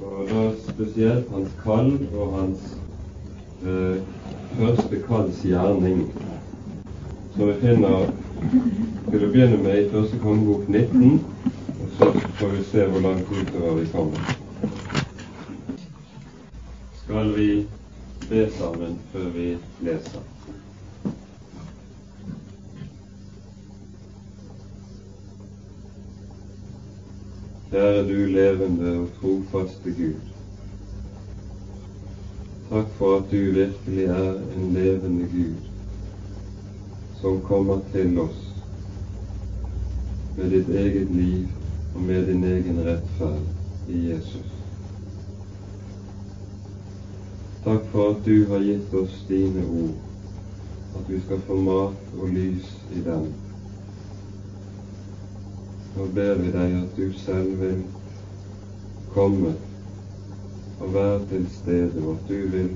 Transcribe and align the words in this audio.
og 0.00 0.28
da 0.30 0.42
spesielt 0.72 1.30
hans 1.34 1.54
kall 1.62 1.90
og 2.14 2.32
hans 2.38 2.66
eh, 3.66 4.02
første 4.58 5.00
kalls 5.08 5.40
gjerning, 5.42 6.04
som 7.34 7.48
vi 7.48 7.56
finner 7.62 8.06
til 9.10 9.24
å 9.26 9.30
begynne 9.32 9.58
med 9.64 9.80
i 9.80 9.88
Første 9.90 10.20
kongebok 10.22 10.68
19, 10.70 11.18
og 11.78 11.90
så 11.98 12.12
får 12.38 12.54
vi 12.54 12.64
se 12.70 12.86
hvor 12.92 13.02
langt 13.08 13.32
utover 13.34 13.80
vi 13.80 13.88
kommer. 13.92 14.32
Skal 17.02 17.34
vi 17.34 17.50
be 18.30 18.46
sammen 18.58 18.98
før 19.12 19.30
vi 19.34 19.50
leser? 19.82 20.26
Kjære 27.70 28.02
du 28.08 28.26
levende 28.32 28.90
og 28.98 29.08
trofaste 29.20 29.90
Gud. 29.92 30.20
Takk 32.68 32.92
for 32.96 33.16
at 33.16 33.24
du 33.30 33.36
virkelig 33.36 34.04
er 34.04 34.38
en 34.56 34.70
levende 34.72 35.26
Gud 35.32 35.66
som 37.20 37.40
kommer 37.40 37.80
til 37.92 38.18
oss 38.22 38.38
med 40.36 40.50
ditt 40.54 40.68
eget 40.68 41.10
liv 41.12 41.48
og 41.94 42.00
med 42.06 42.26
din 42.30 42.44
egen 42.44 42.78
rettferd 42.86 43.88
i 43.88 43.98
Jesus. 44.10 44.54
Takk 47.64 47.84
for 47.92 48.14
at 48.14 48.24
du 48.24 48.46
har 48.52 48.64
gitt 48.64 48.96
oss 49.02 49.18
dine 49.28 49.66
ord, 49.66 49.98
at 50.96 51.12
vi 51.12 51.20
skal 51.26 51.44
få 51.50 51.60
mat 51.68 52.16
og 52.16 52.32
lys 52.32 52.72
i 52.96 53.04
dem. 53.04 53.28
Nå 55.96 56.06
ber 56.14 56.34
vi 56.42 56.50
deg 56.52 56.74
at 56.82 56.96
du 56.96 57.12
selv 57.18 57.60
vil 57.60 57.80
komme 59.14 59.54
og 60.80 60.94
være 60.94 61.26
til 61.30 61.46
stede, 61.50 62.02
og 62.04 62.12
at 62.12 62.28
du 62.28 62.34
vil 62.56 62.68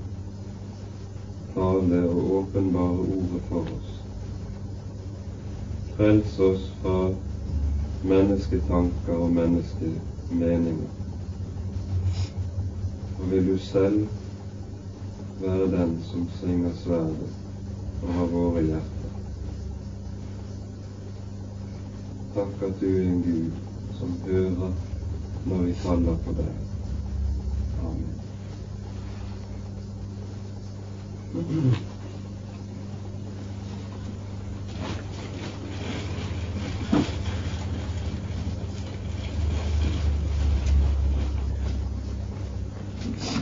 tale 1.54 2.00
og 2.08 2.32
åpenbare 2.38 3.04
ordet 3.18 3.42
for 3.48 3.60
oss. 3.76 3.92
Frels 5.96 6.38
oss 6.38 6.64
fra 6.82 6.96
mennesketanker 8.02 9.12
og 9.12 9.30
menneskemeninger. 9.30 10.90
Og 13.18 13.30
vil 13.30 13.52
du 13.52 13.58
selv 13.58 14.06
være 15.40 15.70
den 15.76 16.02
som 16.10 16.28
svinger 16.40 16.72
sverdet 16.84 17.30
over 18.02 18.26
våre 18.26 18.62
hjerter. 18.62 19.01
Takk 22.34 22.62
at 22.62 22.80
du 22.80 22.86
er 22.86 23.02
en 23.02 23.22
Gud 23.22 23.50
som 23.98 24.20
hører 24.26 24.72
når 25.44 25.62
vi 25.62 25.72
kaller 25.82 26.16
på 26.24 26.32
deg. 26.32 26.52
Amen. 27.84 28.22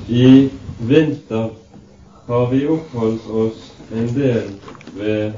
I 0.09 0.51
vinter 0.79 1.51
har 2.27 2.51
vi 2.51 2.67
oppholdt 2.67 3.27
oss 3.31 3.73
en 3.95 4.11
del 4.19 4.51
ved 4.99 5.33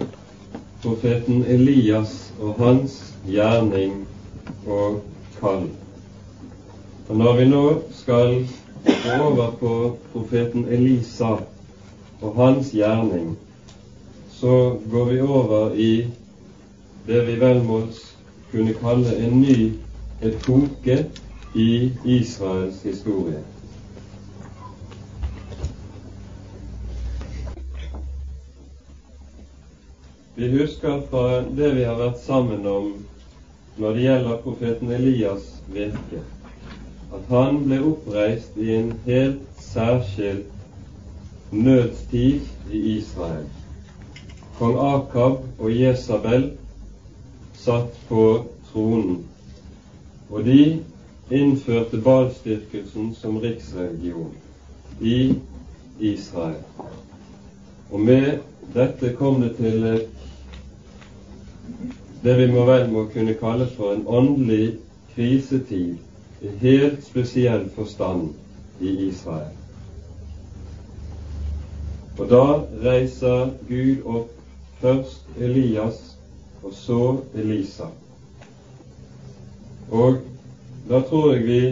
profeten 0.83 1.45
Elias 1.45 2.32
og 2.43 2.55
hans 2.59 3.15
gjerning 3.27 4.07
og 4.67 5.01
kall. 5.41 5.69
Og 7.09 7.17
Når 7.17 7.37
vi 7.37 7.45
nå 7.49 7.83
skal 7.95 8.49
gå 8.87 9.17
over 9.23 9.51
på 9.61 9.97
profeten 10.13 10.65
Elisa 10.69 11.37
og 12.23 12.35
hans 12.37 12.71
gjerning, 12.75 13.37
så 14.31 14.77
går 14.91 15.05
vi 15.05 15.21
over 15.21 15.75
i 15.75 16.07
det 17.07 17.27
vi 17.27 17.39
vel 17.41 17.63
må 17.65 17.81
kunne 18.51 18.75
kalle 18.75 19.17
en 19.27 19.41
ny 19.41 19.73
epoke 20.23 21.07
i 21.55 21.91
Israels 22.05 22.83
historie. 22.83 23.43
Vi 30.35 30.49
husker 30.49 31.01
fra 31.11 31.41
det 31.41 31.75
vi 31.77 31.83
har 31.85 31.99
vært 32.01 32.23
sammen 32.25 32.67
om 32.67 32.93
når 33.77 33.97
det 33.97 34.05
gjelder 34.05 34.39
profeten 34.45 34.93
Elias 34.97 35.49
virke, 35.73 36.21
at 37.13 37.27
han 37.29 37.59
ble 37.67 37.81
oppreist 37.91 38.57
i 38.57 38.71
en 38.79 38.95
helt 39.05 39.43
særskilt 39.61 41.53
nødstid 41.53 42.49
i 42.73 42.81
Israel. 42.95 43.45
Kong 44.57 44.79
Akab 44.81 45.43
og 45.59 45.69
Jesabel 45.77 46.47
satt 47.53 47.93
på 48.09 48.25
tronen, 48.71 49.19
og 50.31 50.49
de 50.49 50.63
innførte 51.29 52.01
balstyrkelsen 52.01 53.13
som 53.21 53.37
riksreligion 53.45 54.33
i 55.01 55.35
Israel. 56.01 56.65
Og 57.91 58.01
med 58.01 58.41
dette 58.75 59.13
kom 59.21 59.43
det 59.45 59.57
til 59.61 59.85
et 59.93 60.12
det 62.23 62.37
vi 62.39 62.47
må 62.53 62.67
vel 62.69 62.91
må 62.91 63.07
kunne 63.15 63.35
kalle 63.41 63.67
for 63.77 63.95
en 63.95 64.05
åndelig 64.07 64.77
krisetid 65.15 65.97
i 66.43 66.53
helt 66.61 67.03
spesiell 67.05 67.69
forstand 67.75 68.31
i 68.81 68.95
Israel. 69.09 69.51
Og 72.19 72.29
da 72.31 72.45
reiser 72.85 73.53
Gud 73.69 74.07
opp 74.07 74.33
først 74.83 75.39
Elias 75.41 76.01
og 76.63 76.75
så 76.77 77.01
Elisa. 77.35 77.89
Og 79.91 80.21
da 80.89 81.01
tror 81.09 81.33
jeg 81.35 81.47
vi 81.47 81.63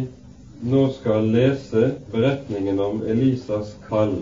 nå 0.71 0.87
skal 0.93 1.29
lese 1.33 1.95
beretningen 2.13 2.81
om 2.81 3.03
Elisas 3.09 3.77
kall 3.89 4.17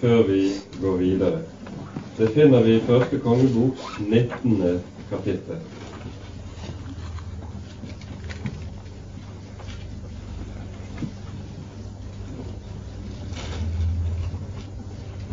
før 0.00 0.22
vi 0.28 0.42
går 0.80 0.96
videre. 0.96 1.40
Det 2.18 2.28
finner 2.28 2.62
vi 2.62 2.72
i 2.76 2.80
første 2.80 3.18
kongeboks 3.22 3.80
19 3.98 4.80
kapittel. 5.10 5.60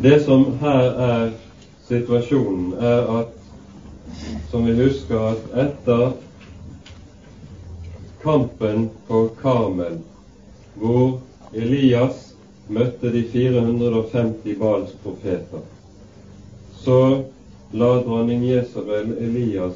Det 0.02 0.20
som 0.24 0.46
her 0.60 1.02
er 1.08 1.30
situasjonen, 1.88 2.72
er 2.78 3.10
at, 3.18 3.34
som 4.50 4.62
vi 4.70 4.78
husker, 4.78 5.18
at 5.32 5.60
etter 5.66 6.12
kampen 8.22 8.92
på 9.08 9.24
Karmel, 9.42 9.98
hvor 10.78 11.16
Elias 11.50 12.28
møtte 12.68 13.10
de 13.10 13.26
450 13.32 14.60
Bals 14.60 14.94
profeter, 15.02 15.66
så 16.86 17.22
la 17.70 18.02
dronning 18.02 18.44
Jesabel 18.44 19.16
Elias 19.18 19.74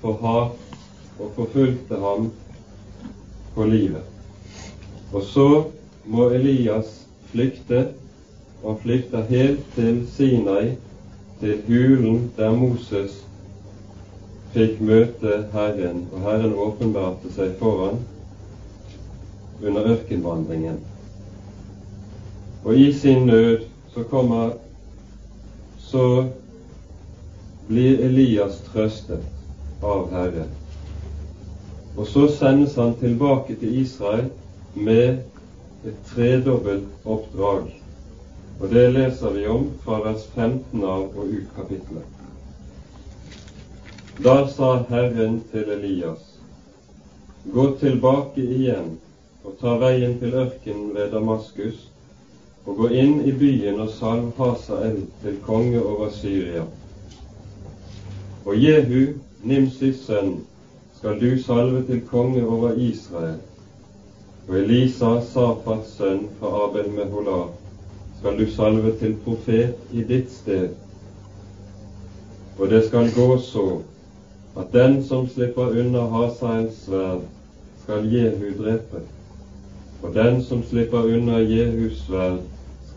få 0.00 0.12
hat 0.20 0.52
og 1.18 1.32
forfulgte 1.34 1.96
ham 1.98 2.28
på 3.54 3.64
livet. 3.66 4.04
Og 5.12 5.22
så 5.22 5.64
må 6.06 6.28
Elias 6.30 6.92
flykte, 7.32 7.88
og 8.62 8.78
flykter 8.84 9.26
helt 9.26 9.66
til 9.74 9.98
Sinai, 10.14 10.76
til 11.40 11.58
hulen 11.66 12.30
der 12.36 12.54
Moses 12.54 13.18
fikk 14.54 14.78
møte 14.78 15.40
Herren, 15.56 16.04
og 16.12 16.22
Herren 16.22 16.54
åpenbarte 16.54 17.34
seg 17.34 17.58
foran 17.58 17.98
under 19.58 19.90
ørkenvandringen. 19.96 20.78
Og 22.62 22.78
i 22.78 22.92
sin 22.94 23.26
nød 23.26 23.66
så 23.90 24.06
kommer 24.06 24.54
så 25.90 26.26
blir 27.68 28.00
Elias 28.04 28.60
trøstet 28.72 29.82
av 29.84 30.10
Herren. 30.12 30.50
Og 31.96 32.06
så 32.06 32.28
sendes 32.28 32.76
han 32.76 32.94
tilbake 33.00 33.56
til 33.56 33.80
Israel 33.80 34.28
med 34.74 35.88
et 35.88 35.98
tredobbelt 36.12 37.08
oppdrag. 37.08 37.72
Og 38.60 38.70
det 38.70 38.84
leser 38.92 39.34
vi 39.34 39.46
om 39.48 39.68
fra 39.84 40.00
vers 40.04 40.28
15 40.34 40.84
av 40.84 41.08
og 41.08 41.34
ut 41.34 41.50
kapittelet. 41.56 42.14
Da 44.24 44.40
sa 44.50 44.72
Herren 44.90 45.40
til 45.52 45.70
Elias, 45.70 46.24
gå 47.54 47.68
tilbake 47.80 48.42
igjen 48.42 48.96
og 49.44 49.54
ta 49.60 49.76
veien 49.80 50.18
til 50.20 50.34
ørkenen 50.34 50.90
ved 50.94 51.12
Damaskus, 51.14 51.87
og 52.68 52.76
gå 52.76 52.92
inn 52.92 53.22
i 53.24 53.32
byen 53.32 53.80
og 53.80 53.88
salv 53.96 54.28
Hasael 54.36 55.00
til 55.22 55.40
konge 55.46 55.80
over 55.80 56.12
Syria 56.12 56.68
og 58.48 58.62
Jehu, 58.64 59.12
Nimsis 59.44 59.98
sønn, 60.06 60.38
skal 60.96 61.18
du 61.20 61.42
salve 61.42 61.82
til 61.86 62.00
konge 62.08 62.46
over 62.46 62.72
Israel. 62.80 63.36
Og 64.48 64.54
Elisa, 64.56 65.10
Safats 65.20 65.90
sønn 65.98 66.22
fra 66.40 66.52
Abel 66.64 66.88
Meholah, 66.94 67.50
skal 68.18 68.38
du 68.38 68.46
salve 68.50 68.94
til 69.02 69.18
profet 69.24 69.76
i 69.92 70.04
ditt 70.08 70.32
sted. 70.32 70.68
Og 72.58 72.70
det 72.70 72.86
skal 72.86 73.12
gå 73.14 73.38
så 73.38 73.66
at 74.56 74.72
den 74.72 75.02
som 75.04 75.28
slipper 75.28 75.76
unna 75.82 76.08
Hasaels 76.14 76.86
sverd, 76.86 77.28
skal 77.82 78.08
Jehu 78.14 78.48
drepe. 78.62 79.04
Og 80.02 80.14
den 80.14 80.40
som 80.42 80.64
slipper 80.64 81.04
unna 81.04 81.38
Jehus 81.38 82.00
sverd, 82.06 82.40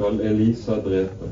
skal 0.01 0.21
Elisa 0.21 0.75
drepe. 0.81 1.27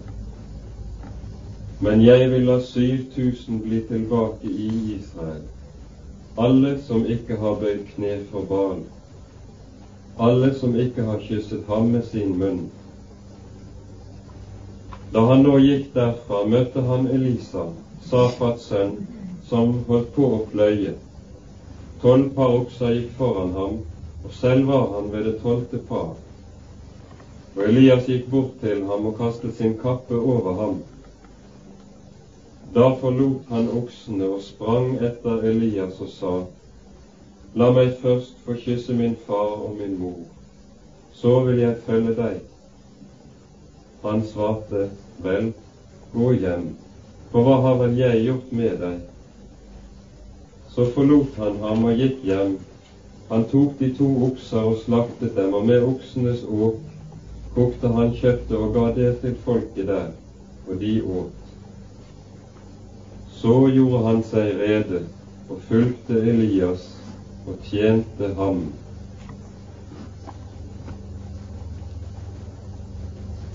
Men 1.79 2.01
jeg 2.05 2.27
vil 2.31 2.43
la 2.45 2.59
7000 2.61 3.61
bli 3.63 3.79
tilbake 3.81 4.47
i 4.47 4.67
Israel, 4.97 5.41
alle 6.37 6.75
som 6.81 7.05
ikke 7.05 7.37
har 7.41 7.57
bøyd 7.63 7.87
kne 7.95 8.19
for 8.29 8.45
Baal, 8.51 8.83
alle 10.27 10.51
som 10.59 10.77
ikke 10.77 11.07
har 11.07 11.17
kysset 11.25 11.65
ham 11.67 11.89
med 11.95 12.05
sin 12.11 12.37
munn. 12.37 12.61
Da 15.13 15.25
han 15.31 15.41
nå 15.47 15.57
gikk 15.65 15.89
derfra, 15.97 16.45
møtte 16.45 16.85
han 16.85 17.09
Elisa, 17.09 17.65
Safats 18.05 18.69
sønn, 18.69 18.95
som 19.49 19.79
holdt 19.89 20.13
på 20.13 20.29
å 20.37 20.41
pløye. 20.53 20.93
Tolv 22.05 22.29
par 22.37 22.53
okser 22.61 22.99
gikk 22.99 23.17
foran 23.17 23.55
ham, 23.57 23.77
og 24.23 24.41
selv 24.43 24.69
var 24.69 24.91
han 24.93 25.13
ved 25.15 25.31
det 25.31 25.39
tolvte 25.41 25.81
par. 25.89 26.13
Og 27.59 27.65
Elias 27.67 28.05
gikk 28.07 28.29
bort 28.31 28.51
til 28.61 28.85
ham 28.87 29.07
og 29.09 29.17
kastet 29.17 29.57
sin 29.57 29.73
kappe 29.81 30.15
over 30.15 30.53
ham. 30.55 30.75
Da 32.71 32.85
forlot 33.01 33.49
han 33.51 33.65
oksene 33.75 34.29
og 34.31 34.45
sprang 34.45 34.93
etter 35.03 35.43
Elias 35.49 35.97
og 35.99 36.11
sa, 36.13 36.31
La 37.59 37.67
meg 37.75 37.97
først 37.99 38.37
få 38.45 38.55
kysse 38.61 38.93
min 38.95 39.17
far 39.27 39.57
og 39.65 39.73
min 39.75 39.97
mor, 39.99 40.21
så 41.11 41.33
vil 41.49 41.59
jeg 41.59 41.81
følge 41.87 42.13
deg. 42.15 42.37
Han 44.05 44.23
svarte, 44.29 44.85
Vel, 45.25 45.49
gå 46.13 46.31
hjem, 46.39 46.69
for 47.33 47.43
hva 47.43 47.57
har 47.65 47.75
vel 47.81 47.97
jeg 47.99 48.21
gjort 48.23 48.53
med 48.61 48.77
deg? 48.85 49.01
Så 50.71 50.87
forlot 50.95 51.35
han 51.43 51.59
ham 51.65 51.83
og 51.91 51.99
gikk 52.05 52.23
hjem. 52.23 52.55
Han 53.33 53.43
tok 53.51 53.75
de 53.81 53.91
to 53.99 54.07
okser 54.29 54.69
og 54.71 54.79
slaktet 54.85 55.35
dem, 55.35 55.51
og 55.59 55.67
med 55.67 55.83
oksenes 55.89 56.45
åk 56.47 56.79
kokte 57.55 57.91
han 57.95 58.13
kjøttet 58.19 58.55
og 58.57 58.73
ga 58.75 58.85
det 58.95 59.09
til 59.21 59.35
folket 59.45 59.87
der, 59.87 60.11
og 60.67 60.79
de 60.81 60.93
åt. 61.03 61.35
Så 63.39 63.55
gjorde 63.73 64.03
han 64.05 64.21
seg 64.29 64.53
rede 64.59 65.01
og 65.49 65.61
fulgte 65.69 66.19
Elias 66.33 66.85
og 67.47 67.57
tjente 67.69 68.33
ham. 68.37 68.63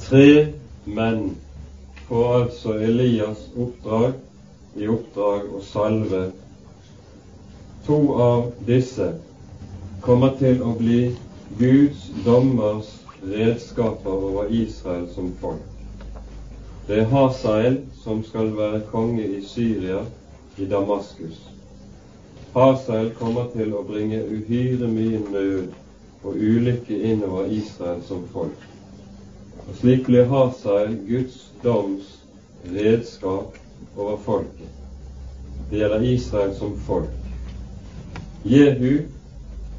Tre 0.05 0.29
menn 0.85 1.27
får 2.09 2.33
altså 2.39 2.79
Elias 2.89 3.47
oppdrag 3.57 4.17
i 4.81 4.89
oppdrag 4.91 5.53
å 5.55 5.63
salve 5.65 6.25
To 7.85 7.97
av 8.17 8.45
disse 8.65 9.11
kommer 10.05 10.31
til 10.41 10.63
å 10.65 10.71
bli 10.79 11.01
Guds 11.59 12.07
dommers 12.25 12.89
redskaper 13.31 14.11
over 14.11 14.47
Israel 14.51 15.09
som 15.15 15.33
folk. 15.41 15.63
Det 16.87 16.99
er 16.99 17.05
Hasael 17.05 17.79
som 18.03 18.25
skal 18.25 18.57
være 18.57 18.81
konge 18.91 19.25
i 19.25 19.41
Syria, 19.45 20.05
i 20.59 20.67
Damaskus. 20.69 21.41
Hasael 22.55 23.11
kommer 23.19 23.49
til 23.57 23.73
å 23.75 23.83
bringe 23.89 24.21
uhyre 24.21 24.89
mye 24.89 25.23
nød 25.33 25.73
og 26.25 26.37
ulykke 26.37 27.01
innover 27.01 27.49
Israel 27.51 28.03
som 28.05 28.23
folk. 28.33 28.69
Og 29.65 29.75
Slik 29.81 30.05
blir 30.07 30.29
Hasael 30.29 30.95
Guds 31.09 31.41
doms 31.65 32.13
redskap 32.77 33.57
over 33.97 34.17
folket. 34.17 34.71
Det 35.71 35.81
gjelder 35.81 36.07
Israel 36.13 36.55
som 36.55 36.77
folk. 36.87 37.11
Jehu 38.45 39.07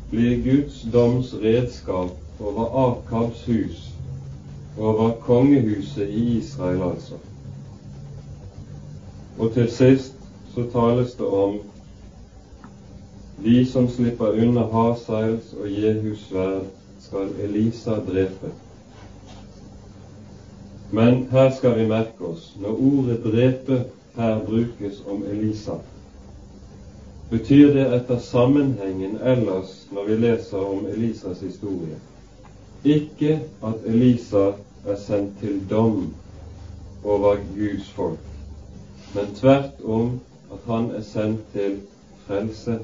blir 0.09 0.41
Guds 0.43 0.81
doms 0.93 1.33
redskap 1.41 2.17
over 2.39 2.65
Akabs 2.87 3.45
hus, 3.45 3.91
over 4.77 5.11
kongehuset 5.11 6.09
i 6.09 6.37
Israel 6.37 6.81
altså. 6.81 7.13
Og 9.39 9.53
til 9.53 9.71
sist 9.71 10.13
så 10.55 10.63
tales 10.71 11.13
det 11.13 11.25
om 11.25 11.59
de 13.43 13.65
som 13.65 13.89
slipper 13.89 14.29
unna 14.29 14.63
Hasaels 14.71 15.53
og 15.61 15.71
Jehus 15.71 16.27
sverd, 16.29 16.63
skal 16.99 17.33
Elisa 17.43 17.91
drepe. 17.91 18.51
Men 20.91 21.27
her 21.31 21.51
skal 21.51 21.79
vi 21.79 21.87
merke 21.87 22.25
oss, 22.25 22.55
når 22.61 22.69
ordet 22.69 23.19
'drepe' 23.25 23.83
her 24.15 24.45
brukes 24.45 25.03
om 25.07 25.23
Elisa, 25.31 25.77
betyr 27.29 27.73
det 27.73 27.85
etter 27.95 28.19
sammenhengen 28.19 29.17
ellers 29.17 29.87
når 29.91 30.03
vi 30.07 30.15
leser 30.15 30.57
om 30.57 30.85
Elisas 30.85 31.39
historie. 31.39 31.99
Ikke 32.85 33.41
at 33.63 33.73
Elisa 33.85 34.51
er 34.85 34.95
sendt 34.95 35.39
til 35.39 35.69
dom 35.69 36.13
over 37.03 37.37
Guds 37.55 37.89
folk, 37.89 38.19
men 39.15 39.35
tvert 39.35 39.81
om 39.85 40.19
at 40.53 40.59
han 40.73 40.91
er 40.91 41.01
sendt 41.01 41.41
til 41.53 41.79
frelse 42.27 42.79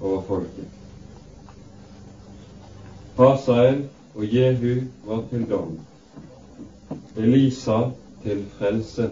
over 0.00 0.22
folket. 0.28 0.64
Hasael 3.18 3.84
og 4.14 4.34
Jehu 4.34 4.80
var 5.04 5.24
til 5.30 5.50
dom, 5.50 5.78
Elisa 7.16 7.78
til 8.22 8.44
frelse. 8.58 9.10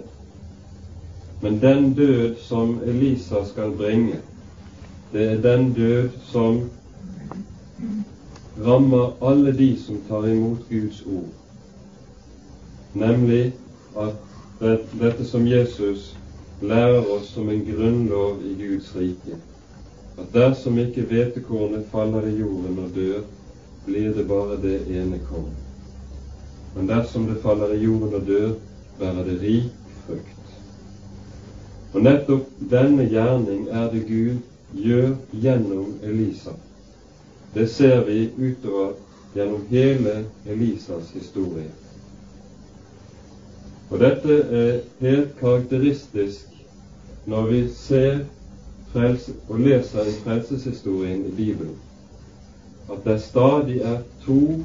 Men 1.42 1.60
den 1.62 1.94
død 1.94 2.36
som 2.40 2.80
Elisa 2.86 3.44
skal 3.44 3.76
bringe, 3.76 4.16
det 5.12 5.32
er 5.32 5.42
den 5.42 5.72
død 5.74 6.10
som 6.32 6.70
rammer 8.64 9.12
alle 9.20 9.52
de 9.52 9.76
som 9.76 10.00
tar 10.08 10.28
imot 10.28 10.68
Guds 10.68 11.02
ord, 11.06 11.32
nemlig 12.92 13.52
at 13.96 14.14
dette 15.00 15.24
som 15.24 15.46
Jesus 15.46 16.14
lærer 16.60 17.04
oss 17.12 17.28
som 17.34 17.48
en 17.52 17.64
grunnlov 17.64 18.40
i 18.44 18.54
Guds 18.60 18.94
rike, 18.96 19.36
at 20.16 20.32
dersom 20.32 20.78
ikke 20.80 21.04
hvetekornet 21.10 21.88
faller 21.92 22.24
i 22.28 22.38
jorden 22.38 22.78
og 22.80 22.94
dør, 22.94 23.20
blir 23.86 24.14
det 24.16 24.28
bare 24.28 24.56
det 24.62 24.80
ene 24.88 25.20
korn. 25.28 25.52
Men 26.76 26.88
dersom 26.88 27.26
det 27.26 27.42
faller 27.42 27.74
i 27.74 27.82
jorden 27.84 28.14
og 28.14 28.26
dør, 28.26 28.54
bærer 28.98 29.24
det 29.24 29.40
rik 29.42 29.92
frukt. 30.06 30.32
Og 31.92 32.02
nettopp 32.02 32.48
denne 32.70 33.06
gjerning 33.08 33.68
er 33.72 33.90
det 33.92 34.06
Gud 34.08 34.40
gjør 34.76 35.14
gjennom 35.32 35.94
Elisa. 36.04 36.56
Det 37.56 37.66
ser 37.66 38.04
vi 38.04 38.30
utover 38.36 38.92
gjennom 39.34 39.62
hele 39.68 40.24
Elisas 40.44 41.10
historie. 41.14 41.70
Og 43.88 44.00
dette 44.02 44.34
er 44.58 44.74
helt 45.00 45.38
karakteristisk 45.40 46.58
når 47.24 47.46
vi 47.46 47.60
ser 47.72 48.18
frelse, 48.92 49.32
og 49.48 49.62
leser 49.64 50.04
i 50.04 50.12
frelseshistorien 50.24 51.24
i 51.26 51.32
Bibelen, 51.38 51.78
at 52.92 53.00
det 53.08 53.16
stadig 53.22 53.80
er 53.80 54.04
to 54.26 54.60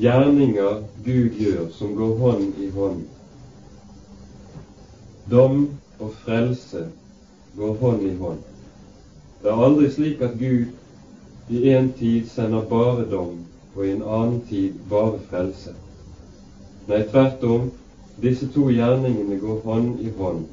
gjerninger 0.00 0.82
Gud 1.06 1.38
gjør 1.38 1.70
som 1.78 1.94
går 1.94 2.18
hånd 2.24 2.60
i 2.66 2.68
hånd. 2.74 3.06
Dom 5.30 5.64
og 6.00 6.12
frelse 6.26 6.88
går 7.56 7.74
hånd 7.86 8.06
i 8.10 8.14
hånd. 8.18 8.44
Det 9.42 9.50
er 9.52 9.64
aldri 9.66 9.90
slik 9.92 10.22
at 10.22 10.38
Gud 10.40 11.52
i 11.56 11.68
en 11.70 11.92
tid 11.98 12.26
sender 12.28 12.62
bare 12.70 13.04
dom, 13.10 13.44
og 13.74 13.84
i 13.86 13.90
en 13.90 14.02
annen 14.02 14.40
tid 14.48 14.78
bare 14.90 15.20
frelse. 15.30 15.74
Nei, 16.88 17.02
tvert 17.10 17.44
om, 17.44 17.70
disse 18.22 18.48
to 18.54 18.68
gjerningene 18.72 19.38
går 19.42 19.60
hånd 19.64 20.00
i 20.00 20.10
hånd, 20.18 20.46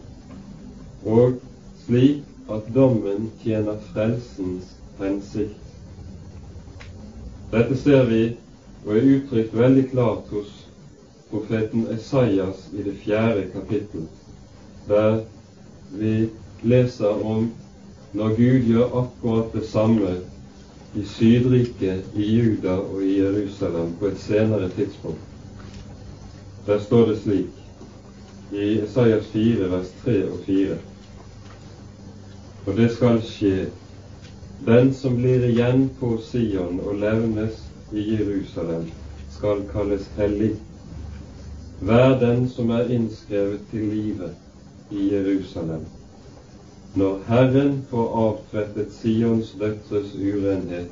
og 1.05 1.39
slik 1.85 2.23
at 2.51 2.67
dommen 2.75 3.29
tjener 3.43 3.79
frelsens 3.93 4.73
hensikt. 4.99 5.59
Dette 7.53 7.77
ser 7.77 8.05
vi 8.09 8.23
og 8.83 8.95
er 8.97 9.09
uttrykt 9.15 9.55
veldig 9.55 9.87
klart 9.93 10.31
hos 10.33 10.51
profeten 11.31 11.87
Esaias 11.93 12.67
i 12.73 12.83
det 12.85 12.97
fjerde 13.01 13.47
kapittel, 13.53 14.07
der 14.87 15.21
vi 15.93 16.15
leser 16.63 17.23
om 17.25 17.47
når 18.13 18.35
Gud 18.37 18.65
gjør 18.67 18.97
akkurat 19.01 19.53
det 19.53 19.65
samme 19.65 20.15
i 20.95 21.03
Sydriket, 21.05 22.05
i 22.15 22.25
Juda 22.35 22.75
og 22.77 23.03
i 23.03 23.19
Jerusalem 23.19 23.95
på 23.99 24.05
et 24.05 24.19
senere 24.19 24.69
tidspunkt. 24.69 25.19
Der 26.67 26.79
står 26.79 27.05
det 27.05 27.17
slik 27.21 27.45
i 28.51 28.67
Isaias 28.83 29.25
4, 29.25 29.71
vers 29.71 29.93
3 30.03 30.31
og 30.31 30.39
4. 30.45 30.75
Og 32.65 32.77
det 32.77 32.91
skal 32.91 33.21
skje 33.21 33.69
Den 34.65 34.93
som 34.93 35.17
blir 35.17 35.43
igjen 35.43 35.89
på 35.99 36.13
Sion 36.23 36.77
og 36.79 36.95
levnes 36.95 37.57
i 37.91 38.03
Jerusalem, 38.13 38.85
skal 39.31 39.65
kalles 39.73 40.05
hellig. 40.17 40.53
Vær 41.81 42.15
den 42.19 42.47
som 42.49 42.69
er 42.69 42.87
innskrevet 42.87 43.59
til 43.71 43.89
livet 43.91 44.31
i 44.91 45.09
Jerusalem. 45.11 45.83
Når 46.95 47.19
Herren 47.27 47.85
får 47.89 48.09
avtvettet 48.23 48.91
Sions 48.93 49.55
døtres 49.59 50.11
urenhet 50.13 50.91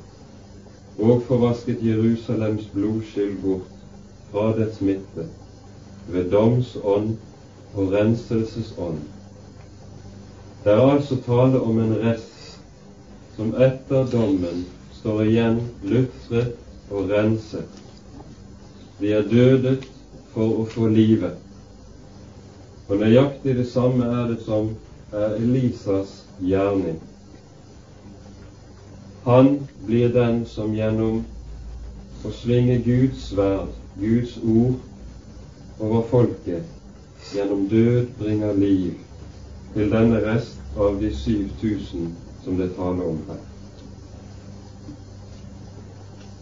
og 0.98 1.22
får 1.28 1.38
vasket 1.44 1.84
Jerusalems 1.86 2.64
blodskyld 2.74 3.36
bort 3.44 3.68
fra 4.32 4.48
dets 4.56 4.80
midte 4.82 5.28
ved 6.08 6.32
doms 6.34 6.72
ånd 6.82 7.14
og 7.74 7.94
renselsesånd. 7.94 8.98
Det 10.64 10.74
er 10.74 10.82
altså 10.96 11.20
tale 11.28 11.62
om 11.62 11.78
en 11.84 11.94
rest 12.02 12.58
som 13.36 13.54
etter 13.54 14.10
dommen 14.10 14.66
står 14.98 15.22
igjen 15.30 15.62
lutret 15.86 16.58
og 16.90 17.10
renset. 17.14 17.82
De 18.98 19.14
er 19.14 19.30
dødet 19.30 19.78
for 20.34 20.62
å 20.64 20.66
få 20.74 20.90
livet. 20.90 21.38
Og 22.88 22.98
nøyaktig 22.98 23.54
det 23.62 23.70
samme 23.70 24.10
er 24.18 24.32
det 24.34 24.42
som 24.42 24.74
er 25.12 25.34
Elisas 25.36 26.24
gjerning. 26.38 27.00
Han 29.24 29.68
blir 29.86 30.08
den 30.08 30.46
som 30.46 30.74
gjennom 30.74 31.20
å 32.24 32.32
svinge 32.34 32.78
Guds 32.82 33.28
sverd, 33.28 33.70
Guds 34.00 34.38
ord, 34.42 34.80
over 35.82 36.02
folket, 36.10 36.66
gjennom 37.34 37.66
død 37.70 38.12
bringer 38.18 38.52
liv 38.58 38.98
til 39.74 39.90
denne 39.92 40.20
rest 40.24 40.78
av 40.78 40.98
de 41.00 41.10
7000 41.14 42.12
som 42.44 42.58
det 42.58 42.72
taler 42.76 43.08
om 43.12 43.18
her. 43.28 43.40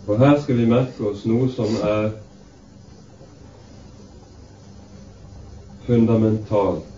Og 0.07 0.19
her 0.19 0.39
skal 0.43 0.57
vi 0.59 0.69
merke 0.71 1.11
oss 1.11 1.27
noe 1.29 1.49
som 1.55 1.75
er 1.87 2.13
fundamentalt 5.87 6.90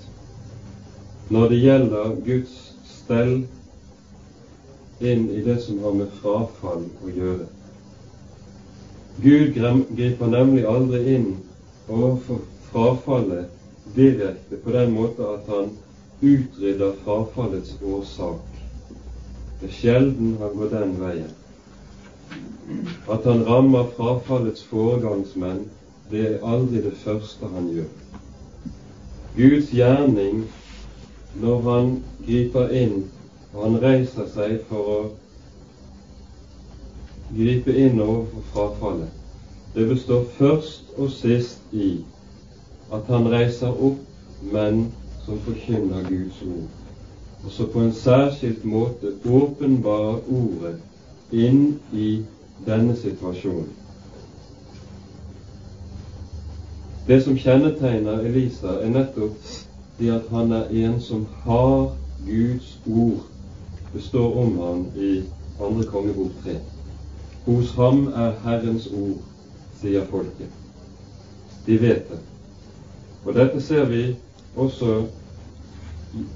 når 1.31 1.49
det 1.49 1.59
gjelder 1.63 2.17
Guds 2.27 2.55
stell 2.89 3.35
inn 5.01 5.31
i 5.31 5.43
det 5.45 5.59
som 5.65 5.83
har 5.85 5.95
med 5.99 6.15
frafall 6.23 6.85
å 7.03 7.13
gjøre. 7.17 7.49
Gud 9.23 9.59
griper 9.97 10.31
nemlig 10.33 10.65
aldri 10.67 11.03
inn 11.17 11.29
overfor 11.89 12.43
frafallet 12.73 13.51
direkte 13.97 14.57
på 14.65 14.73
den 14.73 14.95
måte 14.95 15.27
at 15.35 15.51
han 15.53 15.75
utrydder 16.23 16.97
frafallets 17.05 17.75
årsak. 17.83 18.41
Det 19.61 19.69
er 19.69 19.77
sjelden 19.79 20.37
han 20.41 20.57
går 20.59 20.73
den 20.73 20.97
veien. 21.03 21.35
At 23.11 23.27
han 23.29 23.45
rammer 23.47 23.91
frafallets 23.97 24.65
foregangsmenn, 24.71 25.67
det 26.11 26.25
er 26.29 26.47
aldri 26.47 26.83
det 26.87 26.97
første 27.03 27.51
han 27.53 27.69
gjør. 27.75 27.93
Guds 29.37 29.71
gjerning 29.73 30.43
når 31.41 31.61
han 31.71 31.91
griper 32.27 32.73
inn 32.77 32.97
og 33.53 33.63
han 33.65 33.79
reiser 33.83 34.29
seg 34.33 34.59
for 34.69 34.93
å 34.93 35.01
gripe 37.33 37.73
inn 37.85 38.01
overfor 38.01 38.45
frafallet, 38.53 39.11
det 39.75 39.87
består 39.89 40.25
først 40.37 40.93
og 40.99 41.11
sist 41.17 41.73
i 41.73 41.91
at 42.93 43.09
han 43.09 43.29
reiser 43.33 43.73
opp 43.73 44.45
menn 44.53 44.85
som 45.25 45.41
forkynner 45.47 46.05
Guds 46.09 46.41
ord, 46.45 46.69
og 47.45 47.53
så 47.57 47.69
på 47.73 47.85
en 47.85 47.95
særskilt 47.97 48.65
måte 48.69 49.15
åpenbarer 49.25 50.25
ordet 50.29 50.77
inn 51.33 51.79
i 51.93 52.11
denne 52.67 52.97
situasjonen. 52.99 53.71
Det 57.07 57.19
som 57.25 57.35
kjennetegner 57.35 58.23
Elisa, 58.29 58.77
er 58.79 58.93
nettopp 58.93 59.41
det 60.03 60.11
at 60.11 60.31
han 60.31 60.53
er 60.53 60.71
en 60.85 61.01
som 61.01 61.27
har 61.45 61.95
Guds 62.27 62.79
ord. 62.87 63.23
Det 63.93 64.03
står 64.03 64.37
om 64.43 64.59
ham 64.59 64.87
i 64.97 65.23
andre 65.63 65.85
kongebok 65.85 66.33
tre. 66.45 66.59
Hos 67.47 67.73
ham 67.75 68.07
er 68.07 68.33
Herrens 68.45 68.87
ord, 68.87 69.19
sier 69.81 70.07
folket. 70.11 70.51
De 71.67 71.79
vet 71.83 72.09
det. 72.11 72.19
Og 73.25 73.35
dette 73.35 73.61
ser 73.63 73.85
vi 73.91 74.17
også 74.57 75.05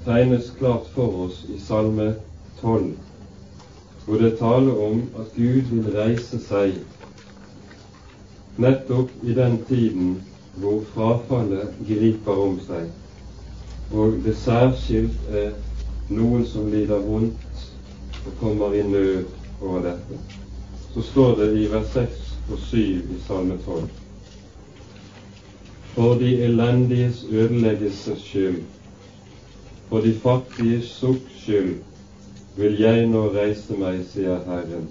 tegnes 0.05 0.53
klart 0.59 0.87
for 0.93 1.25
oss 1.27 1.43
i 1.51 1.59
Salme 1.59 2.13
12, 2.61 2.93
hvor 4.05 4.21
det 4.23 4.37
taler 4.39 4.79
om 4.85 5.03
at 5.19 5.33
Gud 5.35 5.67
vil 5.71 5.91
reise 5.95 6.39
seg 6.39 6.79
nettopp 8.57 9.11
i 9.23 9.35
den 9.37 9.59
tiden 9.67 10.15
hvor 10.57 10.79
frafallet 10.93 11.75
griper 11.87 12.39
om 12.47 12.55
seg, 12.65 12.87
og 13.91 14.17
det 14.25 14.35
særskilt 14.37 15.29
er 15.43 15.53
noen 16.09 16.43
som 16.47 16.71
lider 16.71 17.05
vondt 17.05 17.67
og 18.25 18.33
kommer 18.39 18.75
i 18.75 18.83
nød 18.87 19.23
over 19.61 19.81
dette 19.87 20.19
så 20.97 21.03
står 21.03 21.35
det 21.35 21.59
i 21.61 21.65
vers 21.71 21.87
6 21.93 22.09
og 22.51 22.57
7 22.59 22.77
i 22.77 23.17
Salme 23.27 23.57
12. 23.65 23.89
For 25.93 26.13
de 26.13 26.31
elendiges 26.43 27.25
ødeleggelses 27.31 28.21
skyld, 28.21 28.63
for 29.89 29.99
de 30.01 30.13
fattiges 30.23 30.85
sukks 30.85 31.37
skyld, 31.41 31.75
vil 32.55 32.79
jeg 32.81 33.05
nå 33.11 33.21
reise 33.35 33.77
meg, 33.77 33.99
sier 34.09 34.41
Herren. 34.47 34.89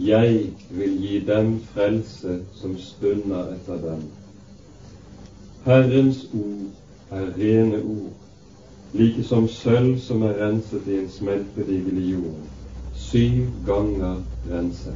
Jeg 0.00 0.52
vil 0.70 1.00
gi 1.00 1.22
dem 1.32 1.54
frelse 1.72 2.36
som 2.60 2.76
stunder 2.78 3.54
etter 3.56 3.80
dem. 3.86 4.04
Herrens 5.64 6.26
ord 6.34 6.68
er 7.10 7.30
rene 7.38 7.82
ord, 7.82 8.12
like 8.92 9.24
som 9.24 9.48
sølv 9.48 9.98
som 10.00 10.22
er 10.22 10.38
renset 10.40 10.86
i 10.88 10.98
en 11.02 11.10
smeltedigel 11.10 11.98
i 11.98 12.10
jorden 12.10 12.52
syv 12.94 13.46
ganger 13.66 14.16
renset. 14.50 14.94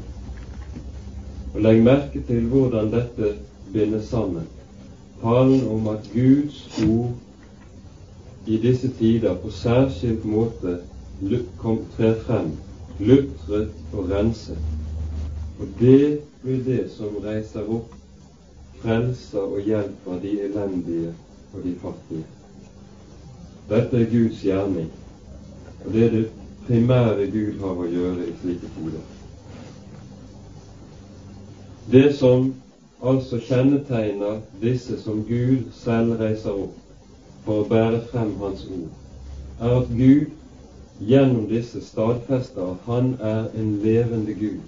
Og 1.54 1.60
Legg 1.60 1.82
merke 1.82 2.22
til 2.26 2.46
hvordan 2.46 2.92
dette 2.92 3.34
binder 3.72 4.02
sammen. 4.02 4.46
Talen 5.22 5.68
om 5.68 5.88
at 5.88 6.10
Guds 6.14 6.82
ord 6.88 7.14
i 8.46 8.56
disse 8.56 8.90
tider 8.98 9.34
på 9.34 9.50
særskilt 9.50 10.24
måte 10.24 10.78
kom, 11.58 11.78
trer 11.96 12.14
frem, 12.26 12.50
lutret 12.98 13.70
og 13.92 14.10
renset. 14.10 14.58
Og 15.60 15.66
det 15.80 16.20
blir 16.42 16.62
det 16.64 16.90
som 16.94 17.18
reiser 17.24 17.66
opp, 17.66 17.94
frelser 18.82 19.42
og 19.42 19.60
hjelper 19.66 20.22
de 20.22 20.36
elendige 20.46 21.14
og 21.54 21.64
de 21.64 21.74
fattige. 21.82 22.24
Dette 23.68 23.96
er 24.02 24.10
Guds 24.10 24.42
gjerning, 24.42 24.90
og 25.84 25.92
det 25.92 26.04
er 26.04 26.10
det 26.10 26.30
primære 26.66 27.30
Gud 27.32 27.60
har 27.60 27.82
å 27.82 27.88
gjøre 27.88 28.26
i 28.28 28.34
slike 28.42 28.70
tider. 28.76 29.04
Det 31.92 32.16
som 32.16 32.54
altså 33.02 33.40
kjennetegner 33.40 34.40
disse 34.62 34.98
som 35.02 35.22
Gud 35.28 35.70
selv 35.72 36.20
reiser 36.20 36.56
opp 36.64 36.74
for 37.44 37.62
å 37.62 37.68
bære 37.68 38.02
frem 38.10 38.34
Hans 38.42 38.66
ord, 38.68 38.90
er 39.60 39.76
at 39.78 39.88
Gud 39.96 40.34
gjennom 41.00 41.46
disse 41.48 41.80
stadfester 41.84 42.74
at 42.74 42.84
Han 42.86 43.14
er 43.20 43.48
en 43.54 43.78
levende 43.84 44.34
Gud. 44.34 44.60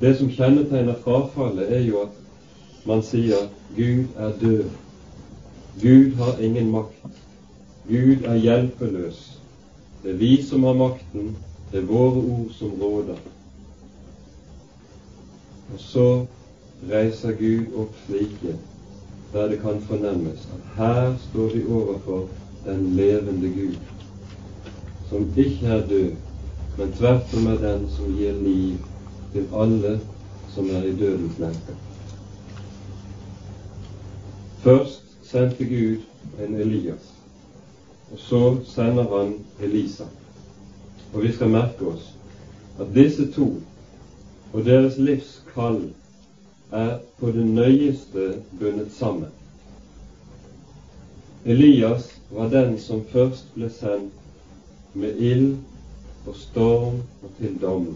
Det 0.00 0.14
som 0.16 0.30
kjennetegner 0.30 0.96
frafallet, 1.04 1.72
er 1.72 1.84
jo 1.88 2.04
at 2.06 2.86
man 2.86 3.02
sier 3.02 3.48
Gud 3.76 4.04
er 4.16 4.38
død. 4.40 4.70
Gud 5.82 6.14
har 6.14 6.38
ingen 6.38 6.70
makt. 6.70 7.06
Gud 7.88 8.24
er 8.24 8.36
hjelpeløs. 8.36 9.40
Det 10.02 10.10
er 10.10 10.16
vi 10.16 10.42
som 10.42 10.62
har 10.62 10.74
makten, 10.74 11.36
det 11.72 11.82
er 11.82 11.86
våre 11.86 12.22
ord 12.22 12.50
som 12.58 12.70
råder. 12.82 13.18
Og 15.72 15.80
så 15.80 16.26
reiser 16.90 17.32
Gud 17.32 17.74
opp 17.76 17.94
slike 18.06 18.54
der 19.32 19.48
det 19.48 19.58
kan 19.60 19.80
fornemmes 19.80 20.48
at 20.54 20.76
her 20.76 21.16
står 21.30 21.50
vi 21.54 21.64
overfor 21.68 22.28
den 22.64 22.96
levende 22.96 23.48
Gud, 23.48 23.74
som 25.08 25.32
ikke 25.36 25.66
er 25.66 25.86
død, 25.88 26.12
men 26.78 26.92
tvert 26.92 27.34
om 27.36 27.46
er 27.46 27.60
den 27.66 27.88
som 27.96 28.14
gir 28.16 28.32
liv 28.32 28.78
til 29.32 29.44
alle 29.52 29.98
som 30.54 30.70
er 30.70 30.82
i 30.82 30.96
dødens 30.96 31.38
lenker. 31.38 31.87
Først 34.62 35.04
sendte 35.22 35.64
Gud 35.64 36.02
en 36.44 36.54
Elias 36.54 37.18
og 38.12 38.18
så 38.18 38.56
sender 38.64 39.18
han 39.18 39.34
Elisa. 39.62 40.04
Og 41.12 41.22
vi 41.22 41.32
skal 41.32 41.48
merke 41.48 41.86
oss 41.86 42.14
at 42.80 42.92
disse 42.94 43.32
to 43.32 43.48
og 44.52 44.64
deres 44.64 44.96
livs 44.98 45.42
kall 45.54 45.80
er 46.72 46.98
på 47.18 47.32
det 47.32 47.44
nøyeste 47.46 48.42
bundet 48.60 48.92
sammen. 48.92 49.28
Elias 51.44 52.08
var 52.30 52.48
den 52.48 52.78
som 52.80 53.04
først 53.12 53.48
ble 53.54 53.68
sendt 53.72 54.94
med 54.94 55.16
ild 55.16 55.56
og 56.26 56.36
storm 56.36 57.02
og 57.22 57.30
til 57.40 57.56
dom. 57.60 57.88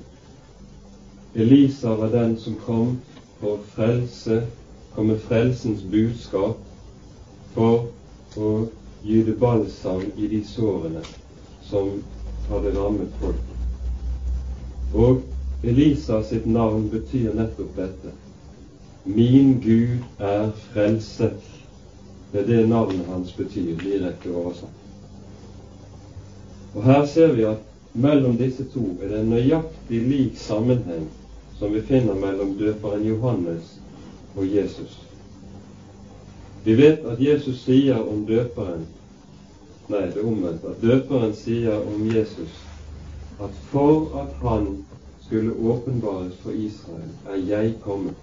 Elisa 1.34 1.88
var 1.88 2.12
den 2.12 2.36
som 2.38 2.56
kom 2.66 2.98
for 3.40 3.56
å 3.56 3.64
frelse, 3.74 4.42
kom 4.94 5.06
med 5.06 5.20
frelsens 5.20 5.82
budskap 5.82 6.58
for 7.54 7.86
å 8.36 8.50
gyte 9.02 9.34
balsam 9.40 10.02
i 10.16 10.28
de 10.28 10.42
sårene 10.44 11.00
som 11.68 11.88
hadde 12.50 12.74
rammet 12.76 13.14
folk. 13.20 13.48
Og 14.92 15.22
Elisa 15.64 16.20
sitt 16.26 16.46
navn 16.46 16.88
betyr 16.92 17.32
nettopp 17.38 17.76
dette. 17.76 18.12
Min 19.04 19.60
Gud 19.60 20.04
er 20.18 20.50
frelse. 20.72 21.32
Det 22.32 22.40
er 22.40 22.46
det 22.48 22.68
navnet 22.68 23.06
hans 23.08 23.32
betyr, 23.36 23.76
direkte 23.82 24.32
oversatt. 24.32 24.78
Og 26.74 26.82
Her 26.84 27.06
ser 27.06 27.32
vi 27.36 27.44
at 27.44 27.64
mellom 27.92 28.36
disse 28.36 28.64
to 28.72 28.84
er 29.02 29.08
det 29.08 29.18
en 29.20 29.32
nøyaktig 29.34 30.00
lik 30.08 30.38
sammenheng 30.40 31.08
som 31.58 31.72
vi 31.74 31.82
finner 31.84 32.16
mellom 32.16 32.54
døperen 32.58 33.04
Johannes 33.06 33.71
og 34.36 34.54
Jesus. 34.56 35.00
Vi 36.64 36.76
vet 36.78 37.04
at 37.10 37.20
Jesus 37.20 37.64
sier 37.64 37.98
om 37.98 38.26
døperen 38.26 38.86
Nei, 39.90 40.06
det 40.08 40.22
er 40.22 40.26
omvendt. 40.28 40.62
At 40.64 40.78
døperen 40.80 41.34
sier 41.34 41.74
om 41.74 42.04
Jesus 42.06 42.52
at 43.42 43.50
for 43.72 44.20
at 44.22 44.34
han 44.48 44.84
skulle 45.26 45.52
åpenbares 45.52 46.34
for 46.42 46.50
Israel, 46.50 47.10
er 47.28 47.36
jeg 47.36 47.74
kommet. 47.82 48.14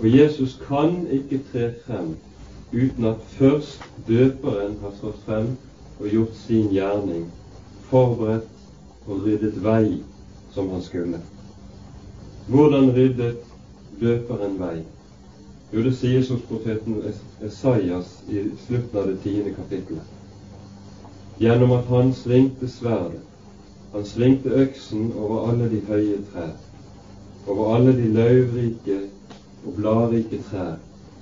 Og 0.00 0.18
Jesus 0.18 0.60
kan 0.68 1.06
ikke 1.10 1.40
tre 1.52 1.72
frem 1.86 2.16
uten 2.72 3.04
at 3.04 3.16
først 3.20 3.82
døperen 4.08 4.76
har 4.80 4.92
stått 4.98 5.18
frem 5.26 5.56
og 6.00 6.08
gjort 6.08 6.36
sin 6.36 6.68
gjerning, 6.72 7.26
forberedt 7.90 8.48
og 9.06 9.24
ryddet 9.26 9.58
vei 9.64 9.98
som 10.54 10.70
han 10.70 10.82
skulle. 10.82 11.20
Hvordan 12.48 12.92
ryddet 12.96 13.47
døperen 14.00 14.58
vei? 14.60 14.76
Jo, 15.72 15.82
det 15.84 15.94
sies 15.96 16.30
hos 16.32 16.44
profeten 16.48 17.02
Esaias 17.44 18.14
i 18.28 18.46
slutten 18.66 19.00
av 19.00 19.10
det 19.10 19.18
tiende 19.22 19.52
kapittelet. 19.56 20.14
Gjennom 21.38 21.74
at 21.76 21.90
han 21.92 22.14
svingte 22.16 22.68
sverdet. 22.68 23.20
Han 23.92 24.04
svingte 24.04 24.48
øksen 24.62 25.12
over 25.16 25.50
alle 25.50 25.68
de 25.72 25.80
høye 25.88 26.16
trær, 26.32 26.54
over 27.46 27.74
alle 27.76 27.92
de 27.96 28.08
løvrike 28.12 28.98
og 29.64 29.76
bladrike 29.76 30.40
trær, 30.50 30.74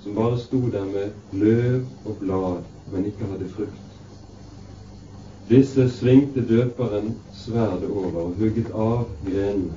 som 0.02 0.14
bare 0.14 0.38
sto 0.38 0.61
der 0.71 0.85
med 0.85 1.11
løv 1.33 1.83
og 2.04 2.16
blad, 2.21 2.62
men 2.92 3.06
ikke 3.06 3.30
hadde 3.30 3.49
frukt. 3.49 3.83
Disse 5.49 5.90
svingte 5.90 6.42
døperen 6.49 7.14
sverdet 7.35 7.90
over 7.90 8.21
og 8.21 8.35
hugget 8.38 8.71
av 8.75 9.04
grenene, 9.26 9.75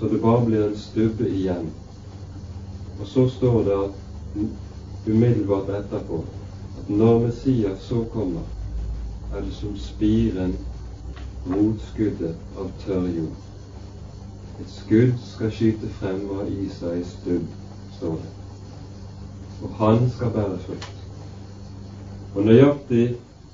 så 0.00 0.08
det 0.08 0.22
bare 0.22 0.46
blir 0.46 0.66
en 0.66 0.76
stubbe 0.80 1.28
igjen 1.28 1.68
og 3.00 3.06
så 3.06 3.28
står 3.28 3.62
det 3.64 3.72
at 3.72 3.90
umiddelbart 5.06 5.68
etterpå 5.68 6.24
at 6.78 6.88
når 6.88 7.18
Messias 7.18 7.78
så 7.80 8.04
kommer, 8.12 8.42
er 9.34 9.40
det 9.40 9.54
som 9.56 9.76
spiren 9.78 10.52
rotskuddet 11.48 12.34
av 12.58 12.68
tørr 12.84 13.06
jord. 13.08 13.38
Et 14.60 14.68
skudd 14.74 15.14
skal 15.24 15.52
skyte 15.56 15.88
frem 16.00 16.26
av 16.36 16.50
Isais 16.52 17.14
stubb, 17.22 17.46
står 17.96 18.18
det. 18.20 18.32
Og 19.62 19.76
han 19.80 20.10
skal 20.16 20.34
bære 20.36 20.58
frukt. 20.66 20.98
Og 22.34 22.44
nøyaktig 22.44 23.06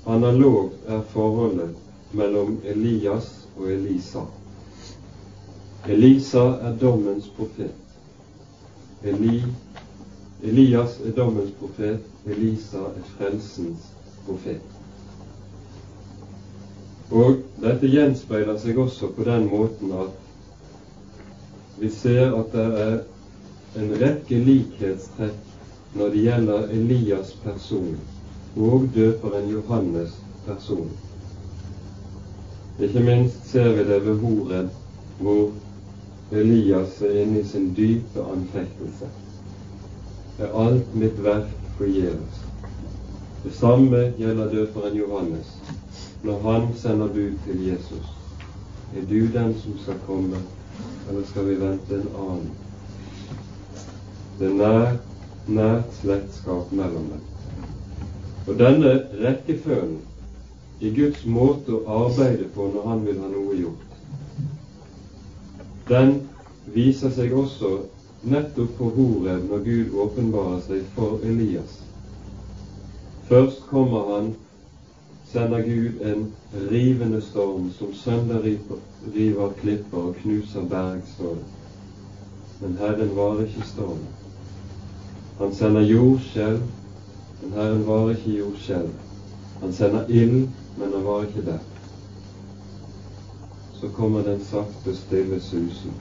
analogt 0.07 0.75
er 0.87 1.07
forholdet 1.13 1.71
mellom 2.11 2.59
Elias 2.65 3.31
og 3.55 3.71
Elisa. 3.71 4.27
Elisa 5.85 6.43
er 6.61 6.73
dommens 6.81 7.27
profet. 7.37 7.73
Eli, 9.03 9.43
Elias 10.43 10.99
er 11.05 11.11
dommens 11.15 11.51
profet, 11.59 11.99
Elisa 12.25 12.77
er 12.77 13.05
frelsens 13.17 13.91
profet. 14.25 14.61
Og 17.11 17.37
dette 17.63 17.87
gjenspeiler 17.87 18.57
seg 18.59 18.79
også 18.83 19.13
på 19.15 19.23
den 19.23 19.47
måten 19.51 19.93
at 19.95 20.23
vi 21.79 21.89
ser 21.93 22.33
at 22.35 22.51
det 22.51 22.65
er 22.83 22.97
en 23.77 23.93
rekke 24.01 24.39
likhetstrekk 24.43 25.95
når 25.95 26.09
det 26.13 26.23
gjelder 26.25 26.71
Elias 26.73 27.31
person 27.43 27.93
og 28.57 28.89
døperen 28.95 29.47
Johannes 29.53 30.17
person. 30.45 30.89
Ikke 32.81 32.99
minst 33.05 33.47
ser 33.51 33.71
vi 33.77 33.85
det 33.87 34.01
ved 34.05 34.19
Horeb, 34.21 34.73
hvor 35.21 35.51
Elias 36.31 37.01
er 37.01 37.21
inne 37.21 37.39
i 37.39 37.47
sin 37.47 37.73
dype 37.75 38.23
anfektelse. 38.33 39.07
Er 40.39 40.53
alt 40.53 40.95
mitt 40.95 41.23
verk 41.23 41.53
forgjeves? 41.77 42.41
Det 43.43 43.53
samme 43.55 44.01
gjelder 44.17 44.51
døperen 44.51 44.97
Johannes 44.97 45.53
når 46.23 46.39
han 46.43 46.67
sender 46.75 47.07
bud 47.07 47.37
til 47.45 47.63
Jesus. 47.67 48.11
Er 48.97 49.05
du 49.09 49.27
den 49.31 49.55
som 49.61 49.79
skal 49.79 49.99
komme, 50.07 50.37
eller 51.09 51.23
skal 51.25 51.47
vi 51.47 51.55
vente 51.61 51.95
en 51.95 52.09
annen? 52.19 52.51
Det 54.39 54.51
er 54.51 54.59
nær, 54.59 54.97
nært 55.47 55.95
slektskap 56.01 56.71
mellom 56.71 57.07
dem. 57.13 57.23
Og 58.47 58.59
denne 58.59 58.93
rekkefølgen 59.23 59.99
i 60.79 60.91
Guds 60.93 61.23
måte 61.25 61.73
å 61.73 62.03
arbeide 62.03 62.51
på 62.55 62.67
når 62.73 62.89
Han 62.91 63.05
vil 63.07 63.21
ha 63.23 63.31
noe 63.31 63.55
gjort, 63.57 63.86
den 65.89 66.29
viser 66.73 67.11
seg 67.15 67.33
også 67.33 67.69
nettopp 68.27 68.73
på 68.79 68.89
Horeb 68.95 69.45
når 69.49 69.63
Gud 69.67 69.93
åpenbarer 70.03 70.59
seg 70.65 70.83
for 70.95 71.23
Elias. 71.23 71.77
Først 73.27 73.63
kommer 73.69 74.11
han, 74.13 74.27
sender 75.31 75.63
Gud 75.67 76.01
en 76.09 76.25
rivende 76.71 77.21
storm 77.21 77.69
som 77.77 77.93
sønderriver 77.93 79.53
klipper 79.61 80.09
og 80.09 80.19
knuser 80.21 80.67
berg. 80.71 81.03
Men 82.61 82.77
Herren 82.79 83.15
var 83.15 83.41
ikke 83.43 83.67
stormen. 83.67 84.11
Han 85.39 85.53
sender 85.53 85.85
jordskjelv, 85.85 86.63
men 87.41 87.57
Herren 87.59 87.87
var 87.87 88.11
ikke 88.15 88.37
jordskjelv. 88.39 88.93
Han 89.61 89.73
sender 89.73 90.07
ild, 90.09 90.47
men 90.77 90.93
han 90.93 91.05
var 91.05 91.27
ikke 91.27 91.45
der 91.45 91.76
så 93.81 93.89
kommer 93.89 94.23
den 94.23 94.39
sakte, 94.45 94.95
stille 94.95 95.39
susen. 95.39 95.93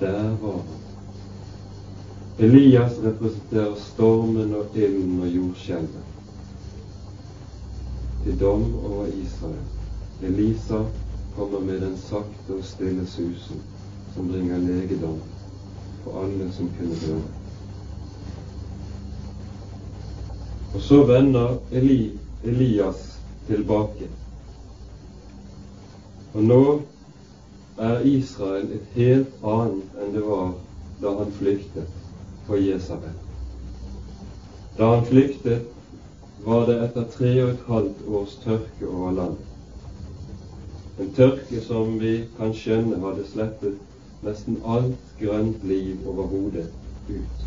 Der 0.00 0.36
var 0.42 0.52
han. 0.52 0.82
Elias 2.38 2.92
representerer 3.04 3.74
stormen 3.74 4.54
og 4.54 4.76
ilden 4.76 5.20
og 5.20 5.28
jordskjelvet 5.28 6.02
til 8.24 8.40
dom 8.40 8.74
over 8.84 9.06
Israel. 9.06 9.64
Elisa 10.22 10.82
kommer 11.36 11.60
med 11.60 11.80
den 11.80 11.96
sakte 11.96 12.58
og 12.58 12.64
stille 12.64 13.06
susen 13.06 13.62
som 14.14 14.28
bringer 14.28 14.58
legedom 14.58 15.20
for 16.04 16.24
alle 16.24 16.52
som 16.52 16.68
kunne 16.78 16.96
høre. 17.06 17.22
Og 20.74 20.80
så 20.80 21.02
vender 21.04 21.56
Eli, 21.72 22.12
Elias 22.44 23.18
tilbake. 23.46 24.08
Og 26.34 26.42
nå 26.42 26.62
er 27.78 28.00
Israel 28.08 28.70
et 28.72 28.92
helt 28.94 29.44
annet 29.44 30.00
enn 30.00 30.12
det 30.14 30.24
var 30.24 30.52
da 31.02 31.12
han 31.18 31.32
flyktet 31.38 31.88
på 32.46 32.56
Jesabel. 32.56 33.16
Da 34.78 34.94
han 34.94 35.04
flyktet, 35.04 35.66
var 36.44 36.66
det 36.68 36.76
etter 36.84 37.04
tre 37.12 37.32
og 37.42 37.50
et 37.50 37.66
halvt 37.66 38.02
års 38.08 38.36
tørke 38.44 38.88
over 38.88 39.12
landet. 39.12 39.46
En 41.00 41.12
tørke 41.16 41.60
som 41.60 41.98
vi 42.00 42.12
kan 42.36 42.54
skjønne 42.56 43.00
hadde 43.02 43.24
slettet 43.28 44.24
nesten 44.24 44.60
alt 44.64 45.16
grønt 45.20 45.64
liv 45.68 46.06
over 46.08 46.30
hodet 46.30 46.68
ut. 47.08 47.42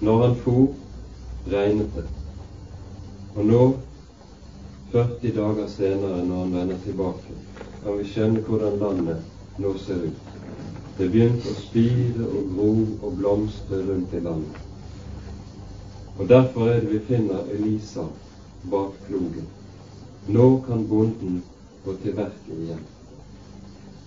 Når 0.00 0.22
han 0.26 0.36
for, 0.44 0.68
regnet 1.52 1.90
det. 1.96 2.06
Og 3.36 3.44
nå, 3.44 3.62
40 4.92 5.34
dager 5.36 5.68
senere, 5.68 6.24
når 6.24 6.44
han 6.44 6.54
vender 6.54 6.80
tilbake, 6.84 7.36
kan 7.86 7.98
vi 7.98 8.04
skjønne 8.10 8.40
hvordan 8.42 8.80
landet 8.80 9.58
nå 9.62 9.70
ser 9.78 10.00
ut. 10.08 10.30
Det 10.98 11.06
begynte 11.12 11.52
å 11.52 11.58
spire 11.60 12.24
og 12.26 12.48
gro 12.56 12.70
og 13.06 13.12
blomstre 13.20 13.78
rundt 13.86 14.16
i 14.16 14.22
landet. 14.24 14.56
Og 16.16 16.26
Derfor 16.32 16.72
er 16.72 16.80
det 16.82 16.90
vi 16.96 17.00
finner 17.06 17.46
Elisa 17.54 18.08
bak 18.72 18.98
plogen. 19.06 19.46
Nå 20.26 20.48
kan 20.66 20.82
bonden 20.90 21.38
gå 21.84 21.94
til 22.02 22.18
verket 22.18 22.58
igjen. 22.58 22.82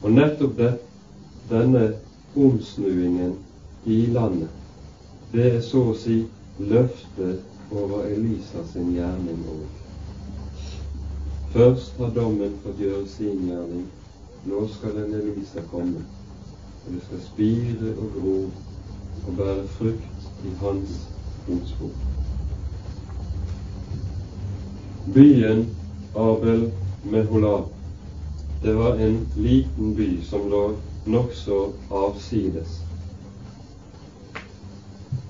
Og 0.03 0.11
nettopp 0.11 0.59
det, 0.59 0.71
denne 1.47 1.85
omsnuingen 2.35 3.37
i 3.87 4.01
landet, 4.11 4.51
det 5.31 5.53
er 5.53 5.61
så 5.63 5.85
å 5.93 5.95
si 5.95 6.25
løftet 6.59 7.71
over 7.71 8.09
Elisa 8.11 8.65
sin 8.73 8.91
gjerning 8.97 9.45
òg. 9.55 9.88
Først 11.49 11.97
har 11.97 12.11
dommen 12.13 12.59
fått 12.63 12.77
gjøre 12.77 13.07
sin 13.09 13.39
gjerning. 13.47 13.87
Nå 14.45 14.67
skal 14.69 14.93
den 14.95 15.15
Elisa 15.17 15.63
komme, 15.71 16.03
og 16.85 16.93
det 16.93 17.01
skal 17.07 17.23
spire 17.25 17.93
og 17.95 18.11
gro 18.17 18.35
og 19.25 19.33
bære 19.39 19.65
frukt 19.73 20.45
i 20.45 20.53
hans 20.61 20.93
fotspor. 21.47 21.89
Byen 25.13 25.65
Abel 26.15 26.71
Meholah, 27.03 27.63
det 28.61 28.77
var 28.77 29.01
en 29.01 29.19
liten 29.35 29.95
by 29.95 30.09
som 30.29 30.49
lå 30.53 30.63
nokså 31.09 31.61
avsides. 31.89 32.79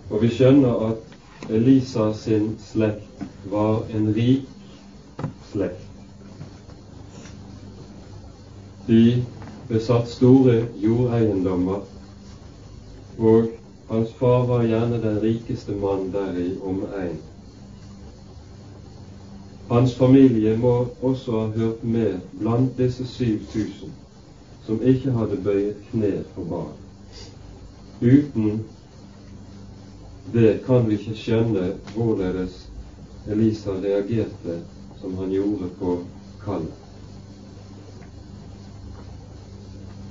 Og 0.09 0.21
vi 0.21 0.35
skjønner 0.35 0.89
at 0.89 1.51
Elisa 1.53 2.11
sin 2.13 2.57
slekt 2.59 3.23
var 3.53 3.85
en 3.95 4.11
rik 4.13 4.49
slekt. 5.53 5.88
De 8.89 9.23
besatt 9.69 10.07
store 10.09 10.63
jordeiendommer, 10.81 11.81
og 13.19 13.51
hans 13.89 14.13
far 14.17 14.47
var 14.49 14.63
gjerne 14.65 14.97
den 15.03 15.19
rikeste 15.21 15.75
mann 15.77 16.07
der 16.13 16.39
i 16.41 16.47
omegn. 16.65 17.19
Hans 19.69 19.93
familie 19.95 20.55
må 20.57 20.73
også 21.01 21.37
ha 21.37 21.45
hørt 21.59 21.83
med 21.83 22.17
blant 22.39 22.73
disse 22.81 23.05
7000 23.05 23.93
som 24.65 24.81
ikke 24.81 25.13
hadde 25.13 25.37
bøyet 25.45 25.77
kne 25.91 26.11
for 26.33 26.49
barn. 26.49 26.75
Uten 28.01 28.63
det 30.33 30.63
kan 30.65 30.89
vi 30.89 30.97
ikke 30.97 31.17
skjønne 31.17 31.75
hvorledes 31.93 32.63
Elisa 33.29 33.77
reagerte 33.85 34.61
som 35.01 35.17
han 35.21 35.29
gjorde 35.37 35.69
på 35.77 35.99
kallet. 36.41 36.88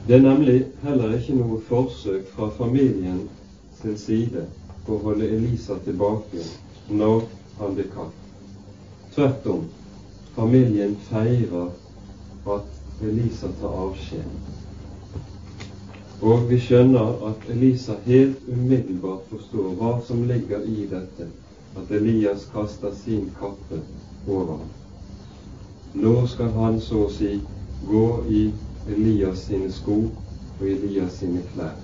Det 0.08 0.16
er 0.16 0.22
nemlig 0.22 0.66
heller 0.82 1.10
ikke 1.18 1.34
noe 1.36 1.58
forsøk 1.68 2.30
fra 2.32 2.46
familien 2.56 3.18
sin 3.76 3.96
side 4.00 4.46
på 4.86 4.94
å 4.94 5.02
holde 5.02 5.26
Elisa 5.36 5.74
tilbake 5.84 6.44
når 6.88 7.26
han 7.58 7.74
blir 7.76 7.90
kalt. 7.92 8.22
Tvert 9.12 9.48
om, 9.52 9.66
familien 10.36 10.94
feirer 11.10 11.74
at 12.54 13.04
Elisa 13.04 13.50
tar 13.60 13.74
avskjed. 13.82 14.30
Og 16.24 16.48
vi 16.48 16.56
skjønner 16.64 17.20
at 17.28 17.44
Elisa 17.52 17.98
helt 18.06 18.48
umiddelbart 18.48 19.28
forstår 19.28 19.76
hva 19.82 19.90
som 20.08 20.24
ligger 20.30 20.64
i 20.64 20.86
dette, 20.88 21.26
at 21.76 21.92
Elias 22.00 22.48
kaster 22.54 22.96
sin 23.04 23.28
kappe 23.36 23.82
over 24.24 24.54
ham. 24.54 24.72
Nå 26.00 26.14
skal 26.32 26.56
han 26.56 26.80
så 26.80 27.04
å 27.04 27.12
si 27.12 27.34
gå 27.84 28.06
i 28.32 28.46
Elias 28.88 29.38
sine 29.48 29.72
sko 29.72 29.98
og 30.60 30.66
Elias 30.66 31.18
sine 31.20 31.42
klær 31.52 31.76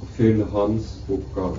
og 0.00 0.08
fylle 0.16 0.44
hans 0.52 0.92
oppgave. 1.10 1.58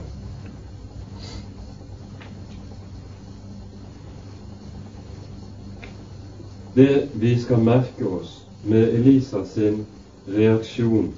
Det 6.77 7.09
vi 7.13 7.39
skal 7.41 7.63
merke 7.65 8.05
oss 8.05 8.43
med 8.63 8.93
Elisa 8.93 9.41
sin 9.45 9.85
reaksjon 10.27 11.13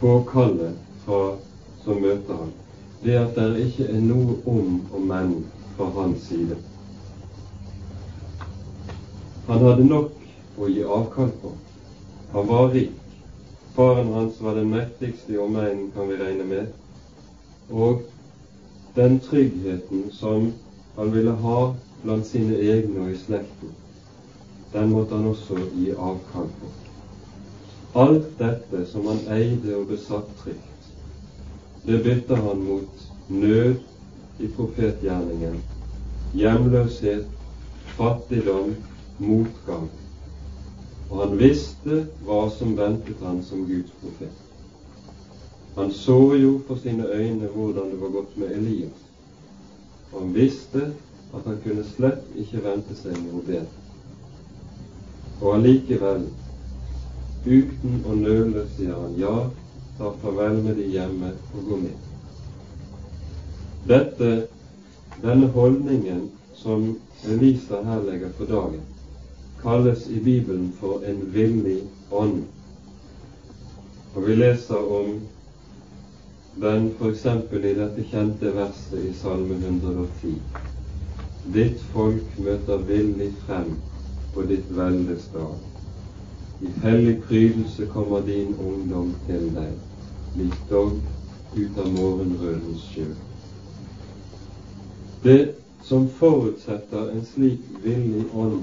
på 0.00 0.16
kallet 0.32 0.74
fra 1.04 1.36
som 1.84 2.02
møter 2.02 2.34
han, 2.34 2.50
det 3.04 3.14
er 3.14 3.22
at 3.28 3.38
det 3.38 3.68
ikke 3.68 3.86
er 3.86 4.02
noe 4.02 4.40
om 4.50 4.80
og 4.90 5.06
men 5.12 5.36
fra 5.76 5.88
hans 5.94 6.26
side. 6.26 6.58
Han 9.46 9.64
hadde 9.68 9.86
nok 9.86 10.58
å 10.58 10.68
gi 10.68 10.82
avkall 10.84 11.30
på. 11.42 11.54
Han 12.32 12.46
var 12.46 12.68
rik. 12.68 12.90
Faren 13.74 14.12
hans 14.12 14.40
var 14.40 14.54
den 14.54 14.70
mektigste 14.70 15.32
i 15.32 15.38
omegnen, 15.38 15.90
kan 15.90 16.08
vi 16.08 16.16
regne 16.16 16.44
med. 16.44 16.66
Og 17.70 18.02
den 18.94 19.20
tryggheten 19.20 20.10
som 20.12 20.52
han 20.96 21.12
ville 21.14 21.30
ha 21.30 21.74
blant 22.02 22.26
sine 22.26 22.58
egne 22.58 23.00
og 23.04 23.10
i 23.10 23.18
slekten, 23.18 23.74
den 24.72 24.92
måtte 24.92 25.18
han 25.18 25.26
også 25.30 25.58
gi 25.74 25.90
avkall 25.90 26.50
på. 26.60 26.70
Alt 27.98 28.28
dette 28.38 28.84
som 28.86 29.06
han 29.10 29.22
eide 29.34 29.74
og 29.78 29.88
besatt 29.90 30.30
trygt, 30.42 30.90
det 31.86 32.02
bytta 32.04 32.38
han 32.38 32.62
mot 32.62 33.08
nød 33.28 33.74
i 34.38 34.50
profetgjerningen, 34.56 35.58
hjemløshet, 36.34 37.26
fattigdom, 37.96 38.76
motgang 39.18 39.90
og 41.10 41.18
han 41.18 41.36
visste 41.38 42.04
hva 42.26 42.44
som 42.54 42.76
ventet 42.78 43.22
han 43.26 43.42
som 43.42 43.64
Guds 43.66 43.90
profet. 44.00 44.34
Han 45.74 45.90
så 45.94 46.18
jo 46.38 46.58
for 46.66 46.78
sine 46.82 47.06
øyne 47.06 47.48
hvordan 47.50 47.90
det 47.90 48.00
var 48.00 48.14
gått 48.14 48.36
med 48.38 48.52
Elias, 48.58 49.00
og 50.12 50.20
han 50.20 50.34
visste 50.34 50.92
at 51.34 51.46
han 51.46 51.58
kunne 51.64 51.86
slett 51.94 52.36
ikke 52.38 52.62
vente 52.64 52.96
seg 52.98 53.18
noe 53.24 53.42
bedre. 53.46 53.66
Og 55.40 55.54
allikevel, 55.56 56.26
uten 57.46 58.00
å 58.06 58.16
nøle, 58.18 58.66
sier 58.76 58.94
han 58.94 59.14
ja, 59.18 59.34
ta 59.98 60.10
farvel 60.22 60.60
med 60.66 60.78
de 60.78 60.88
hjemme 60.94 61.32
og 61.54 61.70
gå 61.70 61.78
med. 61.86 62.08
Dette, 63.88 64.30
denne 65.22 65.48
holdningen 65.54 66.28
som 66.60 66.90
Elisa 67.24 67.80
her 67.86 68.02
legger 68.04 68.34
for 68.36 68.50
dagen, 68.50 68.82
kalles 69.62 70.08
i 70.08 70.20
Bibelen 70.20 70.72
for 70.80 71.04
en 71.04 71.20
villig 71.32 71.82
ånd. 72.10 72.44
Og 74.14 74.26
vi 74.26 74.34
leser 74.34 74.92
om 74.92 75.20
den 76.60 76.90
f.eks. 76.98 77.26
i 77.52 77.74
dette 77.74 78.04
kjente 78.10 78.52
verset 78.56 79.04
i 79.04 79.12
Salme 79.14 79.54
110. 79.54 80.34
Ditt 81.54 81.80
folk 81.92 82.38
møter 82.38 82.82
villig 82.88 83.30
frem 83.46 83.76
på 84.34 84.42
ditt 84.48 84.66
veldes 84.76 85.28
dag. 85.32 85.54
I 86.60 86.72
hellig 86.82 87.22
prydelse 87.22 87.86
kommer 87.92 88.20
din 88.26 88.52
ungdom 88.60 89.14
til 89.26 89.46
deg, 89.54 89.72
lik 90.36 90.58
dogg 90.68 90.98
ut 91.56 91.78
av 91.80 91.88
morgenrødens 91.94 92.84
sjø. 92.92 93.06
Det 95.24 95.54
som 95.82 96.04
forutsetter 96.20 97.08
en 97.14 97.24
slik 97.24 97.64
villig 97.84 98.26
ånd, 98.34 98.60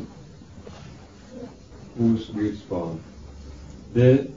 hos 1.98 2.32
Guds 2.34 2.70
barn, 2.70 3.00
det 3.94 4.28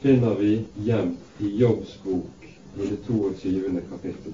finner 0.00 0.34
vi 0.34 0.64
gjemt 0.74 1.18
i 1.38 1.56
Jobbs 1.56 2.02
bok 2.02 2.48
i 2.76 2.86
det 2.86 2.96
22. 3.06 3.80
kapittel, 3.90 4.32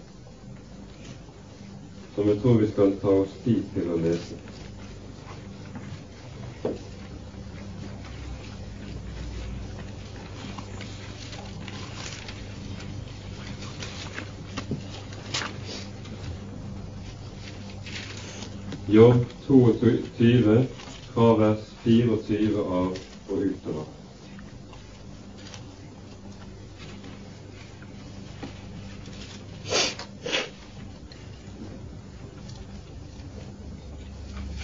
som 2.14 2.28
jeg 2.28 2.40
tror 2.40 2.58
vi 2.60 2.70
skal 2.70 2.96
ta 3.00 3.14
oss 3.24 3.36
tid 3.44 3.62
til 3.74 3.92
å 3.92 4.00
lese. 4.02 4.40
Jobb 18.92 19.24
22 19.46 20.81
fra 21.14 21.34
vers 21.36 21.64
24 21.84 22.62
av 22.62 22.94
og 23.28 23.42
utover. 23.44 23.90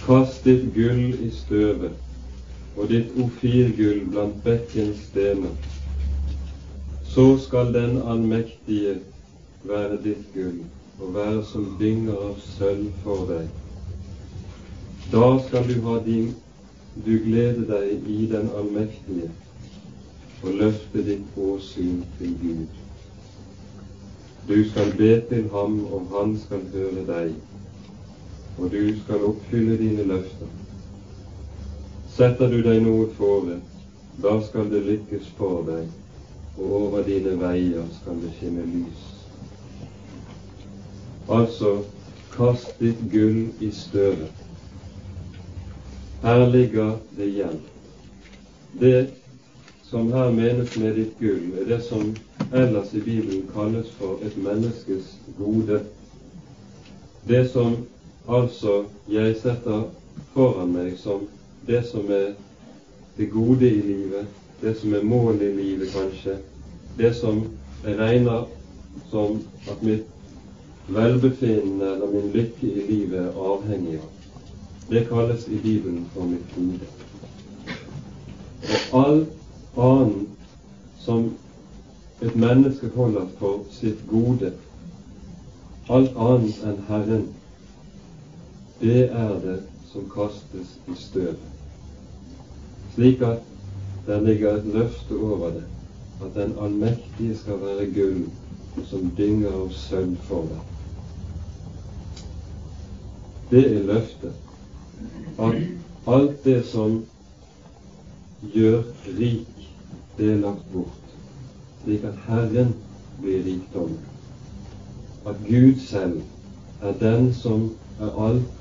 Kast 0.09 0.41
ditt 0.47 0.71
gull 0.73 1.11
i 1.21 1.29
støvet 1.29 1.99
og 2.79 2.89
ditt 2.89 3.13
ofirgull 3.21 4.01
blant 4.09 4.41
bekkens 4.41 5.05
stener. 5.11 5.53
Så 7.13 7.29
skal 7.45 7.73
den 7.75 7.99
allmektige 8.01 8.97
være 9.69 10.01
ditt 10.01 10.25
gull 10.33 10.63
og 10.97 11.13
være 11.13 11.45
som 11.45 11.75
dynger 11.77 12.17
av 12.31 12.37
sølv 12.41 12.89
for 13.03 13.29
deg. 13.29 13.49
Da 15.11 15.39
skal 15.47 15.67
du 15.67 15.81
ha 15.81 15.99
din 16.05 16.35
du 17.05 17.15
glede 17.23 17.63
deg 17.65 18.09
i 18.09 18.25
den 18.29 18.49
allmektige 18.57 19.29
og 20.43 20.53
løfte 20.59 21.01
ditt 21.07 21.37
åsyn 21.37 22.03
til 22.17 22.35
Gud. 22.41 22.75
Du 24.49 24.69
skal 24.69 24.91
be 24.97 25.09
til 25.29 25.47
ham, 25.53 25.79
og 25.85 26.11
han 26.13 26.35
skal 26.43 26.61
høre 26.73 27.05
deg, 27.07 27.33
og 28.57 28.71
du 28.71 28.83
skal 29.01 29.25
oppfylle 29.31 29.77
dine 29.77 30.05
løfter. 30.11 30.51
Setter 32.13 32.51
du 32.53 32.61
deg 32.65 32.81
noe 32.85 33.07
fore, 33.17 33.57
da 34.23 34.35
skal 34.45 34.69
det 34.69 34.83
lykkes 34.91 35.31
for 35.39 35.63
deg, 35.69 35.87
og 36.57 36.75
over 36.81 37.07
dine 37.07 37.33
veier 37.41 37.87
skal 38.01 38.21
det 38.21 38.35
skinne 38.37 38.67
lys. 38.75 39.07
Altså, 41.29 41.79
kast 42.35 42.77
ditt 42.77 43.01
gull 43.09 43.47
i 43.59 43.71
støvet 43.73 44.48
Her 46.21 46.47
ligger 46.47 46.97
det 47.17 47.25
igjen. 47.25 47.59
Det 48.79 49.07
som 49.83 50.11
her 50.13 50.31
menes 50.31 50.75
med 50.77 50.95
ditt 50.95 51.15
gull, 51.19 51.45
er 51.61 51.65
det 51.65 51.79
som 51.83 52.11
ellers 52.53 52.93
i 52.93 53.01
Bibelen 53.01 53.47
kalles 53.53 53.89
for 53.97 54.19
et 54.25 54.35
menneskes 54.37 55.15
gode. 55.37 55.79
Det 57.27 57.45
som 57.51 57.77
altså 58.27 58.83
jeg 59.07 59.35
setter 59.41 59.87
foran 60.33 60.75
meg 60.75 60.93
som 60.99 61.25
det 61.67 61.85
som 61.87 62.11
er 62.11 62.33
det 63.17 63.31
gode 63.31 63.69
i 63.69 63.81
livet, 63.81 64.27
det 64.61 64.75
som 64.77 64.93
er 64.93 65.03
målet 65.03 65.41
i 65.41 65.55
livet, 65.55 65.89
kanskje, 65.95 66.37
det 66.97 67.15
som 67.15 67.43
jeg 67.85 67.97
regner 67.99 68.47
som 69.09 69.39
at 69.71 69.83
mitt 69.83 70.05
velbefinnende 70.87 71.93
eller 71.95 72.13
min 72.13 72.31
lykke 72.33 72.67
i 72.67 72.87
livet 72.91 73.19
er 73.19 73.43
avhengig 73.53 73.99
av. 74.03 74.18
Det 74.89 75.07
kalles 75.09 75.47
i 75.47 75.57
Bibelen 75.57 76.09
for 76.13 76.23
mitt 76.23 76.55
gode. 76.55 76.79
Og 78.93 79.03
all 79.03 79.25
annen 79.77 80.27
som 80.99 81.33
et 82.21 82.35
menneske 82.35 82.89
holder 82.95 83.27
for 83.37 83.61
sitt 83.71 84.01
gode, 84.09 84.49
alt 85.89 86.17
annet 86.17 86.63
enn 86.65 86.81
Herren, 86.89 87.27
det 88.81 89.05
er 89.11 89.37
det 89.45 89.59
som 89.91 90.09
kastes 90.09 90.73
i 90.87 90.97
støvet. 90.97 91.45
Slik 92.95 93.21
at 93.21 93.45
der 94.07 94.21
ligger 94.25 94.57
et 94.57 94.65
løfte 94.73 95.13
over 95.21 95.49
det, 95.59 95.63
at 96.25 96.35
den 96.35 96.57
allmektige 96.61 97.37
skal 97.37 97.61
være 97.61 97.91
gull 97.93 98.25
som 98.89 99.11
dynger 99.17 99.53
av 99.53 99.71
sølv 99.73 100.17
for 100.25 100.49
deg. 100.49 100.67
Det 103.49 103.65
er 103.65 103.83
løftet. 103.83 104.48
At 105.39 105.55
alt 106.07 106.43
det 106.43 106.65
som 106.65 107.05
gjør 108.53 108.83
rik 109.19 109.47
det 110.17 110.31
er 110.33 110.39
lagt 110.41 110.65
bort, 110.73 111.11
slik 111.83 112.03
at 112.03 112.17
Herren 112.27 112.73
blir 113.21 113.43
rikdom. 113.45 113.93
At 115.27 115.35
Gud 115.47 115.79
selv 115.79 116.21
er 116.81 116.97
den 116.99 117.33
som 117.33 117.69
er 117.99 118.17
alt 118.27 118.57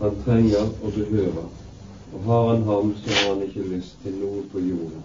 han 0.00 0.20
trenger 0.24 0.68
og 0.82 0.92
behøver. 0.92 1.48
Og 2.12 2.22
har 2.24 2.54
han 2.54 2.62
ham, 2.62 2.94
så 2.96 3.10
har 3.10 3.34
han 3.34 3.42
ikke 3.42 3.68
lyst 3.68 3.96
til 4.02 4.14
noe 4.20 4.42
på 4.52 4.60
jorden, 4.60 5.02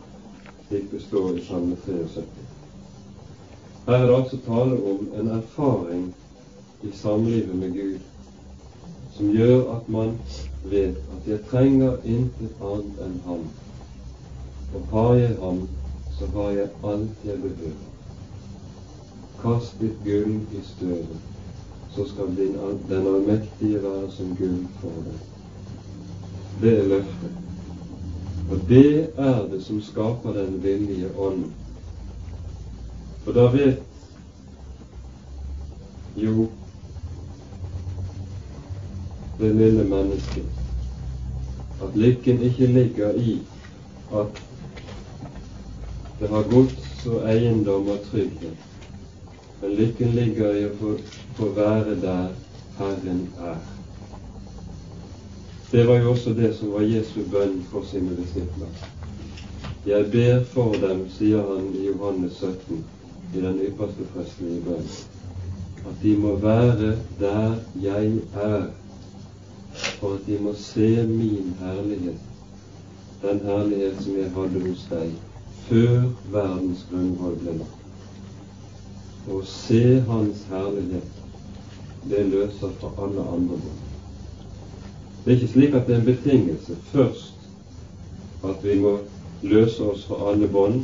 slik 0.67 0.91
det 0.91 1.02
står 1.02 1.38
i 1.38 1.45
Salme 1.47 1.76
73. 1.86 2.28
Her 3.88 3.93
er 3.93 4.06
det 4.08 4.15
altså 4.15 4.38
tale 4.45 4.78
om 4.91 5.08
en 5.19 5.28
erfaring 5.28 6.06
i 6.84 6.91
samlivet 6.95 7.56
med 7.56 7.73
Gud 7.73 8.12
som 9.17 9.30
gjør 9.30 9.76
at 9.76 9.89
man 9.89 10.15
vet 10.63 10.97
at 11.15 11.28
jeg 11.28 11.39
trenger 11.49 11.97
intet 12.06 12.62
annet 12.62 13.02
enn 13.06 13.19
Ham. 13.28 13.43
Og 14.73 14.88
har 14.91 15.13
jeg 15.15 15.36
ham, 15.41 15.67
så 16.17 16.28
har 16.34 16.49
jeg 16.52 16.69
alt 16.84 17.26
jeg 17.26 17.41
behøver. 17.41 17.84
Kast 19.43 19.78
ditt 19.82 19.99
gull 20.06 20.39
i 20.58 20.62
støvet, 20.65 21.19
så 21.95 22.08
skal 22.10 22.34
din, 22.38 22.58
den 22.89 23.08
allmektige 23.08 23.84
være 23.84 24.10
som 24.12 24.34
gull 24.39 24.63
for 24.82 25.04
deg. 25.06 25.19
Det 26.62 26.73
er 26.80 26.88
løftet. 26.88 27.38
Og 28.52 28.65
det 28.69 29.10
er 29.17 29.45
det 29.52 29.62
som 29.63 29.82
skaper 29.82 30.34
den 30.34 30.58
villige 30.63 31.12
ånden. 31.17 31.54
For 33.23 33.32
da 33.32 33.45
vet 33.54 33.84
jo 36.15 36.49
det 39.39 39.56
lille 39.56 39.84
mennesket 39.84 40.62
at 41.84 41.96
lykken 41.98 42.41
ikke 42.41 42.65
ligger 42.65 43.12
i 43.13 43.39
at 44.13 44.41
det 46.19 46.30
har 46.30 46.43
gods 46.52 47.06
og 47.06 47.30
eiendom 47.30 47.88
og 47.89 48.00
trygghet, 48.12 48.58
men 49.62 49.72
lykken 49.76 50.13
ligger 50.15 50.56
i 50.56 50.65
å 50.69 50.74
få, 50.80 51.50
være 51.56 51.96
der 52.02 52.28
Herren 52.78 53.24
er. 53.41 53.58
Det 55.72 55.88
var 55.88 56.00
jo 56.00 56.12
også 56.12 56.34
det 56.38 56.54
som 56.56 56.72
var 56.76 56.86
Jesu 56.88 57.19
bønn 57.32 57.58
for 57.72 57.84
sine 57.89 58.15
disipler. 58.15 58.69
Jeg 59.86 60.06
ber 60.13 60.43
for 60.54 60.78
dem, 60.80 61.08
sier 61.17 61.41
han 61.50 61.65
i 61.76 61.88
Johannes 61.89 62.38
17, 62.39 62.84
i 63.34 63.41
den 63.41 63.60
ypperste 63.67 64.08
prestelige 64.13 64.62
bønn, 64.69 64.88
at 65.89 65.98
de 66.04 66.15
må 66.22 66.38
være 66.46 66.93
der 67.19 67.58
jeg 67.82 68.13
er, 68.38 68.69
for 70.04 70.13
at 70.16 70.26
de 70.28 70.38
må 70.39 70.52
se 70.54 71.08
min 71.08 71.54
herlighet, 71.60 72.20
den 73.22 73.39
herlighet 73.39 74.02
som 74.04 74.18
jeg 74.20 74.32
hadde 74.36 74.63
hos 74.66 74.82
deg 74.89 75.12
før 75.68 76.02
verdens 76.34 76.82
grunnvoll 76.89 77.38
ble 77.39 77.54
lagt. 77.62 77.86
Å 79.32 79.38
se 79.48 80.02
Hans 80.10 80.42
herlighet, 80.50 81.22
det 82.12 82.26
løser 82.34 82.74
for 82.82 83.00
alle 83.06 83.24
andre 83.36 83.62
bånd. 83.62 83.86
Det 85.24 85.32
er 85.32 85.38
ikke 85.38 85.52
slik 85.54 85.78
at 85.80 85.88
det 85.88 85.96
er 85.96 86.02
en 86.02 86.10
betingelse 86.10 86.76
først 86.89 87.48
at 88.50 88.68
vi 88.68 88.76
må 88.84 88.98
løse 89.54 89.88
oss 89.94 90.04
fra 90.10 90.20
alle 90.34 90.52
bånd 90.52 90.84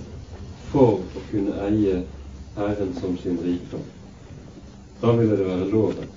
for 0.70 1.04
å 1.04 1.26
kunne 1.34 1.58
eie 1.66 2.06
Herren 2.56 2.96
som 3.02 3.20
sin 3.20 3.36
rikdom. 3.44 3.84
Da 5.04 5.12
ville 5.20 5.36
det 5.36 5.52
være 5.52 5.68
loven. 5.76 6.08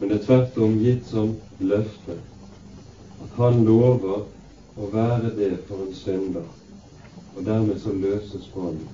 Men 0.00 0.08
det 0.08 0.20
er 0.20 0.24
tvert 0.24 0.58
om 0.58 0.78
gitt 0.78 1.06
som 1.06 1.36
løfte 1.60 2.18
at 3.24 3.36
Han 3.36 3.64
lover 3.64 4.24
å 4.76 4.90
være 4.92 5.30
det 5.36 5.52
for 5.68 5.86
en 5.86 5.94
synder 5.94 6.46
og 7.36 7.44
dermed 7.46 7.78
så 7.80 7.92
løses 7.92 8.50
båndet. 8.54 8.88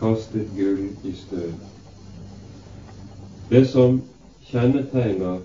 Kastet 0.00 0.48
gull 0.56 0.88
i 1.04 1.12
støv. 1.14 1.52
Det 3.50 3.68
som 3.68 4.00
kjennetegner 4.50 5.38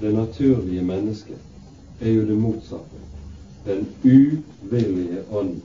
det 0.00 0.14
naturlige 0.14 0.82
mennesket, 0.82 1.38
er 2.00 2.10
jo 2.10 2.26
det 2.26 2.38
motsatte. 2.38 3.02
Den 3.66 3.86
uvillige 4.04 5.22
ånd. 5.30 5.60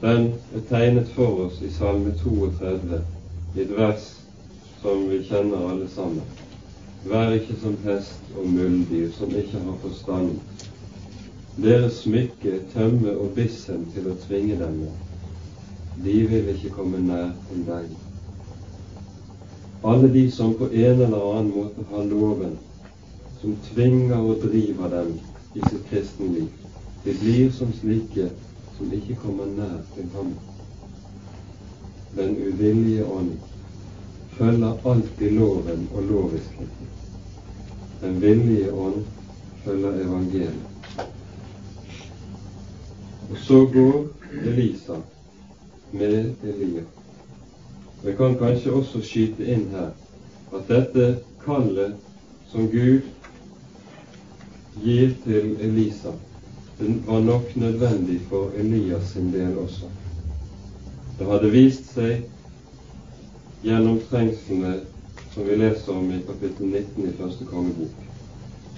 Den 0.00 0.32
er 0.54 0.60
tegnet 0.68 1.08
for 1.08 1.48
oss 1.48 1.62
i 1.62 1.70
Salme 1.70 2.14
32, 2.22 3.00
i 3.56 3.60
et 3.60 3.76
vers 3.76 4.17
som 4.82 5.08
vi 5.08 5.22
kjenner 5.24 5.70
alle 5.70 5.88
sammen. 5.88 6.24
Vær 7.04 7.32
ikke 7.34 7.56
som 7.62 7.76
hest 7.84 8.32
og 8.36 8.46
muldyr, 8.46 9.10
som 9.18 9.34
ikke 9.34 9.58
har 9.62 9.76
forstand, 9.82 10.30
deres 11.62 12.02
smykke, 12.04 12.60
tømme 12.72 13.16
og 13.18 13.32
bissen 13.34 13.86
til 13.94 14.06
å 14.10 14.16
tvinge 14.26 14.58
dem 14.60 14.76
med. 14.82 14.92
De 16.04 16.14
vil 16.30 16.52
ikke 16.54 16.74
komme 16.76 17.00
nær 17.02 17.32
til 17.48 17.64
deg. 17.66 17.88
Alle 19.82 20.10
de 20.14 20.24
som 20.30 20.54
på 20.58 20.68
en 20.70 21.02
eller 21.06 21.26
annen 21.32 21.50
måte 21.54 21.86
har 21.90 22.06
loven, 22.06 22.54
som 23.40 23.56
tvinger 23.70 24.18
og 24.18 24.42
driver 24.44 24.90
dem 24.94 25.12
i 25.54 25.62
sitt 25.62 25.86
kristenliv, 25.90 26.50
de 27.04 27.14
blir 27.18 27.50
som 27.54 27.70
slike 27.80 28.30
som 28.76 28.94
ikke 28.94 29.18
kommer 29.22 29.50
nær 29.50 29.78
til 29.94 30.06
ham. 30.14 30.34
Den 32.14 32.34
uvillige 32.38 33.06
ånd 33.06 33.34
følger 34.38 34.86
alltid 34.86 35.30
loven 35.30 35.88
og 35.94 36.02
loviskheten. 36.02 36.90
Den 38.00 38.20
villige 38.22 38.72
ånd 38.72 39.04
følger 39.64 40.00
evangeliet. 40.04 40.54
Og 43.30 43.36
så 43.36 43.66
går 43.72 44.06
Elisa 44.44 44.94
med 45.92 46.34
Elia. 46.42 46.82
Vi 48.04 48.12
kan 48.16 48.38
kanskje 48.38 48.72
også 48.72 49.02
skyte 49.02 49.46
inn 49.46 49.66
her 49.74 49.90
at 50.54 50.68
dette 50.70 51.08
kallet 51.44 51.96
som 52.52 52.68
Gud 52.70 53.00
gir 54.84 55.12
til 55.24 55.56
Elisa, 55.60 56.12
den 56.78 57.02
var 57.06 57.20
nok 57.20 57.56
nødvendig 57.56 58.20
for 58.30 58.50
Elias 58.56 59.10
sin 59.12 59.32
del 59.32 59.58
også. 59.58 59.90
Det 61.18 61.26
hadde 61.26 61.50
vist 61.50 61.90
seg 61.96 62.22
gjennom 63.62 64.00
trengslene 64.10 64.80
som 65.34 65.46
vi 65.46 65.56
leser 65.56 65.96
om 65.96 66.12
i 66.12 66.20
kapittel 66.26 66.66
19 66.66 67.08
i 67.08 67.16
første 67.18 67.44
kongebok, 67.44 68.04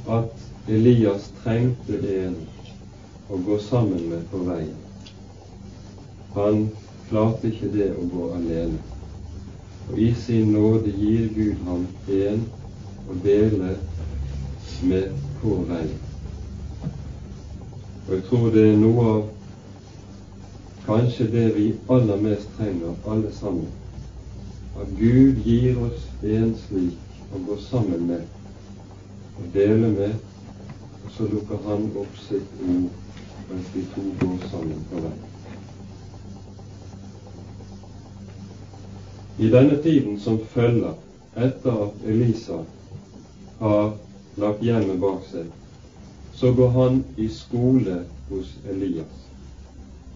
at 0.08 0.68
Elias 0.68 1.30
trengte 1.42 1.98
en 2.24 2.36
å 3.30 3.38
gå 3.46 3.58
sammen 3.62 4.08
med 4.10 4.24
på 4.30 4.42
veien. 4.48 4.76
Han 6.34 6.68
klarte 7.08 7.50
ikke 7.50 7.70
det 7.74 7.90
å 7.96 8.06
gå 8.12 8.30
alene. 8.36 8.78
Og 9.90 9.98
i 9.98 10.12
sin 10.14 10.52
nåde 10.54 10.92
gir 10.94 11.28
Gud 11.34 11.64
ham 11.66 11.86
en 12.20 12.44
å 13.10 13.18
dele 13.24 13.74
med 14.86 15.10
på 15.40 15.56
veien. 15.70 15.98
Og 18.06 18.14
jeg 18.16 18.24
tror 18.30 18.48
det 18.54 18.64
er 18.68 18.80
noe 18.80 19.10
av 19.10 19.20
kanskje 20.86 21.28
det 21.30 21.48
vi 21.54 21.68
aller 21.88 22.22
mest 22.22 22.50
trenger, 22.56 22.96
alle 23.06 23.32
sammen. 23.34 23.68
At 24.80 24.88
Gud 24.98 25.42
gir 25.44 25.76
oss 25.84 26.06
en 26.24 26.54
slik 26.56 27.34
å 27.34 27.40
gå 27.46 27.56
sammen 27.68 28.06
med 28.08 29.40
og 29.40 29.48
dele 29.54 29.88
med, 29.92 30.14
og 31.04 31.12
så 31.16 31.26
lukker 31.28 31.60
han 31.66 31.88
opp 32.00 32.16
sitt 32.20 32.62
ord 32.64 33.50
mens 33.50 33.68
de 33.74 33.82
to 33.94 34.04
går 34.20 34.48
sammen 34.52 34.82
på 34.90 35.02
vei. 35.04 35.14
I 39.40 39.48
denne 39.52 39.78
tiden 39.84 40.18
som 40.20 40.40
følger 40.54 40.96
etter 41.36 41.82
at 41.86 42.04
Elisa 42.14 42.60
har 43.60 43.94
lagt 44.40 44.64
hjemmet 44.64 45.00
bak 45.02 45.24
seg, 45.30 45.48
så 46.36 46.52
går 46.56 46.72
han 46.76 47.02
i 47.20 47.28
skole 47.32 48.02
hos 48.30 48.52
Elias. 48.68 49.26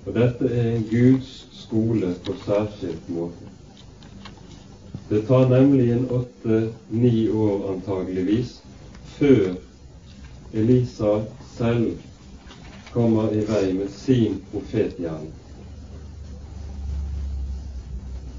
Og 0.05 0.16
dette 0.16 0.48
er 0.48 0.85
Guds 0.90 1.35
skole 1.57 2.14
på 2.24 2.37
særskilt 2.44 3.09
måte. 3.12 3.53
Det 5.08 5.22
tar 5.22 5.48
nemlig 5.48 5.90
en 5.90 6.10
åtte-ni 6.10 7.30
år 7.30 7.72
antageligvis 7.72 8.62
før 9.04 9.54
Elisa 10.52 11.22
selv 11.56 11.98
kommer 12.92 13.34
i 13.34 13.44
vei 13.44 13.72
med 13.72 13.90
sin 13.90 14.38
profetgjerning. 14.52 15.32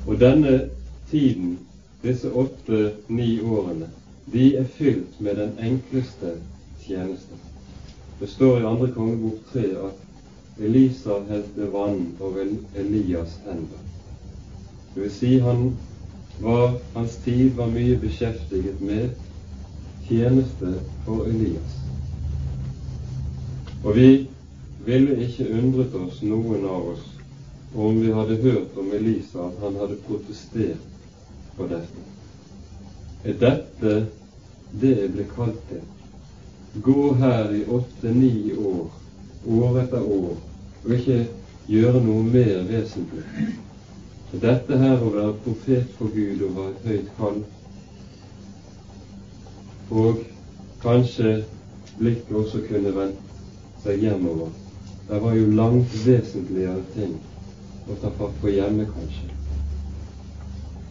Og 0.08 0.20
denne 0.20 0.70
tiden, 1.12 1.58
disse 2.02 2.32
åtte-ni 2.32 3.30
årene, 3.42 3.90
de 4.34 4.56
er 4.58 4.66
fylt 4.78 5.20
med 5.22 5.36
den 5.36 5.58
enkleste 5.60 6.38
tjeneste. 6.82 7.38
Det 8.20 8.30
står 8.30 8.60
i 8.60 8.70
andre 8.70 8.92
kongebok 8.96 9.42
tre 9.54 9.70
at 9.86 10.62
Elisa 10.66 11.20
helte 11.30 11.68
vann 11.74 12.08
over 12.20 12.48
Elias 12.76 13.38
hender. 13.46 13.82
Det 14.94 15.04
vil 15.04 15.12
si 15.12 15.40
han 15.40 15.76
var, 16.42 16.74
hans 16.94 17.16
tid 17.24 17.56
var 17.56 17.68
mye 17.72 17.98
beskjeftiget 18.02 18.82
med 18.82 19.10
tjeneste 20.08 20.74
for 21.06 21.28
Elias. 21.30 21.78
Og 23.84 23.96
vi 23.96 24.10
ville 24.86 25.18
ikke 25.28 25.50
undret 25.54 25.96
oss, 26.00 26.22
noen 26.22 26.66
av 26.66 26.90
oss, 26.96 27.06
om 27.76 28.02
vi 28.02 28.12
hadde 28.16 28.42
hørt 28.42 28.78
om 28.80 28.92
Elisa 28.94 29.48
at 29.48 29.64
han 29.64 29.80
hadde 29.82 30.02
protestert 30.08 30.84
på 31.58 31.68
dette. 31.72 32.06
Er 33.26 33.40
dette 33.42 33.96
det 34.82 34.94
jeg 35.02 35.14
ble 35.16 35.26
kalt 35.36 35.60
til? 35.70 35.82
Gå 36.86 37.14
her 37.20 37.52
i 37.56 37.64
åtte-ni 37.72 38.54
år 38.60 38.94
år 39.48 39.80
etter 39.84 40.02
år 40.02 40.36
og 40.86 40.94
ikke 40.94 41.20
gjøre 41.70 42.02
noe 42.06 42.24
mer 42.26 42.66
vesentlig. 42.70 43.24
Dette 44.42 44.78
her 44.78 45.00
å 45.00 45.12
være 45.14 45.34
profet 45.46 45.92
for 45.96 46.12
Gud 46.12 46.42
og 46.48 46.58
ha 46.58 46.64
et 46.72 46.88
høyt 46.90 47.12
kall, 47.20 47.38
og 49.96 50.24
kanskje 50.82 51.36
blikket 52.00 52.36
også 52.36 52.64
kunne 52.68 52.92
vendt 52.96 53.36
seg 53.84 54.02
hjemover. 54.04 54.50
Det 55.08 55.20
var 55.22 55.38
jo 55.38 55.52
langt 55.56 55.94
vesentligere 56.04 56.82
ting 56.96 57.14
å 57.88 57.98
ta 58.02 58.10
fatt 58.18 58.34
på 58.42 58.52
hjemme, 58.52 58.88
kanskje. 58.96 59.30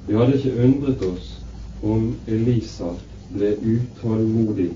Vi 0.07 0.17
hadde 0.17 0.39
ikke 0.39 0.65
undret 0.69 1.03
oss 1.09 1.33
om 1.83 2.13
Elisa 2.31 2.93
ble 3.33 3.51
utålmodig 3.59 4.71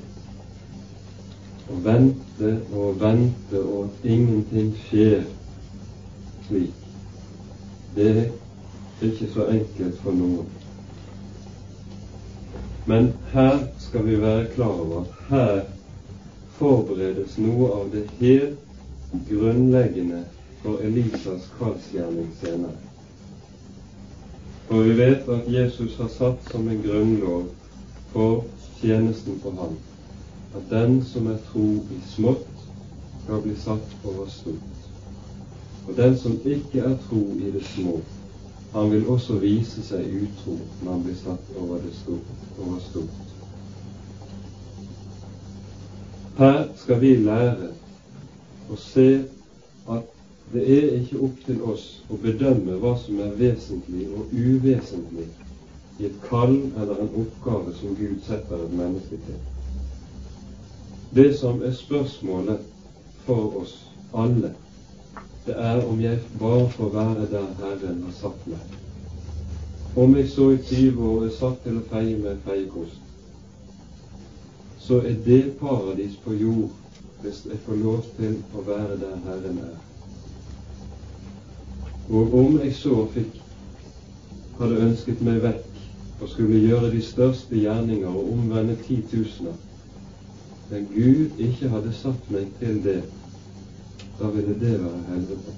og 1.69 1.81
vente 1.85 2.53
og 2.73 3.01
vente, 3.01 3.63
og 3.63 4.05
ingenting 4.05 4.75
skjer 4.89 5.25
slik. 6.49 6.75
Det 7.97 8.13
ikke 9.03 9.29
så 9.35 9.47
enkelt 9.53 10.01
for 10.03 10.17
noen. 10.17 10.47
Men 12.89 13.13
her 13.33 13.59
skal 13.79 14.07
vi 14.07 14.21
være 14.21 14.47
klar 14.55 14.81
over 14.85 15.05
her 15.29 15.61
forberedes 16.59 17.37
noe 17.39 17.69
av 17.77 17.91
det 17.93 18.07
helt 18.19 19.19
grunnleggende 19.29 20.25
for 20.63 20.81
Elisas 20.85 21.47
kallsgjerning 21.59 22.31
senere. 22.41 22.77
For 24.69 24.85
vi 24.85 24.97
vet 24.99 25.29
at 25.33 25.53
Jesus 25.53 25.97
har 26.01 26.11
satt 26.13 26.51
som 26.53 26.69
en 26.69 26.83
grunnlov 26.85 27.47
for 28.13 28.43
tjenesten 28.81 29.39
for 29.45 29.55
ham 29.61 29.77
at 30.57 30.71
den 30.71 31.03
som 31.05 31.27
er 31.27 31.39
tro 31.53 31.67
i 31.93 32.01
smått, 32.09 32.47
skal 33.23 33.43
bli 33.45 33.55
satt 33.61 33.97
over 34.05 34.29
stort. 34.33 34.87
Og 35.89 35.97
den 35.97 36.17
som 36.19 36.39
ikke 36.45 36.81
er 36.81 36.97
tro 37.09 37.21
i 37.37 37.51
det 37.53 37.65
små, 37.75 37.99
han 38.73 38.91
vil 38.91 39.09
også 39.09 39.39
vise 39.43 39.83
seg 39.87 40.13
utro 40.23 40.59
når 40.83 40.93
han 40.93 41.03
blir 41.07 41.17
satt 41.23 41.57
over, 41.57 41.81
det 41.85 41.95
stort, 41.97 42.31
over 42.61 42.81
stort. 42.91 43.25
Her 46.39 46.61
skal 46.77 47.01
vi 47.03 47.15
lære 47.25 47.73
å 48.71 48.77
se 48.79 49.09
at 49.89 50.15
det 50.53 50.63
er 50.77 50.93
ikke 51.01 51.23
opp 51.27 51.41
til 51.47 51.65
oss 51.73 51.87
å 52.13 52.19
bedømme 52.23 52.77
hva 52.81 52.95
som 53.01 53.19
er 53.25 53.35
vesentlig 53.41 54.07
og 54.15 54.33
uvesentlig 54.33 55.27
i 55.99 56.07
et 56.07 56.21
kall 56.29 56.55
eller 56.77 57.03
en 57.03 57.17
oppgave 57.25 57.75
som 57.81 57.97
Gud 57.99 58.21
setter 58.27 58.63
et 58.65 58.77
menneske 58.79 59.19
til. 59.27 59.41
Det 61.17 61.31
som 61.37 61.63
er 61.65 61.75
spørsmålet 61.75 62.65
for 63.27 63.61
oss 63.63 63.75
alle, 64.15 64.53
det 65.49 65.57
er 65.57 65.85
om 65.89 66.01
jeg 66.01 66.19
bare 66.41 66.71
får 66.71 66.89
være 66.93 67.27
der 67.33 67.47
Herren 67.61 68.03
har 68.05 68.13
satt 68.21 68.47
meg. 68.47 68.75
Om 69.97 70.17
jeg 70.17 70.29
så 70.29 70.51
i 70.51 70.59
20 70.63 71.07
år 71.11 71.25
er 71.25 71.33
satt 71.39 71.63
til 71.65 71.79
å 71.81 71.85
feie 71.89 72.17
med 72.21 72.43
feiekost, 72.45 73.01
så 74.85 75.01
er 75.01 75.17
det 75.25 75.41
paradis 75.61 76.17
på 76.25 76.37
jord 76.37 76.69
hvis 77.23 77.41
jeg 77.49 77.59
får 77.65 77.81
lov 77.83 78.05
til 78.19 78.37
å 78.55 78.65
være 78.69 79.01
der 79.01 79.17
Herren 79.25 79.59
er. 79.65 79.77
Og 82.13 82.35
om 82.45 82.61
jeg 82.61 82.75
så 82.77 83.03
fikk 83.17 83.41
hadde 84.61 84.85
ønsket 84.85 85.21
meg 85.25 85.41
vekk 85.43 85.83
og 86.21 86.29
skulle 86.35 86.61
gjøre 86.61 86.93
de 86.93 87.03
største 87.05 87.57
gjerninger 87.57 88.09
og 88.13 88.33
omvende 88.37 88.77
titusener, 88.85 89.57
men 90.71 90.89
Gud 90.93 91.41
ikke 91.41 91.73
hadde 91.73 91.93
satt 91.97 92.31
meg 92.33 92.49
til 92.61 92.81
det, 92.85 93.01
da 94.19 94.27
ville 94.35 94.55
det 94.61 94.73
være 94.85 95.03
helvete. 95.09 95.53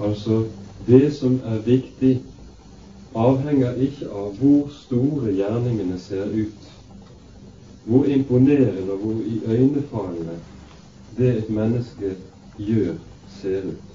Altså, 0.00 0.44
det 0.86 1.14
som 1.14 1.40
er 1.44 1.58
viktig, 1.58 2.22
avhenger 3.14 3.74
ikke 3.74 4.10
av 4.10 4.34
hvor 4.40 4.68
store 4.74 5.32
gjerningene 5.32 5.98
ser 5.98 6.26
ut, 6.34 6.70
hvor 7.84 8.04
imponerende 8.04 8.92
og 8.92 8.98
hvor 8.98 9.20
iøynefallende 9.22 10.38
det 11.16 11.36
et 11.38 11.50
menneske 11.50 12.14
gjør, 12.58 12.94
ser 13.40 13.68
ut. 13.68 13.90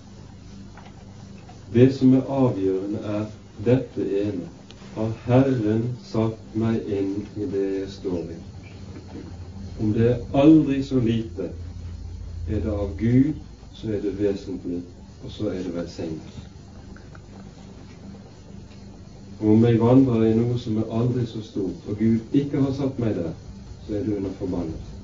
Det 1.73 1.93
som 1.95 2.13
er 2.13 2.21
avgjørende, 2.29 2.99
er 3.03 3.25
dette 3.65 4.21
ene. 4.21 4.47
Har 4.95 5.12
Herren 5.25 5.83
satt 6.03 6.55
meg 6.57 6.88
inn 6.89 7.12
i 7.38 7.45
det 7.51 7.65
jeg 7.79 7.89
står 7.93 8.23
i? 8.33 8.38
Om 9.79 9.91
det 9.93 10.07
er 10.12 10.39
aldri 10.41 10.79
så 10.83 10.99
lite, 10.99 11.51
er 12.49 12.62
det 12.63 12.71
av 12.71 12.93
Gud, 12.97 13.33
så 13.73 13.88
er 13.93 14.01
det 14.01 14.17
vesentlig, 14.19 14.81
og 15.23 15.31
så 15.31 15.49
er 15.53 15.63
det 15.63 15.75
velsignelse. 15.75 16.45
Om 19.39 19.65
jeg 19.65 19.79
vandrer 19.79 20.25
i 20.27 20.35
noe 20.35 20.57
som 20.59 20.77
er 20.81 20.95
aldri 20.99 21.25
så 21.29 21.41
stort, 21.45 21.85
og 21.88 21.99
Gud 21.99 22.33
ikke 22.35 22.59
har 22.59 22.73
satt 22.75 22.97
meg 22.99 23.15
der, 23.15 23.35
så 23.85 23.95
er 23.95 24.03
det 24.03 24.17
under 24.17 24.33
forbannelse. 24.39 24.95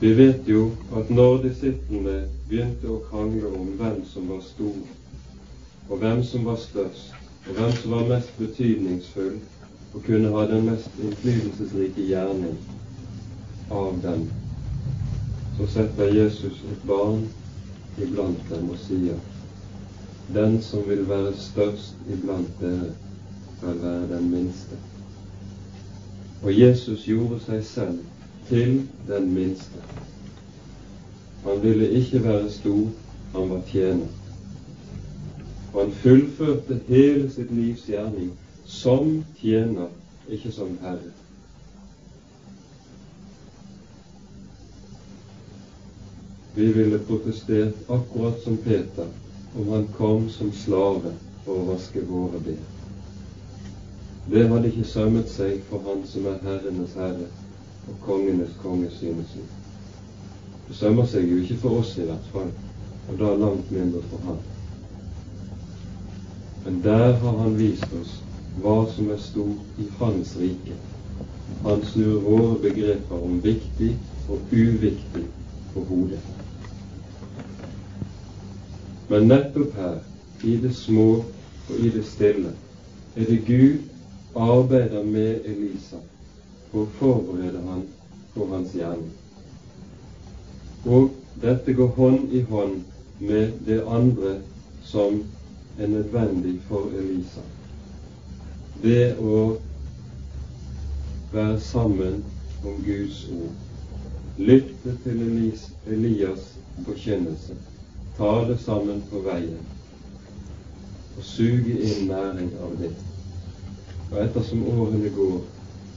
Vi 0.00 0.12
vet 0.16 0.48
jo 0.48 0.70
at 0.96 1.10
når 1.10 1.42
disiplene 1.48 2.16
begynte 2.48 2.88
å 2.92 3.02
krangle 3.10 3.48
om 3.48 3.74
hvem 3.80 4.02
som 4.08 4.28
var 4.28 4.42
stor, 4.44 4.80
og 5.88 6.00
hvem 6.00 6.24
som 6.24 6.44
var 6.46 6.58
størst, 6.60 7.14
og 7.46 7.54
hvem 7.58 7.76
som 7.80 7.94
var 7.96 8.08
mest 8.10 8.32
betydningsfull, 8.38 9.38
og 9.94 10.02
kunne 10.06 10.32
ha 10.34 10.46
den 10.50 10.66
mest 10.70 10.98
innflytelsesrike 11.02 12.08
gjerning 12.08 12.58
av 13.70 13.96
dem, 14.02 14.26
så 15.56 15.66
setter 15.72 16.12
Jesus 16.14 16.60
et 16.72 16.84
barn 16.88 17.24
iblant 17.98 18.42
dem 18.50 18.70
og 18.70 18.78
sier 18.84 19.16
den 20.34 20.62
som 20.62 20.82
vil 20.88 21.08
være 21.08 21.32
størst 21.38 21.94
iblant 22.10 22.60
dere, 22.60 22.90
skal 23.58 23.82
være 23.82 24.08
den 24.16 24.30
minste. 24.30 24.76
Og 26.42 26.60
Jesus 26.60 27.06
gjorde 27.06 27.38
seg 27.46 27.62
selv 27.64 27.98
til 28.48 28.82
den 29.08 29.30
minste. 29.34 29.82
Han 31.44 31.62
ville 31.62 31.90
ikke 31.90 32.24
være 32.24 32.50
stor, 32.50 32.88
han 33.34 33.50
var 33.50 33.62
tjener. 33.70 34.06
Og 35.72 35.80
han 35.84 35.92
fullførte 35.92 36.80
hele 36.88 37.30
sitt 37.30 37.54
livs 37.54 37.86
gjerning 37.86 38.32
som 38.66 39.24
tjener, 39.40 39.88
ikke 40.28 40.52
som 40.52 40.78
herre. 40.82 41.12
Vi 46.54 46.72
ville 46.72 46.98
protestert 46.98 47.90
akkurat 47.90 48.42
som 48.42 48.56
Peter 48.56 49.06
om 49.54 49.68
han 49.68 49.86
kom 49.96 50.30
som 50.30 50.52
slave 50.52 51.12
for 51.44 51.60
å 51.60 51.66
vaske 51.70 52.02
våre 52.08 52.40
ben. 52.44 52.64
det 54.30 54.48
hadde 54.48 54.72
ikke 54.72 54.88
sømmet 54.88 55.30
seg 55.30 55.60
for 55.68 55.84
Han 55.86 56.02
som 56.08 56.26
er 56.26 56.40
herrenes 56.42 56.96
herre 56.98 57.28
og 57.86 58.00
kongenes 58.02 58.56
konge, 58.62 58.90
synes 58.90 59.36
vi. 59.36 59.44
Det 60.68 60.76
sømmer 60.76 61.06
seg 61.06 61.30
jo 61.30 61.38
ikke 61.38 61.60
for 61.62 61.78
oss 61.84 61.94
i 61.98 62.08
hvert 62.08 62.30
fall, 62.32 62.50
og 63.08 63.18
da 63.20 63.34
langt 63.38 63.70
mindre 63.70 64.02
for 64.10 64.26
Han. 64.26 64.40
Men 66.64 66.82
der 66.82 67.12
har 67.22 67.36
Han 67.44 67.58
vist 67.58 67.92
oss 68.00 68.16
hva 68.62 68.76
som 68.94 69.10
er 69.10 69.20
stort 69.20 69.80
i 69.80 69.88
Hans 69.98 70.36
rike. 70.40 70.76
Han 71.62 71.84
snur 71.84 72.20
våre 72.20 72.58
begreper 72.62 73.24
om 73.24 73.40
viktig 73.42 73.92
og 74.28 74.52
uviktig 74.52 75.24
på 75.74 75.84
hodet. 75.88 76.20
Men 79.08 79.28
nettopp 79.28 79.74
her, 79.76 79.98
i 80.44 80.56
det 80.62 80.74
små 80.76 81.10
og 81.68 81.76
i 81.78 81.90
det 81.90 82.04
stille, 82.06 82.52
er 83.16 83.24
det 83.24 83.44
Gud 83.46 83.78
arbeider 84.36 85.04
med 85.04 85.46
Elisa 85.48 86.00
for 86.70 86.84
å 86.84 86.90
forberede 86.98 87.62
han 87.68 87.86
for 88.34 88.50
hans 88.52 88.74
gjerning. 88.76 89.12
Og 90.84 91.10
dette 91.42 91.72
går 91.72 91.94
hånd 91.96 92.32
i 92.32 92.42
hånd 92.50 92.82
med 93.18 93.60
det 93.66 93.82
andre 93.88 94.36
som 94.84 95.22
er 95.78 95.88
nødvendig 95.88 96.58
for 96.68 96.90
Elisa. 96.98 97.42
Det 98.82 99.16
å 99.18 99.40
være 101.32 101.60
sammen 101.60 102.20
om 102.64 102.76
Guds 102.84 103.24
ord. 103.32 103.56
Lytte 104.38 104.98
til 105.04 105.24
Elias 105.96 106.52
forkynnelse. 106.84 107.56
Det 108.18 108.58
sammen 108.64 109.02
på 109.10 109.24
veien. 109.24 109.60
Og 111.16 111.24
suge 111.24 111.80
inn 111.80 112.08
næring 112.12 112.52
av 112.64 112.78
det 112.80 112.94
og 114.12 114.18
ettersom 114.22 114.62
årene 114.70 115.10
går, 115.16 115.38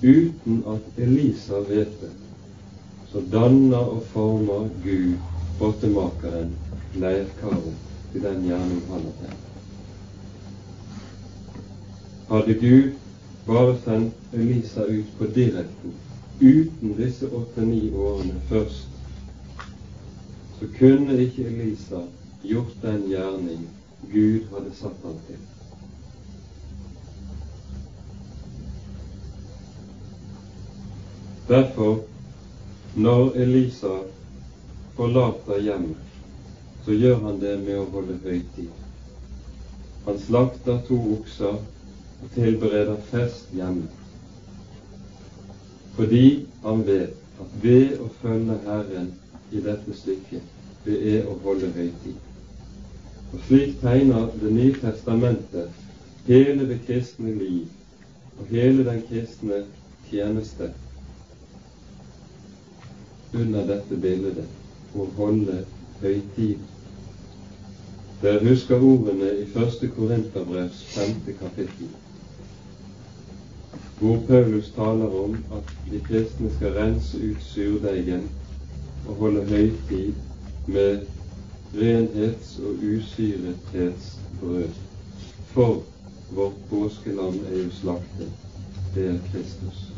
uten 0.02 0.64
at 0.74 1.02
Elisa 1.06 1.60
vet 1.70 1.92
det, 2.02 2.10
så 3.12 3.22
danner 3.34 3.94
og 3.98 4.02
former 4.14 4.70
Gud, 4.84 5.20
pottemakeren, 5.60 6.56
leirkaret 6.96 7.86
til 8.14 8.26
den 8.26 8.50
gjerning 8.50 8.82
han 8.90 9.06
har 9.06 9.22
tenkt. 9.22 9.49
Hadde 12.30 12.54
Gud 12.54 12.92
bare 13.48 13.78
sendt 13.84 14.14
Elisa 14.34 14.84
ut 14.86 15.18
på 15.18 15.26
direkten, 15.26 15.94
uten 16.40 16.92
disse 16.98 17.26
åtte-ni 17.26 17.88
årene 17.90 18.36
først, 18.50 18.92
så 20.60 20.68
kunne 20.78 21.16
ikke 21.24 21.48
Elisa 21.50 22.04
gjort 22.44 22.76
den 22.84 23.08
gjerning 23.10 23.64
Gud 24.12 24.46
hadde 24.52 24.76
satt 24.78 25.02
ham 25.04 25.16
til. 25.28 25.40
Derfor, 31.50 31.98
når 32.96 33.34
Elisa 33.42 33.96
forlater 34.96 35.66
hjemmet, 35.66 36.06
så 36.86 36.94
gjør 36.94 37.20
han 37.26 37.42
det 37.42 37.58
med 37.66 37.82
å 37.82 37.90
holde 37.98 38.22
høytid. 38.22 38.70
Han 40.06 40.22
slakter 40.22 40.78
to 40.86 41.02
okser 41.18 41.58
tilbereder 42.36 42.98
fest 43.12 43.54
hjemme. 43.56 43.88
Fordi 45.96 46.48
han 46.64 46.86
vet 46.88 47.16
at 47.40 47.64
ved 47.64 48.00
å 48.04 48.10
følge 48.22 48.58
Herren 48.66 49.12
i 49.52 49.62
dette 49.64 49.96
stykket, 49.96 50.44
det 50.86 50.98
er 51.14 51.28
å 51.28 51.38
holde 51.44 51.72
høytid. 51.76 52.18
Og 53.34 53.44
slik 53.48 53.76
tegner 53.82 54.32
Det 54.42 54.52
nye 54.54 54.74
testamentet 54.82 55.70
hele 56.28 56.68
det 56.70 56.80
kristne 56.88 57.34
liv 57.36 57.68
og 58.40 58.52
hele 58.54 58.86
den 58.86 59.02
kristne 59.10 59.64
tjeneste 60.10 60.72
under 63.34 63.66
dette 63.68 63.98
bildet 64.02 64.46
å 64.98 65.06
holde 65.18 65.64
høytid. 66.02 66.60
Dere 68.22 68.44
husker 68.44 68.82
ordene 68.84 69.30
i 69.42 69.46
første 69.54 69.88
Korinterbrevs 69.96 70.82
femte 70.94 71.36
kapittel, 71.40 71.92
hvor 74.00 74.24
Paulus 74.28 74.72
taler 74.76 75.24
om 75.24 75.38
at 75.52 75.92
de 75.92 76.00
kristne 76.00 76.52
skal 76.56 76.74
rense 76.74 77.18
ut 77.18 77.44
surdeigen 77.44 78.30
og 79.08 79.16
holde 79.16 79.46
høytid 79.46 80.14
med 80.66 81.00
renhets- 81.74 82.60
og 82.60 82.74
usyrethetsbrød. 82.74 84.70
For 85.46 85.84
vårt 86.30 86.54
påskeland 86.70 87.40
er 87.52 87.64
jo 87.64 87.70
slaktet. 87.72 88.32
Det 88.96 89.08
er 89.08 89.20
Kristus. 89.32 89.92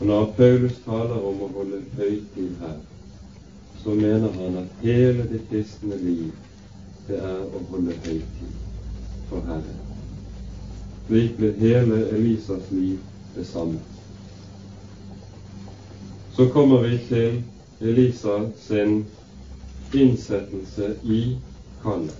Og 0.00 0.06
Når 0.06 0.34
Paulus 0.36 0.76
taler 0.84 1.20
om 1.30 1.42
å 1.42 1.48
holde 1.56 1.82
høytid 1.96 2.56
her, 2.60 2.76
så 3.82 3.94
mener 3.94 4.32
han 4.32 4.56
at 4.56 4.82
hele 4.82 5.28
det 5.32 5.40
kristne 5.50 5.96
liv, 5.96 6.30
det 7.08 7.18
er 7.18 7.40
å 7.40 7.64
holde 7.70 7.96
høytid 8.04 8.60
for 9.28 9.40
Herren. 9.48 9.81
Blir 11.08 11.52
hele 11.58 12.08
Elisas 12.08 12.70
liv 12.70 12.98
det 13.34 13.44
samme. 13.44 13.78
Så 16.36 16.48
kommer 16.48 16.82
vi 16.82 16.98
til 16.98 17.42
Elisa 17.80 18.50
sin 18.58 19.04
innsettelse 19.92 20.94
i 21.04 21.38
kallet, 21.82 22.16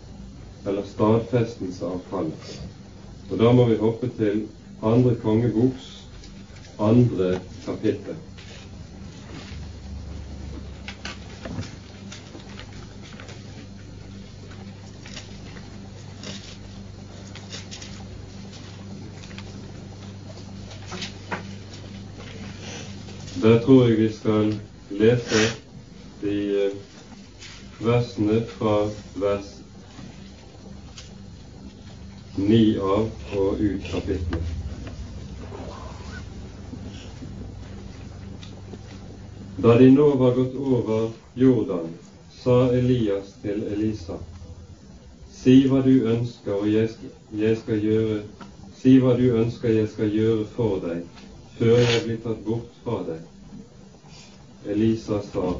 eller 0.66 0.82
stadfestelse 0.84 1.86
av 1.86 2.00
kallet. 2.10 2.52
Og 3.30 3.38
Da 3.38 3.52
må 3.52 3.64
vi 3.68 3.76
hoppe 3.80 4.10
til 4.18 4.46
andre 4.82 5.14
kongeboks 5.22 5.92
andre 6.82 7.38
kapittel. 7.66 8.14
Der 23.42 23.60
tror 23.60 23.86
jeg 23.86 23.98
vi 23.98 24.12
skal 24.12 24.60
lese 24.90 25.40
de 26.20 26.64
eh, 26.64 26.72
versene 27.80 28.44
fra 28.46 28.74
vers 29.16 29.48
9 32.36 32.78
av 32.78 33.08
og 33.38 33.58
ut 33.60 33.88
kapittelet. 33.90 34.52
Da 39.62 39.74
de 39.82 39.90
nå 39.90 40.06
var 40.22 40.38
gått 40.38 40.54
over 40.54 41.10
Jordan, 41.34 41.90
sa 42.44 42.60
Elias 42.78 43.34
til 43.42 43.66
Elisa, 43.74 44.20
si 45.42 45.64
hva 45.66 45.82
du 45.82 46.06
ønsker, 46.14 46.54
og 46.54 46.70
jeg 46.70 46.94
jeg 47.34 47.58
skal 47.64 47.82
gjøre 47.90 48.22
Si 48.82 48.96
hva 48.98 49.12
du 49.14 49.28
ønsker 49.38 49.70
jeg 49.70 49.88
skal 49.92 50.08
gjøre 50.10 50.46
for 50.56 50.80
deg, 50.82 51.04
før 51.58 51.76
jeg 51.78 52.00
blir 52.06 52.16
tatt 52.24 52.40
bort 52.46 52.80
fra 52.82 52.96
deg. 53.06 53.31
Elisa 54.66 55.22
sa, 55.22 55.54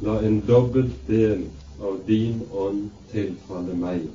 la 0.00 0.20
en 0.20 0.40
dobbelt 0.46 1.06
del 1.06 1.44
av 1.80 2.00
din 2.06 2.40
ånd 2.52 2.88
tilfalle 3.12 3.76
meg. 3.76 4.08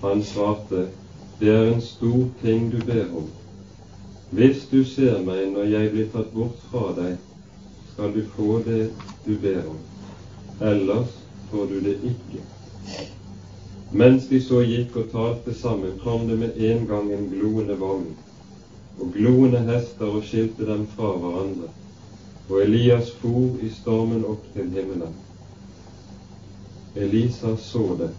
Han 0.00 0.22
svarte, 0.24 0.86
det 1.40 1.50
er 1.50 1.72
en 1.72 1.82
stor 1.82 2.28
ting 2.42 2.70
du 2.70 2.78
ber 2.86 3.08
om. 3.16 3.26
Hvis 4.30 4.66
du 4.70 4.84
ser 4.84 5.18
meg 5.26 5.50
når 5.54 5.70
jeg 5.72 5.90
blir 5.94 6.06
tatt 6.12 6.30
bort 6.34 6.60
fra 6.70 6.92
deg, 6.96 7.16
skal 7.92 8.14
du 8.14 8.22
få 8.36 8.60
det 8.66 8.90
du 9.24 9.34
ber 9.42 9.62
om. 9.70 9.80
Ellers 10.60 11.16
får 11.50 11.66
du 11.72 11.80
det 11.80 11.96
ikke. 12.12 12.44
Mens 13.92 14.28
de 14.28 14.40
så 14.42 14.60
gikk 14.66 14.96
og 15.00 15.10
talte 15.12 15.54
sammen, 15.54 15.98
kom 16.04 16.28
det 16.28 16.38
med 16.38 16.62
en 16.70 16.86
gang 16.86 17.10
en 17.12 17.28
gloende 17.32 17.78
vogn 17.80 18.14
og 19.00 19.12
gloende 19.12 19.60
hester 19.66 20.08
og 20.08 20.24
skilte 20.24 20.66
dem 20.68 20.86
fra 20.96 21.12
hverandre. 21.20 21.68
Og 22.48 22.60
Elias 22.62 23.10
for 23.20 23.62
i 23.62 23.70
stormen 23.74 24.24
opp 24.24 24.44
til 24.54 24.70
himmelen. 24.70 25.14
Elisa 26.96 27.56
så 27.56 27.96
det. 27.98 28.10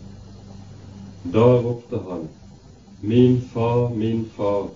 Da 1.34 1.46
ropte 1.62 2.02
han, 2.10 2.28
Min 3.02 3.42
far, 3.54 3.90
min 3.90 4.26
far, 4.36 4.68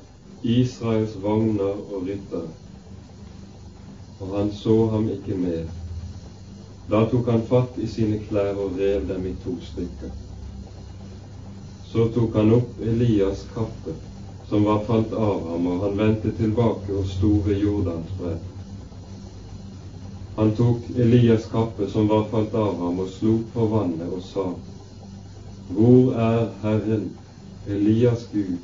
Israels 0.41 1.15
vogner 1.23 1.77
og 1.93 2.03
ryttere. 2.07 2.49
Og 4.19 4.37
han 4.37 4.51
så 4.53 4.75
ham 4.89 5.09
ikke 5.09 5.37
mer. 5.37 5.63
Da 6.89 7.05
tok 7.09 7.29
han 7.31 7.45
fatt 7.49 7.79
i 7.81 7.87
sine 7.87 8.19
klær 8.29 8.57
og 8.61 8.77
rev 8.77 9.07
dem 9.09 9.25
i 9.25 9.33
to 9.43 9.55
stykker. 9.65 10.13
Så 11.91 12.07
tok 12.13 12.37
han 12.37 12.53
opp 12.53 12.79
Elias' 12.81 13.47
kappe, 13.55 13.97
som 14.49 14.69
var 14.69 14.85
falt 14.85 15.13
av 15.13 15.49
ham, 15.49 15.67
og 15.67 15.83
han 15.85 15.97
vendte 15.97 16.31
tilbake 16.37 16.93
og 16.93 17.09
sto 17.09 17.33
ved 17.45 17.57
Jordans 17.65 18.13
bredd. 18.19 18.50
Han 20.41 20.51
tok 20.57 20.77
Elias' 20.97 21.51
kappe, 21.51 21.87
som 21.89 22.07
var 22.07 22.23
falt 22.23 22.53
av 22.57 22.79
ham, 22.79 22.99
og 22.99 23.09
slo 23.13 23.33
på 23.53 23.65
vannet 23.69 24.09
og 24.09 24.21
sa, 24.25 24.45
Hvor 25.69 26.13
er 26.17 26.47
Herren, 26.63 27.03
Elias 27.67 28.23
Gud, 28.31 28.55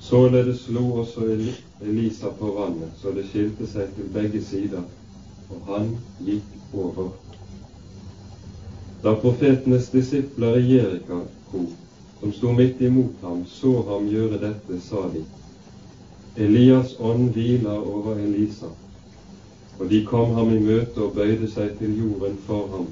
Således 0.00 0.60
slo 0.60 0.84
også 1.00 1.24
Elisa 1.82 2.30
på 2.38 2.52
vannet, 2.54 2.92
så 3.02 3.10
det 3.16 3.24
skilte 3.32 3.66
seg 3.66 3.88
til 3.96 4.12
begge 4.14 4.42
sider, 4.46 4.84
og 5.50 5.72
han 5.72 5.88
gikk 6.28 6.76
over. 6.84 7.08
Da 9.02 9.14
profetenes 9.24 9.88
disipler 9.90 10.60
i 10.60 10.68
Jerikako, 10.68 11.64
som 12.20 12.36
sto 12.36 12.52
midt 12.60 12.78
imot 12.90 13.26
ham, 13.26 13.42
så 13.56 13.72
ham 13.88 14.06
gjøre 14.12 14.38
dette, 14.44 14.78
sa 14.86 15.02
de:" 15.16 15.24
Elias 16.46 16.94
ånd 17.00 17.32
hviler 17.34 17.90
over 17.96 18.22
Elisa. 18.28 18.70
Og 19.80 19.90
de 19.90 20.04
kom 20.06 20.34
ham 20.36 20.52
i 20.52 20.60
møte 20.60 21.00
og 21.00 21.14
bøyde 21.16 21.48
seg 21.48 21.72
til 21.78 21.96
jorden 21.96 22.36
for 22.46 22.68
ham. 22.74 22.86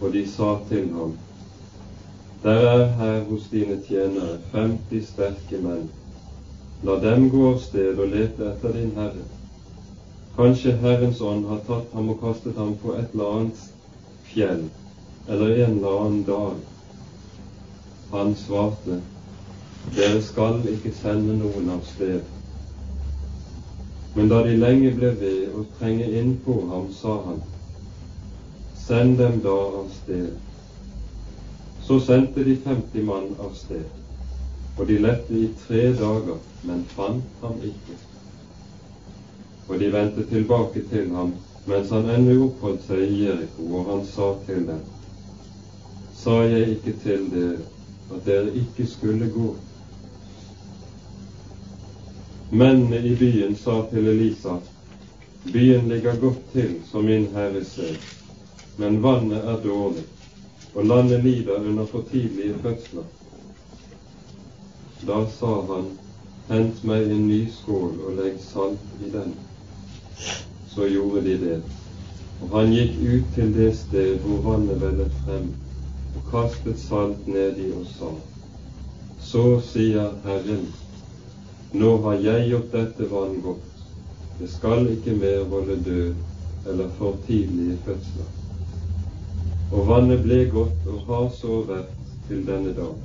Og 0.00 0.12
de 0.14 0.22
sa 0.30 0.54
til 0.68 0.88
ham, 0.94 1.16
Der 2.42 2.64
er 2.68 2.86
her 2.98 3.20
hos 3.24 3.42
dine 3.50 3.76
tjenere 3.86 4.38
50 4.52 5.06
sterke 5.06 5.60
menn. 5.62 5.90
La 6.82 6.96
dem 7.02 7.28
gå 7.30 7.42
av 7.52 7.60
sted 7.62 7.98
og 7.98 8.08
lete 8.10 8.48
etter 8.50 8.74
din 8.74 8.90
Herre. 8.96 9.22
Kanskje 10.36 10.72
Herrens 10.82 11.20
ånd 11.20 11.46
har 11.46 11.60
tatt 11.68 11.94
ham 11.94 12.08
og 12.10 12.18
kastet 12.22 12.58
ham 12.58 12.74
på 12.82 12.96
et 12.98 13.14
eller 13.14 13.36
annet 13.36 13.62
fjell 14.32 14.64
eller 15.28 15.64
en 15.64 15.76
eller 15.76 16.00
annen 16.00 16.24
dal. 16.26 16.58
Han 18.10 18.34
svarte, 18.34 19.00
Dere 19.94 20.22
skal 20.22 20.62
ikke 20.72 20.92
sende 20.94 21.36
noen 21.38 21.70
av 21.74 21.86
sted. 21.86 22.41
Men 24.14 24.28
da 24.28 24.42
de 24.44 24.56
lenge 24.60 24.92
ble 24.96 25.10
ved 25.20 25.56
å 25.56 25.64
trenge 25.78 26.08
inn 26.20 26.34
på 26.44 26.56
ham, 26.70 26.88
sa 26.92 27.16
han, 27.26 27.40
Send 28.82 29.18
dem 29.18 29.38
da 29.44 29.54
av 29.80 29.86
sted. 29.94 30.32
Så 31.86 32.00
sendte 32.00 32.44
de 32.44 32.56
50 32.64 33.06
mann 33.08 33.30
av 33.40 33.54
sted, 33.56 33.86
og 34.76 34.86
de 34.90 34.98
lette 34.98 35.38
i 35.38 35.48
tre 35.64 35.84
dager, 35.96 36.42
men 36.68 36.82
fant 36.96 37.40
ham 37.44 37.56
ikke. 37.70 37.96
Og 39.68 39.78
de 39.80 39.88
vendte 39.94 40.26
tilbake 40.28 40.84
til 40.92 41.08
ham 41.16 41.32
mens 41.70 41.92
han 41.94 42.08
ennå 42.10 42.34
oppholdt 42.48 42.82
seg 42.88 43.04
i 43.06 43.20
Jeriko, 43.22 43.68
og 43.78 43.90
han 43.92 44.00
sa 44.12 44.32
til 44.46 44.64
dem, 44.66 44.80
Sa 46.22 46.40
jeg 46.46 46.76
ikke 46.76 46.96
til 47.02 47.28
dere 47.32 47.60
at 48.12 48.26
dere 48.26 48.50
ikke 48.58 48.86
skulle 48.86 49.30
gå? 49.30 49.52
Mennene 52.54 52.98
i 52.98 53.16
byen 53.16 53.54
sa 53.56 53.86
til 53.90 54.08
Elisa, 54.08 54.58
byen 55.52 55.88
ligger 55.88 56.16
godt 56.20 56.52
til, 56.52 56.74
som 56.90 57.04
min 57.04 57.30
herre 57.32 57.62
ser, 57.64 57.94
men 58.76 58.98
vannet 59.02 59.46
er 59.48 59.62
dårlig, 59.64 60.02
og 60.74 60.84
landet 60.84 61.24
lider 61.24 61.64
under 61.64 61.86
for 61.86 62.04
tidlige 62.10 62.58
fødsler. 62.62 63.06
Da 65.08 65.22
sa 65.38 65.54
han, 65.70 65.88
hent 66.50 66.84
meg 66.84 67.08
en 67.08 67.24
ny 67.30 67.40
skål 67.56 67.96
og 68.04 68.20
legg 68.20 68.36
salt 68.44 69.00
i 69.00 69.14
den. 69.16 69.32
Så 70.74 70.90
gjorde 70.92 71.24
de 71.24 71.38
det, 71.46 71.58
og 72.42 72.52
han 72.58 72.76
gikk 72.76 73.00
ut 73.00 73.34
til 73.38 73.56
det 73.56 73.72
sted 73.80 74.20
hvor 74.26 74.44
vannet 74.50 74.84
vellet 74.84 75.18
frem, 75.24 75.48
og 76.12 76.28
kastet 76.28 76.84
salt 76.84 77.24
nedi 77.32 77.72
og 77.72 77.88
sa, 77.96 78.12
så 79.32 79.48
sier 79.72 80.12
Herren, 80.28 80.68
nå 81.72 81.96
har 82.04 82.18
jeg 82.20 82.48
gjort 82.50 82.72
dette 82.72 83.08
vann 83.08 83.38
godt. 83.44 83.68
Det 84.38 84.48
skal 84.50 84.90
ikke 84.92 85.14
mer 85.16 85.44
volde 85.48 85.78
død 85.84 86.68
eller 86.68 86.88
for 86.98 87.16
tidlige 87.26 87.78
fødsler. 87.84 88.28
Og 89.72 89.88
vannet 89.88 90.22
ble 90.22 90.44
godt 90.52 90.86
og 90.92 91.06
har 91.08 91.30
så 91.38 91.62
vært 91.68 91.94
til 92.28 92.44
denne 92.46 92.74
dag, 92.76 92.98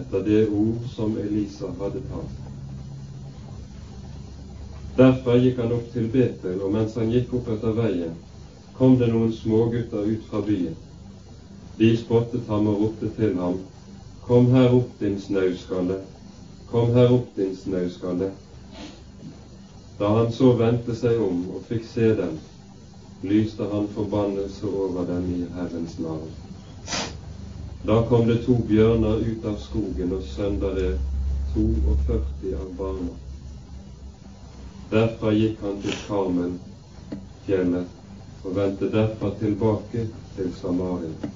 etter 0.00 0.24
det 0.24 0.40
ord 0.48 0.88
som 0.94 1.18
Elisa 1.20 1.68
hadde 1.80 2.02
talt. 2.08 2.42
Derfra 4.96 5.36
gikk 5.36 5.60
han 5.60 5.76
opp 5.76 5.92
til 5.92 6.08
Betel, 6.08 6.56
og 6.64 6.72
mens 6.72 6.96
han 6.96 7.12
gikk 7.12 7.34
opp 7.36 7.52
etter 7.52 7.76
veien, 7.76 8.16
kom 8.78 8.96
det 8.96 9.10
noen 9.12 9.32
smågutter 9.36 10.08
ut 10.08 10.24
fra 10.30 10.40
byen. 10.46 10.76
De 11.76 11.92
spottet 12.00 12.48
ham 12.48 12.68
og 12.72 12.86
ropte 12.86 13.12
til 13.20 13.36
ham, 13.36 13.60
Kom 14.26 14.48
her 14.50 14.72
opp, 14.74 14.88
din 14.98 15.20
snauskalle, 15.22 16.00
Kom 16.70 16.94
her 16.94 17.12
opp, 17.14 17.28
din 17.36 17.56
snauskalle. 17.56 18.30
Da 19.98 20.08
han 20.08 20.32
så 20.32 20.52
vendte 20.58 20.94
seg 20.96 21.20
om 21.22 21.44
og 21.56 21.62
fikk 21.68 21.86
se 21.88 22.10
dem, 22.18 22.34
lyste 23.24 23.68
han 23.70 23.86
forbannelse 23.94 24.66
over 24.68 25.06
dem 25.08 25.28
i 25.32 25.44
Herrens 25.54 25.96
navn. 26.02 26.32
Da 27.86 28.00
kom 28.08 28.26
det 28.28 28.42
to 28.44 28.58
bjørner 28.68 29.22
ut 29.22 29.44
av 29.46 29.56
skogen 29.62 30.12
og 30.16 30.26
søndere 30.26 30.96
42 31.54 32.52
av 32.58 32.74
barna. 32.80 33.14
Derfra 34.90 35.32
gikk 35.34 35.62
han 35.62 35.80
til 35.82 35.96
Karmen, 36.06 36.58
fjellet, 37.46 37.88
og 38.44 38.58
vendte 38.58 38.90
derfra 38.92 39.32
tilbake 39.40 40.08
til 40.36 40.52
Samaria. 40.60 41.30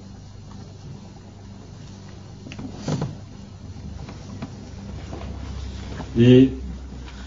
I 6.15 6.49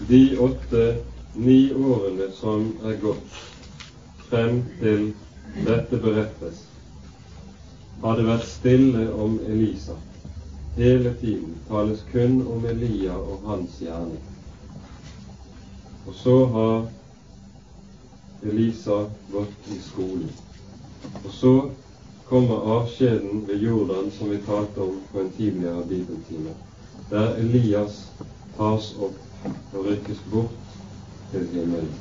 de 0.07 0.37
åtte-ni 0.37 1.73
årene 1.73 2.31
som 2.31 2.67
er 2.85 2.99
gått 3.01 3.37
frem 4.29 4.59
til 4.79 5.07
dette 5.65 5.97
berettes, 6.03 6.59
har 8.03 8.19
det 8.19 8.27
vært 8.27 8.45
stille 8.45 9.07
om 9.13 9.39
Elisa. 9.49 9.95
Hele 10.75 11.15
tiden 11.21 11.55
tales 11.69 12.03
kun 12.11 12.43
om 12.51 12.65
Elia 12.69 13.15
og 13.17 13.47
hans 13.49 13.79
gjerning. 13.81 14.21
Og 16.05 16.13
så 16.19 16.35
har 16.53 16.85
Elisa 18.45 18.99
gått 19.31 19.71
i 19.73 19.79
skolen. 19.81 20.29
Og 21.23 21.31
så 21.33 21.55
kommer 22.29 22.69
avskjeden 22.77 23.47
ved 23.47 23.65
Jordan, 23.65 24.11
som 24.11 24.29
vi 24.29 24.37
talte 24.45 24.81
om 24.81 25.01
på 25.11 25.25
en 25.25 25.33
tidligere 25.37 25.87
bibeltime, 25.89 26.53
der 27.09 27.35
Elias 27.41 28.11
tas 28.57 28.91
opp 28.99 29.45
og 29.73 29.85
rykkes 29.85 30.21
bort 30.31 30.51
til 31.31 31.47
himmelen. 31.53 31.93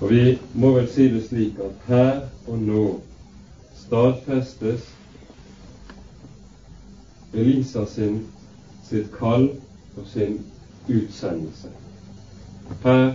Og 0.00 0.10
vi 0.10 0.38
må 0.54 0.72
vel 0.74 0.88
si 0.90 1.08
det 1.08 1.22
slik 1.28 1.60
at 1.64 1.86
her 1.86 2.20
og 2.46 2.58
nå 2.58 2.84
stadfestes 3.78 4.90
Elisa 7.34 7.84
sin, 7.90 8.20
sitt 8.86 9.08
kall 9.14 9.48
og 9.96 10.06
sin 10.12 10.36
utsendelse. 10.88 11.70
Her 12.82 13.14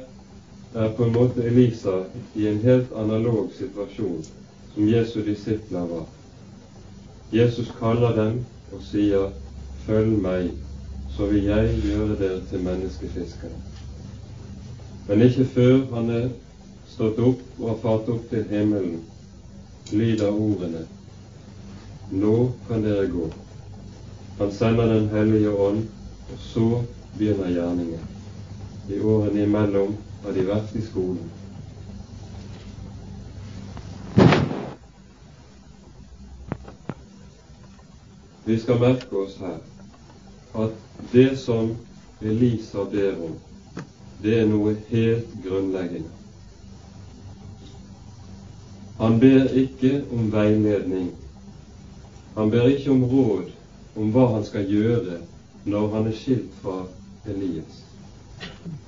er 0.74 0.96
på 0.96 1.06
en 1.06 1.14
måte 1.14 1.44
Elisa 1.44 2.02
i 2.36 2.48
en 2.48 2.60
helt 2.64 2.92
analog 2.96 3.52
situasjon 3.58 4.24
som 4.74 4.90
Jesu 4.90 5.22
disipler 5.26 5.86
var. 5.94 6.08
Jesus 7.32 7.72
kaller 7.80 8.16
dem 8.16 8.42
og 8.74 8.84
sier 8.86 9.30
Følg 9.90 10.20
meg, 10.22 10.50
så 11.10 11.26
vil 11.32 11.48
jeg 11.50 11.70
gjøre 11.82 12.16
dere 12.20 12.42
til 12.50 12.62
menneskefiskere. 12.62 13.56
Men 15.08 15.22
ikke 15.26 15.46
før 15.54 15.80
han 15.96 16.12
er 16.14 16.28
stått 16.92 17.18
opp 17.26 17.40
og 17.58 17.64
har 17.72 17.80
fart 17.82 18.12
opp 18.14 18.28
til 18.30 18.44
himmelen, 18.52 19.00
lyder 19.90 20.30
ordene 20.30 20.84
Nå 22.12 22.36
kan 22.68 22.86
dere 22.86 23.08
gå. 23.16 23.32
Han 24.38 24.54
sender 24.60 24.94
Den 24.94 25.10
hellige 25.10 25.56
ånd, 25.66 25.82
og 26.30 26.38
så 26.52 26.68
begynner 27.18 27.50
gjerningen. 27.50 28.06
I 28.94 29.00
årene 29.02 29.44
imellom 29.48 29.98
har 30.24 30.38
de 30.38 30.46
vært 30.52 30.78
i 30.78 30.86
skolen. 30.86 31.26
Vi 38.46 38.60
skal 38.60 38.80
merke 38.86 39.26
oss 39.26 39.38
her 39.42 39.58
at 40.54 40.72
det 41.12 41.39
som 41.39 41.76
Elisa 42.22 42.86
ber 42.91 43.20
om, 43.26 43.36
det 44.22 44.39
er 44.41 44.47
noe 44.50 44.76
helt 44.89 45.36
grunnleggende. 45.43 46.10
Han 49.00 49.20
ber 49.20 49.45
ikke 49.56 50.02
om 50.12 50.32
veiledning. 50.32 51.12
Han 52.36 52.52
ber 52.52 52.68
ikke 52.68 52.91
om 52.91 53.04
råd 53.04 53.54
om 53.95 54.10
hva 54.12 54.26
han 54.34 54.43
skal 54.47 54.68
gjøre 54.68 55.22
når 55.70 55.88
han 55.93 56.10
er 56.10 56.18
skilt 56.20 56.58
fra 56.64 56.82
Elias. 57.28 57.80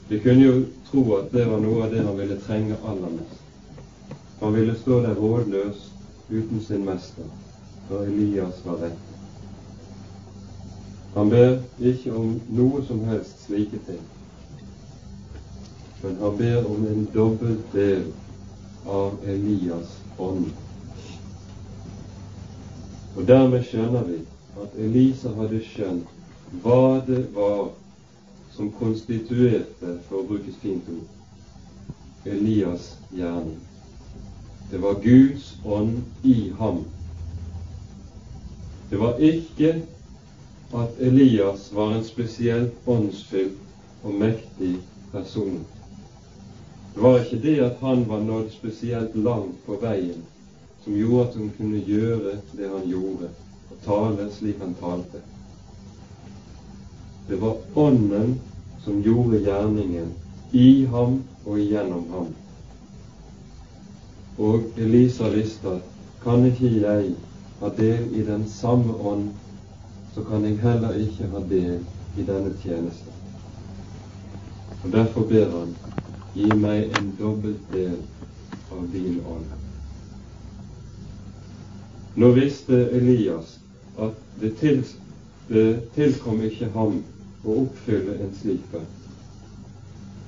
Vi 0.10 0.20
kunne 0.20 0.44
jo 0.44 0.58
tro 0.90 1.06
at 1.16 1.32
det 1.32 1.46
var 1.48 1.64
noe 1.64 1.86
av 1.86 1.96
det 1.96 2.04
han 2.04 2.20
ville 2.20 2.40
trenge 2.44 2.76
aller 2.84 3.16
mest. 3.16 3.40
Han 4.42 4.54
ville 4.56 4.76
stå 4.76 5.00
der 5.06 5.16
rådløs 5.16 5.88
uten 6.30 6.62
sin 6.68 6.84
mester 6.86 7.32
når 7.90 8.12
Elias 8.12 8.60
var 8.66 8.84
vekk. 8.84 9.11
Han 11.14 11.30
ber 11.30 11.58
ikke 11.80 12.14
om 12.16 12.36
noe 12.56 12.82
som 12.88 13.04
helst 13.10 13.46
slike 13.46 13.80
ting, 13.88 14.04
men 16.04 16.16
han 16.22 16.38
ber 16.38 16.66
om 16.66 16.86
en 16.88 17.08
dobbelt 17.14 17.74
del 17.74 18.06
av 18.88 19.18
Elias 19.28 19.98
ånd. 20.18 20.48
Og 23.18 23.28
dermed 23.28 23.68
skjønner 23.68 24.08
vi 24.08 24.22
at 24.64 24.80
Elisa 24.80 25.34
hadde 25.36 25.60
skjønt 25.68 26.16
hva 26.64 27.02
det 27.08 27.26
var 27.36 27.74
som 28.56 28.72
konstituerte, 28.80 29.98
for 30.08 30.22
å 30.22 30.28
bruke 30.32 30.56
fint 30.64 30.88
ord, 30.92 31.08
Elias' 32.28 32.94
gjerning. 33.12 33.60
Det 34.72 34.80
var 34.80 35.00
Guds 35.04 35.58
ånd 35.66 36.02
i 36.24 36.52
ham. 36.60 36.86
Det 38.90 39.00
var 39.00 39.20
ikke 39.20 39.82
at 40.74 41.00
Elias 41.00 41.74
var 41.74 41.94
en 41.94 42.04
spesielt 42.04 42.88
åndsfylt 42.88 44.04
og 44.04 44.14
mektig 44.14 44.76
person. 45.12 45.60
Det 46.96 47.02
var 47.02 47.20
ikke 47.20 47.42
det 47.44 47.58
at 47.64 47.80
han 47.82 48.06
var 48.10 48.20
nådd 48.20 48.52
spesielt 48.52 49.16
langt 49.16 49.66
på 49.66 49.80
veien 49.82 50.24
som 50.84 50.96
gjorde 50.98 51.28
at 51.28 51.36
han 51.36 51.52
kunne 51.58 51.82
gjøre 51.86 52.38
det 52.58 52.70
han 52.70 52.88
gjorde, 52.90 53.30
og 53.72 53.84
tale 53.86 54.30
slik 54.34 54.60
han 54.60 54.74
talte. 54.80 55.22
Det 57.28 57.42
var 57.42 57.58
Ånden 57.76 58.40
som 58.84 59.02
gjorde 59.04 59.44
gjerningen 59.46 60.14
i 60.52 60.86
ham 60.86 61.20
og 61.46 61.60
gjennom 61.60 62.08
ham. 62.10 62.32
Og 64.38 64.64
Elisa 64.78 65.30
visste 65.30 65.78
kan 66.24 66.46
ikke 66.50 66.72
jeg 66.82 67.14
ha 67.60 67.70
del 67.78 68.10
i 68.18 68.26
den 68.26 68.48
samme 68.50 68.96
ånd, 68.98 69.30
så 70.16 70.24
kan 70.24 70.46
jeg 70.46 70.58
heller 70.60 70.94
ikke 70.94 71.28
ha 71.32 71.40
del 71.50 71.80
i 72.18 72.24
denne 72.28 72.54
tjeneste. 72.64 73.12
Og 74.84 74.92
Derfor 74.92 75.22
ber 75.30 75.50
han 75.50 75.76
gi 76.34 76.48
meg 76.56 76.98
en 77.00 77.12
dobbelt 77.20 77.74
del 77.74 77.98
av 78.72 78.88
din 78.94 79.20
ånd. 79.28 79.46
Nå 82.16 82.32
visste 82.36 82.90
Elias 82.92 83.60
at 84.00 84.18
det, 84.42 84.56
til, 84.60 84.84
det 85.50 85.80
tilkom 85.96 86.42
ikke 86.44 86.68
ham 86.76 87.00
å 87.46 87.58
oppfylle 87.64 88.18
en 88.20 88.36
slik 88.42 88.68
bønn. 88.72 88.90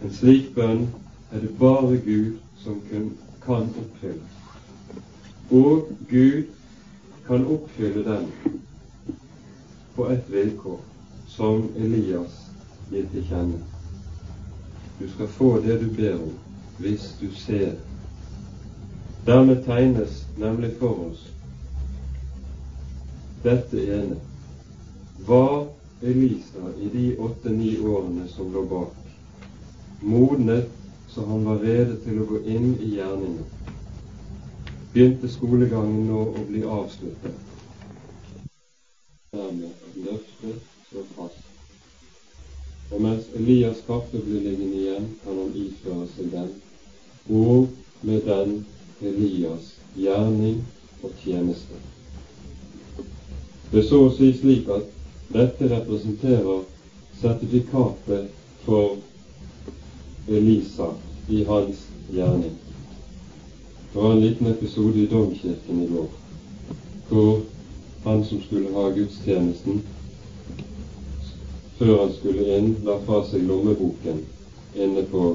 En 0.04 0.16
slik 0.16 0.54
bønn 0.56 0.88
er 1.34 1.44
det 1.44 1.52
bare 1.60 2.00
Gud 2.06 2.40
som 2.64 2.80
kan 3.46 3.68
oppfylle. 3.68 4.24
Og 5.52 5.92
Gud 6.10 6.44
kan 7.28 7.46
oppfylle 7.46 8.04
den 8.08 8.30
på 9.96 10.10
ett 10.10 10.30
vilkår, 10.30 10.80
som 11.28 11.70
Elias 11.78 12.40
gir 12.92 13.06
til 13.12 13.26
kjenne. 13.30 13.60
Du 15.00 15.08
skal 15.10 15.28
få 15.28 15.50
det 15.62 15.80
du 15.82 15.88
ber 15.96 16.16
om, 16.16 16.34
hvis 16.78 17.14
du 17.20 17.30
ser. 17.38 17.76
Dermed 19.26 19.64
tegnes 19.66 20.26
nemlig 20.38 20.74
for 20.80 21.08
oss 21.10 21.30
dette 23.44 23.86
ene. 23.98 24.18
Var 25.28 25.68
Elisa 26.02 26.72
i 26.80 26.90
de 26.94 27.06
åtte-ni 27.20 27.78
årene 27.80 28.28
som 28.28 28.52
lå 28.54 28.64
bak, 28.68 28.96
modnet 30.00 30.70
så 31.08 31.26
han 31.26 31.46
var 31.46 31.62
rede 31.62 31.96
til 32.04 32.20
å 32.20 32.28
gå 32.28 32.40
inn 32.50 32.74
i 32.82 32.96
gjerningen, 32.96 33.44
begynte 34.94 35.30
skolegangen 35.30 36.08
nå 36.10 36.22
å 36.34 36.46
bli 36.48 36.64
avsluttet. 36.66 37.53
At 39.34 39.54
løftet 39.96 40.60
står 40.88 41.06
fast. 41.16 41.40
Og 42.92 43.02
mens 43.02 43.26
Elias' 43.36 43.82
kappe 43.88 44.20
blir 44.22 44.44
liggende 44.46 44.78
igjen, 44.78 45.08
kan 45.24 45.40
han 45.40 45.56
iføre 45.58 46.06
seg 46.14 46.30
den, 46.32 46.52
og 47.30 47.68
med 48.06 48.22
den 48.28 48.54
Elias' 49.02 49.72
gjerning 49.98 50.60
og 51.02 51.16
tjeneste. 51.24 51.82
Det 53.72 53.82
er 53.82 53.88
så 53.90 54.04
å 54.06 54.12
si 54.14 54.30
slik 54.38 54.70
at 54.70 54.86
dette 55.34 55.70
representerer 55.72 56.62
sertifikatet 57.18 58.30
for 58.68 59.00
Elisa 60.30 60.92
i 61.28 61.42
hans 61.50 61.88
gjerning. 62.14 62.54
Det 63.94 64.02
var 64.02 64.14
en 64.14 64.22
liten 64.28 64.54
episode 64.54 65.02
i 65.02 65.10
Domkirken 65.10 65.82
i 65.82 65.90
går 65.96 66.12
hvor 67.14 67.42
han 68.04 68.26
som 68.26 68.42
skulle 68.42 68.72
ha 68.74 68.90
gudstjenesten, 68.92 69.82
før 71.78 72.00
han 72.00 72.12
skulle 72.20 72.58
inn, 72.58 72.76
la 72.86 72.98
fra 73.06 73.22
seg 73.28 73.46
lommeboken 73.48 74.20
inne 74.76 75.04
på 75.12 75.30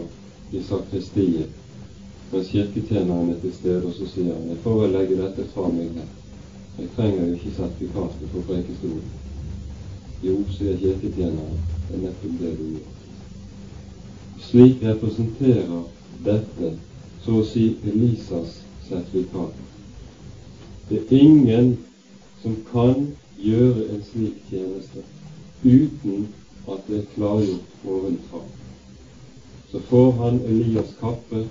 i 0.52 0.60
sakristiet, 0.68 1.54
mens 2.32 2.50
kirketjeneren 2.52 3.32
er 3.32 3.40
til 3.42 3.54
stede, 3.56 3.86
og 3.88 3.96
så 3.96 4.08
sier 4.12 4.34
han 4.34 4.50
jeg 4.52 4.60
får 4.64 4.76
vel 4.82 4.94
legge 4.98 5.16
dette 5.22 5.46
fra 5.54 5.70
meg 5.72 5.96
her. 5.96 6.12
Jeg 6.78 6.92
trenger 6.96 7.24
jo 7.24 7.38
ikke 7.38 7.54
sertifikatet 7.56 8.34
for 8.34 8.46
prekestolen. 8.50 9.08
Jo, 10.22 10.36
sier 10.52 10.76
kirketjeneren, 10.82 11.58
det 11.88 11.96
er 11.96 12.04
nettopp 12.04 12.38
det 12.42 12.52
du 12.60 12.64
gjør. 12.76 12.94
Slik 14.48 14.84
representerer 14.84 15.82
dette 16.24 16.74
så 17.24 17.40
å 17.40 17.48
si 17.48 17.70
Elisas 17.88 18.60
sertifikat. 18.88 19.56
Det 20.88 21.02
er 21.02 21.18
ingen 21.18 21.74
som 22.42 22.56
kan 22.72 23.08
gjøre 23.38 23.88
en 23.94 24.02
slik 24.10 24.42
tjeneste 24.50 25.04
uten 25.64 26.28
at 26.68 26.84
det 26.88 26.98
er 26.98 27.10
klargjort 27.14 27.86
ovenfra. 27.88 28.42
Så 29.70 29.80
får 29.88 30.12
han 30.12 30.40
Elias 30.48 30.94
kappe, 31.00 31.44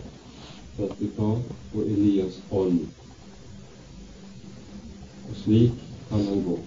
sertifikat 0.78 1.52
og 1.74 1.82
Elias 1.84 2.40
ånd. 2.52 2.80
Og 5.30 5.36
slik 5.44 5.86
kan 6.10 6.26
han 6.26 6.44
gå. 6.46 6.58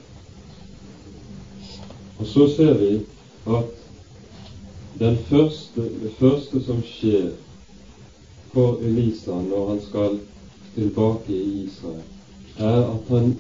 Og 2.19 2.27
så 2.27 2.49
ser 2.57 2.75
vi 2.79 2.95
at 3.49 3.77
første, 5.31 5.83
det 5.83 6.13
første 6.19 6.65
som 6.65 6.83
skjer 6.85 7.31
for 8.53 8.81
Elisa 8.83 9.37
når 9.47 9.69
han 9.69 9.81
skal 9.85 10.19
tilbake 10.75 11.33
i 11.33 11.65
Israel, 11.65 12.03
er 12.59 12.83
at 12.85 13.09
han 13.09 13.37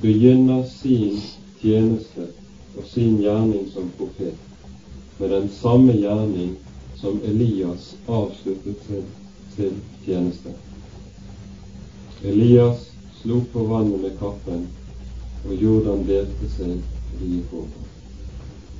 begynner 0.00 0.64
sin 0.64 1.20
tjeneste 1.60 2.30
og 2.76 2.86
sin 2.88 3.18
gjerning 3.20 3.66
som 3.72 3.90
profet 3.98 4.38
med 5.20 5.30
den 5.30 5.48
samme 5.52 5.92
gjerning 5.92 6.54
som 7.00 7.20
Elias 7.24 7.94
avsluttet 8.06 8.86
sin, 8.86 9.04
sin 9.56 9.80
tjeneste. 10.04 10.54
Elias 12.24 12.86
slo 13.20 13.42
på 13.52 13.64
vannet 13.68 14.00
med 14.00 14.16
kappen, 14.20 14.66
og 15.44 15.54
Jordan 15.62 16.06
delte 16.08 16.48
seg 16.54 17.20
i 17.24 17.40
håpet. 17.50 17.90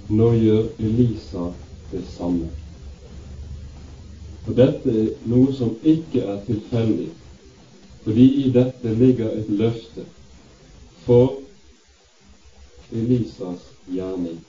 Nå 0.08 0.30
gjør 0.36 0.64
Elisa 0.80 1.50
det 1.90 2.02
samme. 2.16 2.48
Og 4.46 4.56
dette 4.56 4.96
er 5.02 5.10
noe 5.28 5.52
som 5.56 5.76
ikke 5.84 6.24
er 6.24 6.40
tilfeldig, 6.48 7.10
fordi 8.04 8.26
i 8.44 8.48
dette 8.56 8.96
ligger 8.96 9.36
et 9.36 9.52
løfte 9.60 10.06
for 11.04 11.32
Elisas 12.92 13.66
gjerning. 13.86 14.40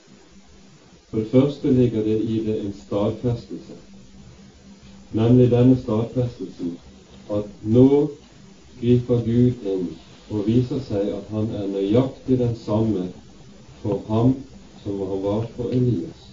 For 1.10 1.18
det 1.18 1.32
første 1.32 1.74
ligger 1.74 2.04
det 2.04 2.22
i 2.22 2.43
det 2.45 2.62
en 2.62 2.74
stadfestelse, 2.86 3.76
nemlig 5.12 5.52
denne 5.52 5.78
stadfestelsen 5.82 6.78
at 7.32 7.49
nå 7.64 7.88
griper 8.80 9.26
Gud 9.26 9.68
inn 9.74 9.89
og 10.32 10.47
viser 10.47 10.80
seg 10.88 11.12
at 11.12 11.28
han 11.36 11.52
er 11.56 11.68
nøyaktig 11.68 12.39
den 12.39 12.56
samme 12.56 13.10
for 13.82 13.99
ham 14.08 14.34
som 14.84 14.99
han 14.99 15.24
var 15.24 15.45
for 15.56 15.76
Elias. 15.76 16.28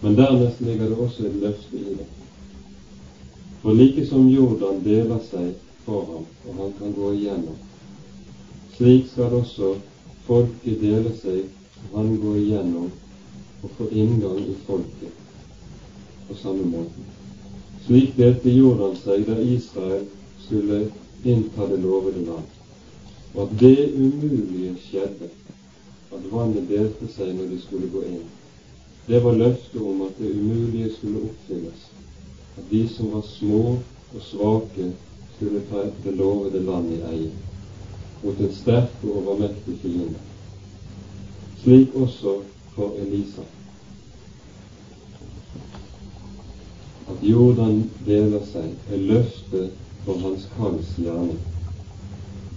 Men 0.00 0.16
dernest 0.16 0.60
ligger 0.60 0.88
det 0.88 0.98
også 0.98 1.26
et 1.26 1.40
løfte 1.42 1.76
i 1.76 1.96
det. 1.98 2.06
For 3.62 3.74
like 3.74 4.06
som 4.06 4.28
Jordan 4.28 4.84
deler 4.84 5.18
seg 5.30 5.54
for 5.84 6.04
ham, 6.12 6.26
og 6.46 6.60
han 6.62 6.74
kan 6.78 6.92
gå 6.94 7.12
igjennom, 7.16 7.56
slik 8.76 9.06
skal 9.12 9.32
også 9.40 9.74
folket 10.26 10.80
dele 10.82 11.12
seg, 11.22 11.46
han 11.94 12.16
gå 12.20 12.34
igjennom 12.36 12.90
og 13.62 13.70
få 13.78 13.88
inngang 13.88 14.42
i 14.42 14.56
folket 14.66 15.22
på 16.26 16.36
samme 16.42 16.66
måte. 16.68 17.04
Slik 17.86 18.16
delte 18.18 18.52
Jordan 18.52 18.96
seg 18.98 19.24
da 19.28 19.38
Israel 19.40 20.04
skulle 20.44 20.82
innta 21.24 21.68
det 21.70 21.78
lovede 21.80 22.26
land. 22.26 22.52
Og 23.34 23.46
at 23.46 23.56
det 23.60 23.92
umulige 23.94 24.74
skjedde, 24.82 25.30
at 26.12 26.28
vannet 26.32 26.68
delte 26.68 27.08
seg 27.14 27.32
når 27.36 27.52
de 27.52 27.60
skulle 27.62 27.90
gå 27.92 28.04
inn. 28.10 28.28
Det 29.06 29.22
var 29.22 29.38
løftet 29.38 29.80
om 29.80 30.02
at 30.02 30.18
det 30.18 30.34
umulige 30.34 30.92
skulle 30.98 31.24
oppfylles, 31.30 31.88
at 32.58 32.70
de 32.70 32.84
som 32.90 33.12
var 33.14 33.26
små 33.30 33.64
og 34.14 34.22
svake, 34.22 34.92
skulle 35.36 35.60
ta 35.70 35.84
det 36.04 36.16
lovede 36.16 36.62
land 36.64 36.92
i 36.96 37.02
eie 37.12 37.45
mot 38.22 38.40
en 38.40 38.52
sterk 38.54 39.02
og 39.02 39.16
overmektig 39.22 39.78
fiende. 39.82 40.20
Slik 41.62 41.94
også 41.94 42.38
for 42.74 42.94
Elisa. 42.98 43.42
At 47.10 47.22
Jordan 47.22 47.90
deler 48.06 48.42
seg, 48.52 48.72
er 48.90 49.04
løftet 49.10 49.74
for 50.04 50.18
hans 50.22 50.48
kalls 50.56 50.94
gjerning. 50.98 51.38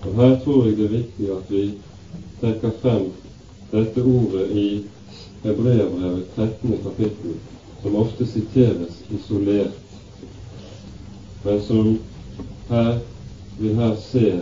Og 0.05 0.15
Her 0.15 0.39
tror 0.43 0.65
jeg 0.65 0.77
det 0.77 0.85
er 0.85 0.95
viktig 0.97 1.31
at 1.35 1.51
vi 1.51 1.63
trekker 2.39 2.71
frem 2.81 3.09
dette 3.71 4.03
ordet 4.03 4.47
i 4.51 4.67
Hebreabrevet 5.43 6.25
13. 6.35 6.77
kapittel, 6.83 7.35
som 7.81 7.95
ofte 7.95 8.27
siteres 8.27 9.03
isolert, 9.15 9.75
men 11.43 11.61
som 11.63 11.99
her 12.69 12.97
vi 13.59 13.73
her 13.73 13.95
ser 13.95 14.41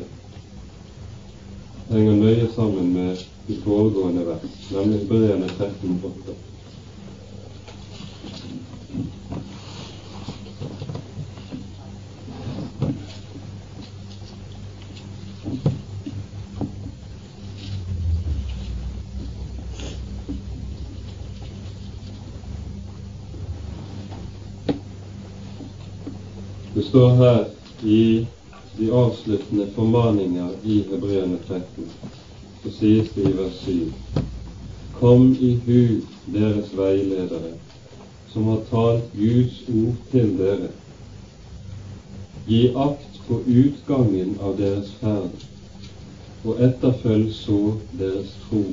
henger 1.89 2.15
nøye 2.15 2.49
sammen 2.55 2.93
med 2.93 3.15
de 3.47 3.55
foregående 3.63 4.25
vers, 4.25 4.71
nemlig 4.71 4.99
Hebreerne 4.99 5.49
13, 5.57 6.01
8. 6.03 6.35
Det 26.75 26.85
står 26.85 27.15
her 27.15 27.45
i 27.83 28.27
de 28.77 28.91
avsluttende 28.91 29.67
formaninger 29.75 30.49
i 30.63 30.83
Hebreerne 30.89 31.37
13, 31.47 31.85
så 32.63 32.71
sies 32.79 33.09
det 33.15 33.29
i 33.29 33.33
vers 33.37 33.61
7.: 33.65 33.93
Kom 34.99 35.31
i 35.39 35.53
hu, 35.65 36.01
deres 36.33 36.77
veiledere, 36.77 37.53
som 38.33 38.43
har 38.51 38.61
talt 38.69 39.11
Guds 39.17 39.61
ord 39.69 39.95
til 40.11 40.37
dere. 40.37 40.69
Gi 42.47 42.61
akt 42.75 43.21
på 43.27 43.41
utgangen 43.47 44.37
av 44.41 44.57
deres 44.57 44.93
ferd, 45.01 45.45
og 46.45 46.61
etterfølg 46.63 47.33
så 47.35 47.61
deres 47.99 48.35
tro. 48.45 48.63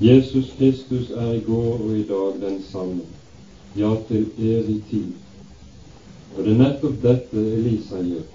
Jesus 0.00 0.52
Kristus 0.58 1.10
er 1.10 1.32
i 1.36 1.42
går 1.46 1.82
og 1.84 1.96
i 1.98 2.06
dag 2.08 2.38
den 2.40 2.62
samme, 2.72 3.04
ja, 3.76 3.94
til 4.08 4.30
evig 4.38 4.80
tid. 4.90 5.10
Og 6.36 6.44
det 6.44 6.52
er 6.52 6.60
nettopp 6.60 7.02
dette 7.02 7.42
Elisa 7.56 8.00
gjør. 8.04 8.26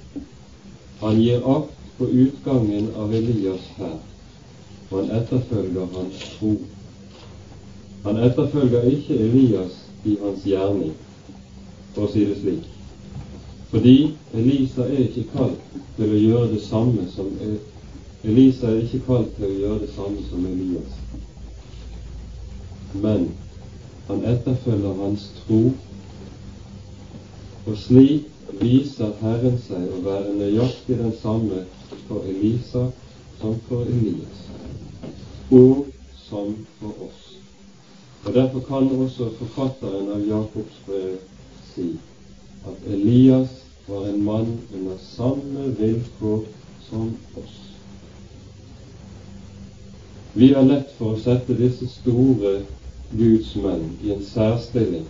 Han 1.01 1.21
gir 1.21 1.47
akt 1.55 1.75
på 1.97 2.07
utgangen 2.11 2.89
av 2.99 3.13
Elias 3.15 3.67
her, 3.77 3.97
og 4.89 4.95
han 4.99 5.11
etterfølger 5.19 5.91
hans 5.95 6.23
tro. 6.35 6.55
Han 8.03 8.19
etterfølger 8.27 8.89
ikke 8.91 9.19
Elias 9.27 9.79
i 10.05 10.17
hans 10.23 10.43
gjerning, 10.45 10.93
for 11.93 12.07
å 12.07 12.11
si 12.11 12.25
det 12.27 12.39
slik. 12.41 12.67
Fordi 13.71 13.95
Elisa 14.33 14.89
er 14.89 15.07
ikke 15.07 15.29
kalt 15.31 15.79
til 15.95 16.11
å 16.11 16.19
gjøre 16.19 16.51
det 16.51 16.61
samme 16.67 17.07
som 17.15 17.31
Elisa 18.25 18.69
er 18.71 18.83
ikke 18.83 19.03
kalt 19.07 19.33
til 19.37 19.47
å 19.47 19.55
gjøre 19.61 19.79
det 19.85 19.89
samme 19.95 20.21
som 20.29 20.45
Elias. 20.51 20.99
Men 22.93 23.27
han 24.07 24.23
etterfølger 24.25 25.01
hans 25.01 25.27
tro 25.41 25.61
og 27.65 27.77
slik 27.77 28.29
viser 28.61 29.13
Herren 29.21 29.57
seg 29.65 29.89
å 29.89 30.01
være 30.05 30.35
nøyaktig 30.37 30.99
den 30.99 31.13
samme 31.21 31.63
for 32.07 32.27
Elisa 32.29 32.85
som 33.39 33.57
for 33.67 33.87
Elias, 33.89 34.43
og 35.51 35.87
som 36.27 36.53
for 36.79 37.07
oss. 37.07 37.23
Og 38.25 38.33
Derfor 38.33 38.65
kan 38.67 38.89
også 39.05 39.29
forfatteren 39.39 40.09
av 40.13 40.23
Jakobs 40.27 40.77
brev 40.85 41.17
si 41.73 41.89
at 42.65 42.87
Elias 42.89 43.59
var 43.87 44.07
en 44.09 44.23
mann 44.25 44.55
under 44.73 44.97
samme 45.01 45.67
vilkår 45.79 46.45
som 46.89 47.11
oss. 47.41 47.59
Vi 50.33 50.53
har 50.53 50.65
lett 50.67 50.89
for 50.97 51.13
å 51.13 51.21
sette 51.21 51.57
disse 51.57 51.87
store 51.87 52.57
Guds 53.11 53.53
menn 53.61 53.93
i 54.03 54.11
en 54.15 54.25
særstilling 54.25 55.05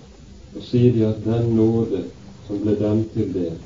og 0.56 0.64
si 0.64 0.90
de 0.94 1.08
at 1.08 1.24
den 1.26 1.56
nåde 1.56 2.04
som 2.48 2.62
ble 2.62 2.76
dem 2.80 3.04
til 3.14 3.34
del. 3.34 3.58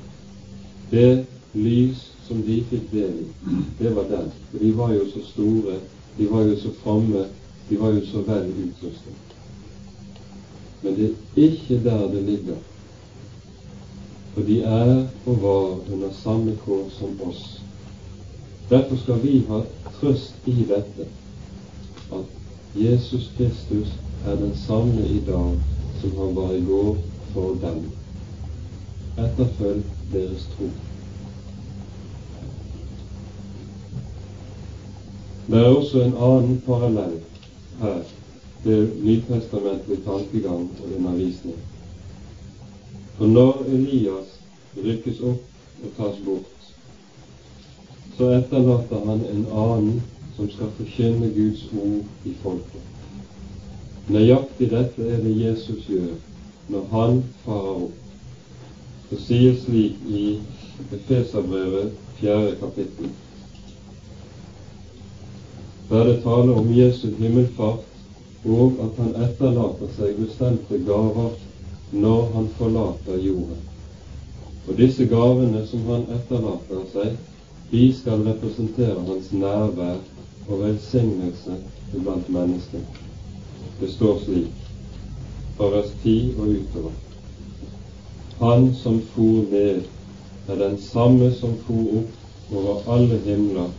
Det 0.92 1.26
lys 1.54 2.06
som 2.28 2.42
de 2.46 2.60
fikk 2.70 2.92
del 2.94 3.24
i, 3.24 3.28
det 3.80 3.94
var 3.96 4.08
den. 4.10 4.32
For 4.52 4.64
de 4.64 4.72
var 4.78 4.94
jo 4.94 5.06
så 5.12 5.24
store, 5.32 5.80
de 6.18 6.30
var 6.32 6.46
jo 6.48 6.58
så 6.62 6.74
framme, 6.84 7.26
de 7.70 7.80
var 7.80 7.94
jo 7.96 8.06
så 8.12 8.24
vel 8.28 8.50
utrustet. 8.66 9.36
Men 10.82 10.96
det 10.96 11.10
er 11.10 11.42
ikke 11.44 11.82
der 11.84 12.08
det 12.14 12.24
ligger. 12.24 12.60
For 14.34 14.46
de 14.48 14.62
er 14.62 14.94
og 15.26 15.42
var 15.42 15.94
under 15.94 16.14
samme 16.24 16.56
kår 16.66 16.86
som 17.00 17.18
oss. 17.28 17.62
Derfor 18.70 18.96
skal 19.02 19.24
vi 19.24 19.40
ha 19.50 19.64
trøst 20.00 20.48
i 20.48 20.54
dette, 20.70 21.08
at 22.14 22.78
Jesus 22.78 23.32
Kristus 23.38 23.94
er 24.26 24.36
den 24.36 24.54
samme 24.56 25.08
i 25.10 25.22
dag 25.28 25.58
som 26.02 26.18
han 26.18 26.36
var 26.36 26.54
i 26.54 26.62
går 26.66 26.98
for 27.34 27.58
dem 27.62 27.82
etterfølg 29.26 29.84
deres 30.14 30.46
tro. 30.54 30.70
Det 35.50 35.60
er 35.60 35.76
også 35.76 36.04
en 36.04 36.16
annen 36.28 36.62
parallell 36.66 37.18
her 37.82 38.02
til 38.64 38.92
nytestamentlig 39.02 39.98
tankegang 40.06 40.68
og 40.82 40.96
undervisning. 40.98 41.58
For 43.18 43.28
når 43.28 43.64
Elias 43.68 44.36
rykkes 44.78 45.20
opp 45.20 45.84
og 45.84 45.96
tas 45.98 46.20
bort, 46.26 46.70
så 48.18 48.30
etterlater 48.36 49.06
han 49.06 49.26
en 49.32 49.46
annen 49.64 50.02
som 50.36 50.52
skal 50.52 50.70
forkynne 50.78 51.32
Guds 51.36 51.66
ord 51.74 52.28
i 52.30 52.36
folket. 52.44 52.86
Nøyaktig 54.10 54.70
dette 54.72 55.08
er 55.08 55.24
det 55.24 55.34
Jesus 55.40 55.88
gjør 55.88 56.14
når 56.70 56.86
han 56.92 57.24
farer 57.46 57.84
opp. 57.88 58.09
Det 59.10 59.18
sies 59.18 59.64
slik 59.64 60.02
i 60.08 60.40
Efeserbrevet 60.94 61.92
fjerde 62.20 62.56
kapittel. 62.60 63.10
Der 65.90 66.04
det 66.04 66.22
taler 66.24 66.54
om 66.54 66.74
Jesu 66.74 67.08
himmelfart, 67.18 67.86
og 68.46 68.78
at 68.86 69.00
han 69.02 69.16
etterlater 69.26 69.90
seg 69.98 70.20
bestemte 70.22 70.78
gaver 70.86 71.34
når 71.92 72.30
han 72.36 72.48
forlater 72.60 73.18
jorden. 73.26 73.66
Og 74.68 74.78
disse 74.78 75.10
gavene 75.10 75.66
som 75.68 75.90
han 75.90 76.06
etterlater 76.20 76.86
seg, 76.94 77.18
de 77.72 77.84
skal 77.98 78.24
representere 78.30 79.02
hans 79.10 79.34
nærvær 79.34 80.00
og 80.48 80.64
velsignelse 80.64 81.58
blant 81.98 82.30
mennesker. 82.30 82.86
Det 83.82 83.92
står 83.98 84.18
slik 84.26 84.66
fra 85.58 85.74
vers 85.74 85.94
10 86.04 86.18
og 86.38 86.56
utover. 86.56 87.09
Han 88.40 88.76
som 88.76 89.02
for 89.02 89.52
ned, 89.52 89.82
er 90.48 90.56
den 90.56 90.78
samme 90.82 91.34
som 91.34 91.58
for 91.68 91.98
opp 92.00 92.56
over 92.56 92.94
alle 92.94 93.18
himler 93.26 93.74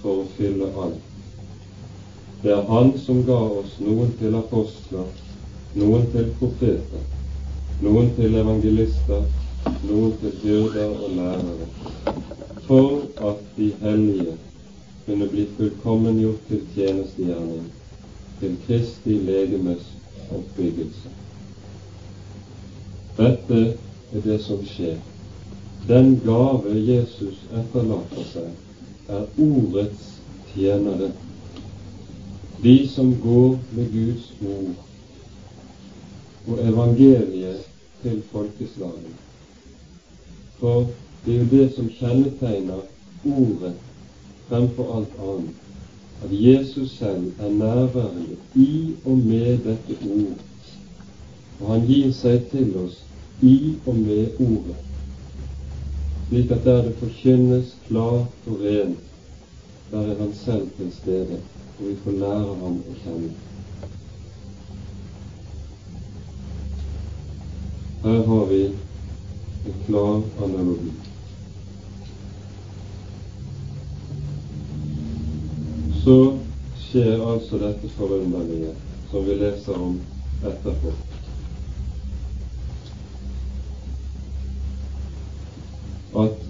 for 0.00 0.22
å 0.22 0.28
fylle 0.38 0.70
alt. 0.84 1.02
Det 2.42 2.54
er 2.54 2.64
Han 2.70 2.94
som 2.98 3.20
ga 3.28 3.36
oss 3.60 3.76
noen 3.84 4.14
til 4.16 4.38
apostler, 4.40 5.12
noen 5.76 6.08
til 6.16 6.32
profeter, 6.40 7.04
noen 7.84 8.08
til 8.16 8.40
evangelister, 8.40 9.28
noen 9.84 10.16
til 10.22 10.34
hyrder 10.42 10.96
og 10.96 11.16
lærere, 11.20 11.68
for 12.66 13.30
at 13.30 13.46
de 13.60 13.72
hellige 13.84 14.40
kunne 15.06 15.28
bli 15.28 15.48
fullkommengjort 15.58 16.48
til 16.48 16.64
tjenestegjerning, 16.74 17.68
til 18.40 18.56
Kristi 18.64 19.20
legemes 19.28 19.92
oppbyggelse. 20.32 21.12
Dette 23.16 23.76
er 24.12 24.20
det 24.24 24.40
som 24.44 24.62
skjer. 24.66 24.98
Den 25.88 26.20
gave 26.24 26.74
Jesus 26.74 27.38
etterlater 27.54 28.26
seg, 28.32 28.48
er 29.08 29.26
ordets 29.38 30.08
tjenere. 30.54 31.12
De 32.62 32.76
som 32.88 33.12
går 33.22 33.58
med 33.76 33.92
Guds 33.92 34.32
ord 34.42 34.74
og 36.46 36.62
evangeliet 36.62 37.66
til 38.02 38.22
folkeslagene. 38.32 39.14
For 40.58 40.86
det 41.24 41.34
er 41.34 41.38
jo 41.38 41.48
det 41.50 41.68
som 41.74 41.90
kjennetegner 41.98 42.82
ordet 43.26 43.74
fremfor 44.48 44.92
alt 44.96 45.16
annet. 45.22 45.54
At 46.24 46.30
Jesus 46.32 46.96
selv 46.98 47.32
er 47.40 47.50
nærværende 47.50 48.36
i 48.54 48.94
og 49.04 49.18
med 49.18 49.58
dette 49.66 49.98
ord. 50.02 50.38
Og 51.60 51.72
han 51.72 51.86
gir 51.86 52.12
seg 52.12 52.46
til 52.50 52.72
oss 52.80 53.02
i 53.42 53.76
og 53.86 53.96
med 53.96 54.40
Ordet, 54.40 54.76
slik 56.28 56.50
at 56.50 56.64
der 56.64 56.82
det 56.82 56.94
forkynnes 57.00 57.76
klart 57.88 58.46
og 58.46 58.60
rent, 58.60 58.98
der 59.90 60.00
er 60.00 60.18
Han 60.18 60.34
selv 60.34 60.70
til 60.76 60.92
stede, 60.92 61.40
og 61.78 61.88
vi 61.88 61.96
får 62.04 62.10
lære 62.10 62.54
Ham 62.62 62.78
å 62.80 62.96
kjenne. 63.02 63.34
Her 68.04 68.22
har 68.26 68.46
vi 68.46 68.62
en 68.66 69.82
klar 69.86 70.22
analogi. 70.44 70.96
så 76.06 76.38
skjer 76.78 77.18
altså 77.18 77.58
dette 77.58 77.88
forunderlige 77.96 78.70
som 79.10 79.24
vi 79.26 79.34
leser 79.40 79.78
om 79.82 79.96
etterpå. 80.46 80.92
At 86.22 86.44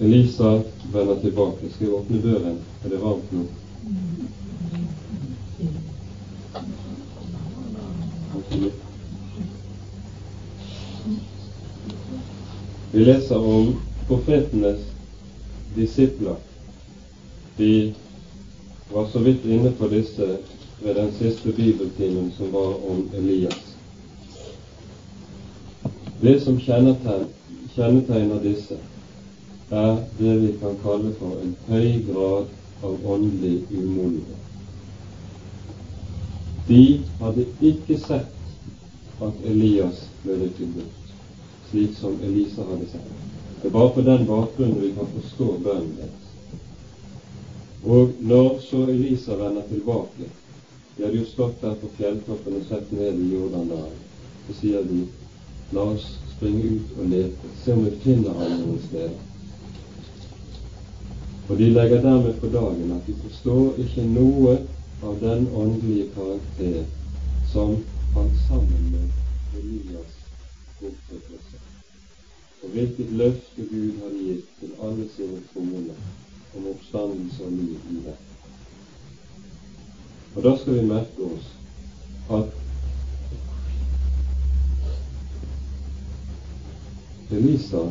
Elisa 0.00 0.62
vender 0.92 1.20
tilbake. 1.20 1.70
Skal 1.74 1.86
jeg 1.86 1.94
åpne 1.94 2.22
døren? 2.22 2.58
Er 2.84 2.88
det 2.88 3.00
varmt 3.02 3.32
nå? 3.32 3.46
Vi 12.92 13.04
leser 13.04 13.36
om 13.36 13.74
profetenes 14.08 14.80
disipler. 15.76 16.36
Vi 17.56 17.94
var 18.92 19.08
så 19.12 19.18
vidt 19.18 19.44
inne 19.44 19.70
på 19.70 19.88
disse 19.88 20.38
ved 20.82 20.94
den 20.94 21.12
siste 21.18 21.52
bibeltimen 21.52 22.32
som 22.36 22.52
var 22.52 22.78
om 22.90 23.10
Elias. 23.14 23.74
Det 26.22 26.40
som 26.42 26.58
kjennetegner 26.60 28.40
disse, 28.42 28.78
er 29.70 29.96
det 30.18 30.34
vi 30.40 30.52
kan 30.60 30.76
kalle 30.82 31.12
for 31.18 31.40
en 31.42 31.56
høy 31.68 32.04
grad 32.06 32.46
av 32.82 33.06
åndelig 33.06 33.62
umodenhet. 33.70 34.44
De 36.68 37.00
hadde 37.20 37.44
ikke 37.64 37.98
sett 38.00 39.22
at 39.24 39.44
Elias 39.44 40.04
ble 40.22 40.38
rykket 40.42 40.72
bort, 40.76 41.12
slik 41.70 41.94
som 41.98 42.16
Elisa 42.24 42.64
hadde 42.68 42.88
sett. 42.92 43.12
Det 43.60 43.68
er 43.68 43.74
bare 43.74 43.94
på 43.94 44.04
den 44.06 44.26
bakgrunnen 44.28 44.80
vi 44.82 44.92
kan 44.96 45.08
forstå 45.14 45.48
bønnen 45.64 45.94
deres. 45.98 46.26
Og 47.84 48.12
når 48.20 48.58
så 48.62 48.82
Elisa 48.90 49.36
vender 49.38 49.62
tilbake 49.68 50.28
De 50.98 51.04
hadde 51.04 51.18
jo 51.20 51.26
stått 51.30 51.60
der 51.62 51.76
på 51.78 51.88
fjelltoppen 51.94 52.56
og 52.58 52.64
sett 52.66 52.88
ned 52.90 53.20
i 53.22 53.28
Jordandalen. 53.30 53.98
Så 54.48 54.56
sier 54.58 54.82
de 54.82 55.04
la 55.70 55.84
oss 55.92 56.08
springe 56.32 56.72
ut 56.74 56.96
og 56.98 57.12
lete, 57.12 57.50
se 57.62 57.72
om 57.72 57.84
vi 57.84 57.92
finner 58.02 58.34
ham 58.34 58.56
noen 58.64 58.80
steder. 58.88 59.14
Og 61.48 61.58
de 61.58 61.70
legger 61.72 62.00
dermed 62.02 62.34
på 62.40 62.46
dagen 62.46 62.92
at 62.92 63.06
de 63.06 63.14
forstår 63.22 63.74
ikke 63.84 64.02
noe 64.04 64.58
av 65.02 65.14
den 65.20 65.46
åndelige 65.56 66.10
karakter 66.14 66.84
som 67.52 67.78
falt 68.14 68.36
sammen 68.48 68.90
med 68.92 69.06
Elias 69.60 70.12
bortrykkelse, 70.80 71.56
og 72.62 72.68
hvilket 72.74 73.16
løfte 73.22 73.66
Gud 73.70 73.96
hadde 74.02 74.20
gitt 74.26 74.54
til 74.60 74.76
alle 74.82 75.08
sine 75.16 75.40
troende 75.54 75.96
om 76.56 76.68
oppstandelse 76.74 77.44
og 77.44 77.52
liv 77.52 77.80
i 77.96 77.98
det. 78.04 78.16
Og 80.36 80.42
da 80.44 80.56
skal 80.60 80.80
vi 80.80 80.88
merke 80.92 81.30
oss 81.32 81.46
at 82.30 82.48
Elisa 87.30 87.88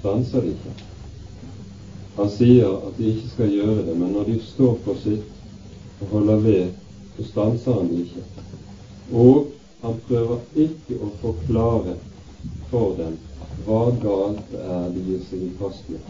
stanser 0.00 0.52
ikke. 0.52 0.93
Han 2.16 2.30
sier 2.30 2.70
at 2.70 2.98
de 2.98 3.10
ikke 3.10 3.28
skal 3.32 3.50
gjøre 3.50 3.84
det, 3.88 3.94
men 3.98 4.12
når 4.14 4.28
de 4.30 4.38
står 4.46 4.76
på 4.84 4.94
sitt 5.02 6.00
og 6.00 6.10
holder 6.12 6.42
ved, 6.44 6.66
så 7.16 7.24
stanser 7.26 7.78
han 7.80 7.90
ikke. 7.90 8.22
Og 9.12 9.48
han 9.82 9.96
prøver 10.08 10.60
ikke 10.66 10.98
å 11.02 11.10
forklare 11.22 11.96
for 12.70 12.94
dem 12.98 13.16
hva 13.64 13.80
galt 14.02 14.52
det 14.52 14.60
er 14.76 14.86
de 14.94 15.02
gir 15.08 15.24
seg 15.28 15.42
i 15.46 15.50
kast 15.58 15.90
med. 15.90 16.06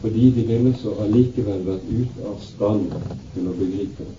Fordi 0.00 0.30
de 0.36 0.44
ville 0.48 0.72
så 0.80 0.94
allikevel 1.04 1.64
vært 1.66 1.88
ute 1.88 2.28
av 2.30 2.38
stand 2.44 2.92
til 3.34 3.48
å 3.48 3.56
begripe 3.58 4.06
det. 4.08 4.18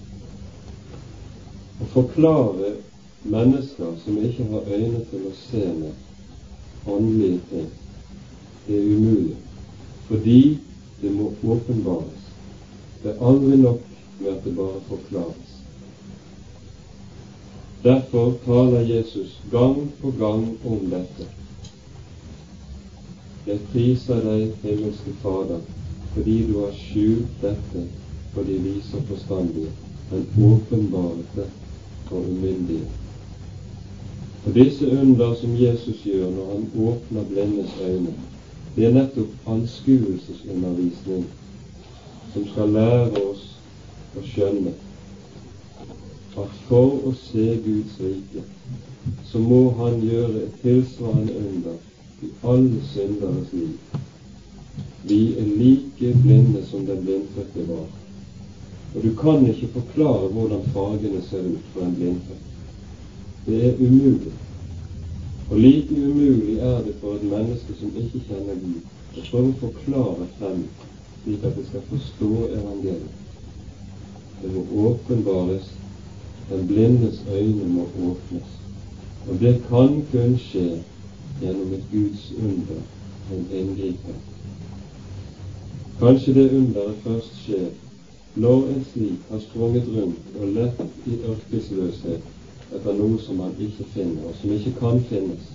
Å 1.81 1.87
forklare 1.95 2.75
mennesker 3.23 3.95
som 4.03 4.19
ikke 4.21 4.45
har 4.51 4.69
øyne 4.69 5.01
til 5.09 5.25
å 5.29 5.33
se 5.39 5.63
med 5.79 6.89
åndelige 6.93 7.41
ting, 7.49 7.71
det 8.67 8.77
er 8.77 8.93
umulig 8.93 9.39
fordi 10.13 10.57
det 11.01 11.11
må 11.11 11.31
åpenbares. 11.43 12.25
Det 13.03 13.11
er 13.11 13.27
aldri 13.27 13.57
nok 13.57 13.79
med 14.19 14.27
at 14.29 14.43
det 14.45 14.55
bare 14.55 14.81
forklares. 14.87 15.53
Derfor 17.83 18.33
taler 18.45 18.79
Jesus 18.79 19.41
gang 19.51 19.91
på 20.01 20.11
gang 20.19 20.57
om 20.65 20.83
dette. 20.91 21.25
Jeg 23.47 23.59
priser 23.71 24.21
deg, 24.23 24.53
himmelske 24.61 25.15
Fader, 25.23 25.65
fordi 26.13 26.35
du 26.47 26.59
har 26.59 26.77
skjult 26.77 27.41
dette 27.41 27.87
for 28.35 28.45
de 28.47 28.59
vise 28.67 28.97
og 28.97 29.09
forstandige, 29.09 29.71
men 30.11 30.29
åpenbaret 30.51 31.33
det 31.35 31.47
for 32.05 32.21
umyndige. 32.21 32.85
For 34.43 34.51
disse 34.51 34.91
under 34.91 35.33
som 35.41 35.57
Jesus 35.57 36.05
gjør 36.05 36.29
når 36.29 36.53
han 36.53 36.69
åpner 36.87 37.27
blindes 37.33 37.75
øyne, 37.81 38.13
det 38.75 38.85
er 38.85 38.93
nettopp 38.95 39.49
anskuelsesundervisning 39.53 41.25
som 42.33 42.47
skal 42.51 42.73
lære 42.73 43.21
oss 43.21 43.43
å 44.17 44.23
skjønne 44.25 44.73
at 46.41 46.53
for 46.67 46.95
å 47.05 47.11
se 47.13 47.45
Guds 47.65 47.99
rike, 48.01 48.41
så 49.29 49.41
må 49.41 49.59
Han 49.77 50.01
gjøre 50.01 50.45
et 50.47 50.61
tilsvarende 50.63 51.35
under 51.37 51.75
i 52.23 52.31
alle 52.53 52.81
synderes 52.93 53.51
liv. 53.53 53.99
Vi 55.03 55.19
er 55.37 55.49
like 55.59 56.13
blinde 56.23 56.63
som 56.65 56.85
den 56.87 57.03
blindfødte 57.05 57.67
var. 57.67 57.85
Og 58.95 59.03
du 59.03 59.11
kan 59.19 59.45
ikke 59.49 59.73
forklare 59.73 60.31
hvordan 60.33 60.65
fargene 60.73 61.21
ser 61.29 61.45
ut 61.45 61.69
for 61.73 61.85
en 61.85 61.95
blindfødt. 61.95 62.49
Det 63.45 63.59
er 63.67 63.79
umulig. 63.79 64.33
Og 65.49 65.59
like 65.59 65.95
umulig 66.09 66.57
er 66.57 66.77
det 66.85 66.95
for 67.01 67.13
et 67.15 67.23
menneske 67.23 67.73
som 67.79 67.91
ikke 67.97 68.23
kjenner 68.27 68.59
Gud, 68.63 68.81
å 69.17 69.23
prøve 69.29 69.49
å 69.49 69.59
forklare 69.61 70.27
frem 70.39 70.65
slik 71.23 71.43
at 71.43 71.55
det 71.57 71.65
skal 71.67 71.85
forstå 71.89 72.31
evangeliet. 72.47 73.19
Det 74.41 74.51
må 74.55 74.63
åpenbares, 74.87 75.69
den 76.49 76.67
blindes 76.67 77.21
øyne 77.31 77.69
må 77.75 77.85
åpnes. 78.09 78.57
Og 79.27 79.39
det 79.39 79.53
kan 79.69 80.01
kun 80.11 80.35
skje 80.47 80.67
gjennom 81.41 81.71
et 81.77 81.85
Guds 81.91 82.25
under, 82.39 82.81
en 83.31 83.45
inngripen. 83.61 84.19
Kanskje 85.99 86.33
det 86.33 86.49
underet 86.57 86.99
først 87.05 87.39
skjer 87.45 87.69
når 88.35 88.67
en 88.73 88.85
slik 88.91 89.31
har 89.31 89.39
sprunget 89.39 89.87
rundt 89.95 90.37
og 90.41 90.55
lett 90.57 90.81
i 91.07 91.19
ørkesløshet 91.31 92.31
etter 92.73 92.95
noe 92.97 93.19
som 93.21 93.37
man 93.41 93.53
ikke 93.61 93.85
finner, 93.93 94.29
og 94.29 94.37
som 94.39 94.53
ikke 94.55 94.73
kan 94.79 95.01
finnes, 95.09 95.49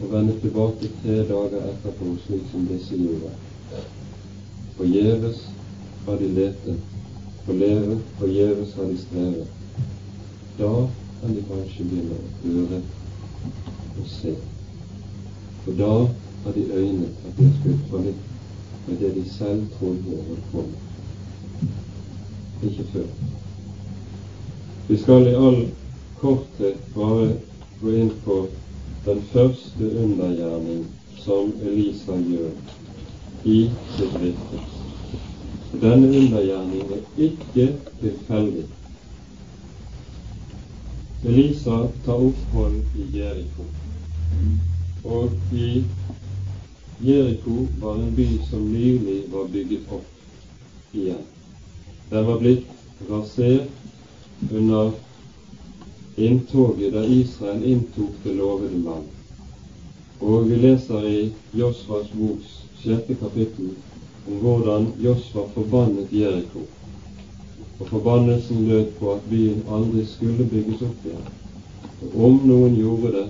og 0.00 0.12
vende 0.12 0.34
tilbake 0.42 0.90
tre 1.02 1.16
dager 1.28 1.70
etterpå, 1.72 2.12
slik 2.26 2.44
som 2.52 2.66
disse 2.70 2.98
gjorde. 2.98 3.32
Forgjeves 4.78 5.40
har 6.06 6.20
de 6.20 6.28
lete, 6.34 6.76
forgjeves 7.46 8.74
har 8.78 8.84
de 8.92 8.98
strevet. 8.98 9.46
Da 10.58 10.70
kan 11.20 11.34
de 11.34 11.42
kanskje 11.48 11.86
begynne 11.90 12.18
å 12.18 12.30
høre 12.44 12.80
og 13.98 14.06
se. 14.10 14.34
For 15.64 15.78
da 15.78 15.92
har 16.44 16.54
de 16.56 16.66
øyne 16.72 17.10
at 17.26 17.38
de 17.38 17.48
har 17.48 17.58
skutt 17.58 17.90
på 17.90 18.02
nytt 18.06 18.86
med 18.86 19.02
det 19.02 19.14
de 19.14 19.24
selv 19.30 19.66
trodde 19.78 20.22
holdt 20.28 20.46
på 20.52 20.64
med. 20.68 21.68
Ikke 22.70 22.86
før. 22.92 23.10
Vi 24.88 24.96
skal 24.98 25.28
i 25.28 25.34
all 25.36 25.66
korthet 26.20 26.94
bare 26.94 27.32
gå 27.80 27.90
inn 27.92 28.12
på 28.24 28.36
den 29.04 29.18
første 29.32 29.88
undergjerning 30.04 30.86
som 31.20 31.50
Elisa 31.60 32.16
gjør 32.16 32.54
i 33.44 33.58
sitt 33.96 34.14
virke. 34.22 34.60
Denne 35.82 36.08
undergjerningen 36.08 36.94
er 36.96 37.26
ikke 37.26 37.66
tilfeldig. 38.00 38.64
Elisa 41.28 41.82
tar 42.06 42.24
opphold 42.30 42.80
i 42.96 43.10
Jeriko. 43.18 43.68
Og 45.04 45.36
i 45.52 45.82
Jeriko 47.04 47.66
var 47.82 48.00
en 48.00 48.16
by 48.16 48.30
som 48.48 48.64
nylig 48.72 49.18
var 49.34 49.52
bygget 49.52 49.92
opp 49.98 50.96
igjen. 50.96 51.26
Den 52.08 52.30
var 52.32 52.40
blitt 52.40 53.10
rasert 53.10 53.77
under 54.52 54.92
inntoget 56.16 56.92
da 56.92 57.04
Israel 57.04 57.64
inntok 57.64 58.14
det 58.22 58.34
lovede 58.34 58.78
land. 58.78 59.04
Og 60.20 60.50
vi 60.50 60.56
leser 60.56 61.06
i 61.06 61.30
Josvas 61.52 62.10
boks 62.12 62.58
sjette 62.82 63.14
kapittel 63.14 63.70
om 64.28 64.40
hvordan 64.42 64.92
Josva 65.02 65.46
forbannet 65.54 66.12
Jeriko. 66.12 66.64
Og 67.78 67.86
forbannelsen 67.88 68.68
lød 68.68 68.86
på 68.98 69.12
at 69.12 69.28
byen 69.30 69.62
aldri 69.70 70.04
skulle 70.06 70.46
bygges 70.50 70.82
opp 70.82 71.06
igjen. 71.06 71.28
Og 72.02 72.24
om 72.24 72.40
noen 72.46 72.74
gjorde 72.74 73.12
det, 73.14 73.26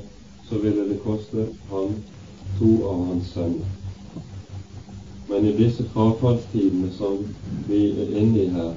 så 0.48 0.58
ville 0.62 0.88
det 0.88 1.00
koste 1.04 1.44
ham 1.70 1.92
to 2.58 2.72
av 2.88 3.04
hans 3.10 3.32
sønner. 3.34 3.74
Men 5.28 5.44
i 5.44 5.52
disse 5.56 5.84
frafallstidene 5.92 6.88
som 6.96 7.20
vi 7.68 7.82
er 7.92 8.14
inne 8.16 8.44
i 8.46 8.52
her, 8.54 8.72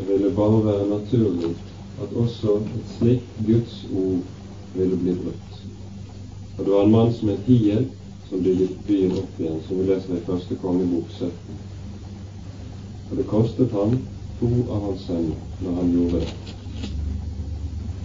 det 0.00 0.12
ville 0.12 0.30
bare 0.36 0.64
være 0.64 0.88
naturlig 0.88 1.54
at 2.02 2.16
også 2.16 2.56
et 2.56 2.92
slikt 2.98 3.46
Guds 3.46 3.86
ord 3.94 4.20
ville 4.74 4.96
bli 4.96 5.14
brutt. 5.14 5.56
Og 6.58 6.64
det 6.64 6.72
var 6.72 6.84
en 6.84 6.90
mann 6.90 7.12
som 7.12 7.28
het 7.28 7.38
Hiel, 7.46 7.86
som 8.30 8.42
bygget 8.42 8.70
byen 8.86 9.12
opp 9.12 9.40
igjen, 9.40 9.60
som 9.66 9.78
vi 9.78 9.88
leser 9.88 10.16
i 10.16 10.24
første 10.26 10.56
kongebok 10.62 11.10
17. 11.10 11.30
Og 13.10 13.16
det 13.16 13.26
kostet 13.26 13.72
ham 13.72 13.98
to 14.40 14.50
av 14.70 14.86
hans 14.86 15.04
sønner 15.08 15.36
når 15.60 15.76
han 15.80 15.92
gjorde 15.92 16.20
det. 16.20 16.32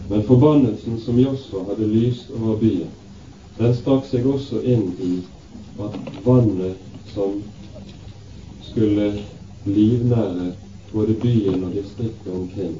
Men 0.09 0.27
forbannelsen 0.27 0.99
som 0.99 1.19
Josfa 1.19 1.63
hadde 1.69 1.87
lyst 1.87 2.31
over 2.41 2.59
byen, 2.59 2.91
den 3.57 3.73
stakk 3.77 4.05
seg 4.09 4.27
også 4.27 4.59
inn 4.61 4.91
i 4.99 5.13
at 5.79 5.95
vannet 6.25 6.75
som 7.13 7.39
skulle 8.65 9.13
livnære 9.65 10.51
både 10.95 11.13
byen 11.13 11.63
og 11.63 11.73
distriktet 11.73 12.33
omkring, 12.33 12.75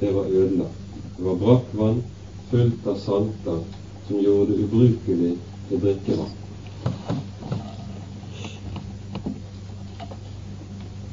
det 0.00 0.14
var 0.14 0.24
ødelagt. 0.24 0.80
Det 1.16 1.24
var 1.24 1.34
brakkvann 1.34 2.02
fullt 2.50 2.86
av 2.86 2.96
salter 2.98 3.60
som 4.08 4.18
gjorde 4.18 4.52
det 4.52 4.64
ubrukelig 4.64 5.36
til 5.68 5.80
drikkevann. 5.84 6.32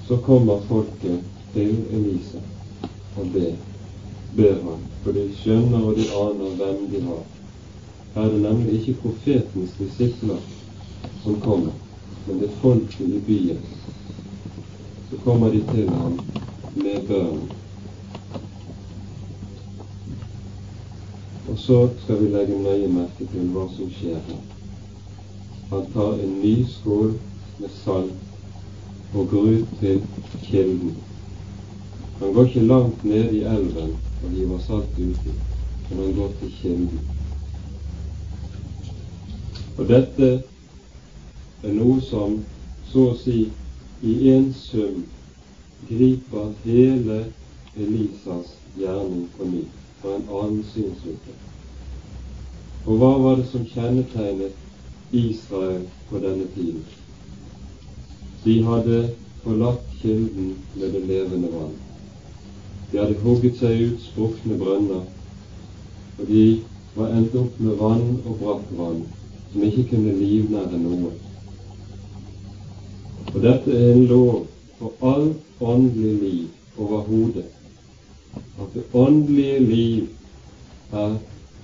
Så 0.07 0.17
kommer 0.25 0.65
folket 0.67 1.21
til 1.53 1.77
Elisa 1.93 2.41
og 3.17 3.29
ber, 3.33 3.53
ber 4.35 4.57
han, 4.63 4.81
for 5.03 5.13
de 5.13 5.27
skjønner 5.43 5.85
og 5.85 5.95
de 5.99 6.07
aner 6.23 6.57
hvem 6.57 6.81
de 6.91 7.03
har. 7.05 7.21
Her 8.15 8.25
er 8.25 8.33
det 8.33 8.41
nemlig 8.47 8.79
ikke 8.79 8.97
profetens 9.03 9.77
disipler 9.77 10.41
som 11.23 11.37
kommer, 11.45 11.77
men 12.25 12.41
det 12.41 12.49
er 12.49 12.59
folket 12.65 13.05
i 13.07 13.21
byen. 13.29 13.61
Så 15.11 15.17
kommer 15.17 15.51
de 15.51 15.63
til 15.73 15.89
ham 15.89 16.19
med 16.75 17.07
bønn. 17.07 17.41
Og 21.49 21.57
så 21.59 21.89
skal 22.03 22.21
vi 22.21 22.29
legge 22.31 22.55
nøye 22.63 22.87
merke 22.87 23.27
til 23.33 23.49
hva 23.51 23.65
som 23.75 23.91
skjer 23.91 24.23
her. 24.29 24.39
Han 25.73 25.91
tar 25.91 26.15
en 26.15 26.33
ny 26.39 26.53
skål 26.77 27.11
med 27.59 27.75
salt 27.83 29.13
og 29.13 29.27
går 29.35 29.51
ut 29.51 29.77
til 29.83 30.01
kilden. 30.47 30.95
Han 32.19 32.33
går 32.33 32.45
ikke 32.45 32.67
langt 32.71 33.03
ned 33.03 33.33
i 33.35 33.43
elven 33.43 33.95
og 34.23 34.29
hiver 34.31 34.59
salt 34.67 34.97
uti, 34.97 35.35
men 35.89 36.05
han 36.05 36.13
går 36.15 36.35
til 36.39 36.51
kilden. 36.61 36.99
Og 39.77 39.87
dette 39.91 40.35
er 41.63 41.73
noe 41.75 41.99
som 41.99 42.45
så 42.91 43.09
å 43.11 43.17
si 43.19 43.49
i 44.01 44.29
en 44.29 44.53
sum 44.53 45.03
griper 45.89 46.53
hele 46.63 47.25
Elisas 47.77 48.55
gjerning 48.77 49.27
på 49.37 49.45
ny 49.45 49.61
fra 50.01 50.15
en 50.15 50.27
annen 50.29 50.63
synsvinkel. 50.73 51.37
Og 52.85 52.97
hva 52.97 53.11
var 53.21 53.37
det 53.37 53.45
som 53.51 53.67
kjennetegnet 53.69 55.13
Israel 55.13 55.85
på 56.09 56.21
denne 56.23 56.49
tiden? 56.55 56.81
De 58.43 58.57
hadde 58.65 58.99
forlatt 59.43 59.85
kilden 60.01 60.55
med 60.73 60.93
det 60.97 61.05
levende 61.05 61.53
vann. 61.53 61.77
De 62.91 62.97
hadde 62.97 63.21
hugget 63.21 63.61
seg 63.61 63.85
ut 63.85 64.05
sprukne 64.09 64.57
brønner, 64.57 65.05
og 66.17 66.27
de 66.27 66.45
var 66.95 67.13
endt 67.15 67.35
opp 67.37 67.59
med 67.61 67.77
vann 67.77 68.07
og 68.25 68.39
brakkvann 68.41 69.03
som 69.51 69.67
ikke 69.67 69.91
kunne 69.93 70.17
livnære 70.17 70.79
noe. 70.81 71.13
Og 73.33 73.41
dette 73.41 73.71
er 73.71 73.93
en 73.93 74.05
lov 74.05 74.47
for 74.79 75.07
alt 75.15 75.61
åndelig 75.61 76.15
liv 76.21 76.47
overhodet 76.77 77.45
at 78.61 78.73
det 78.73 78.83
åndelige 78.93 79.59
liv 79.59 80.07
er 80.91 81.15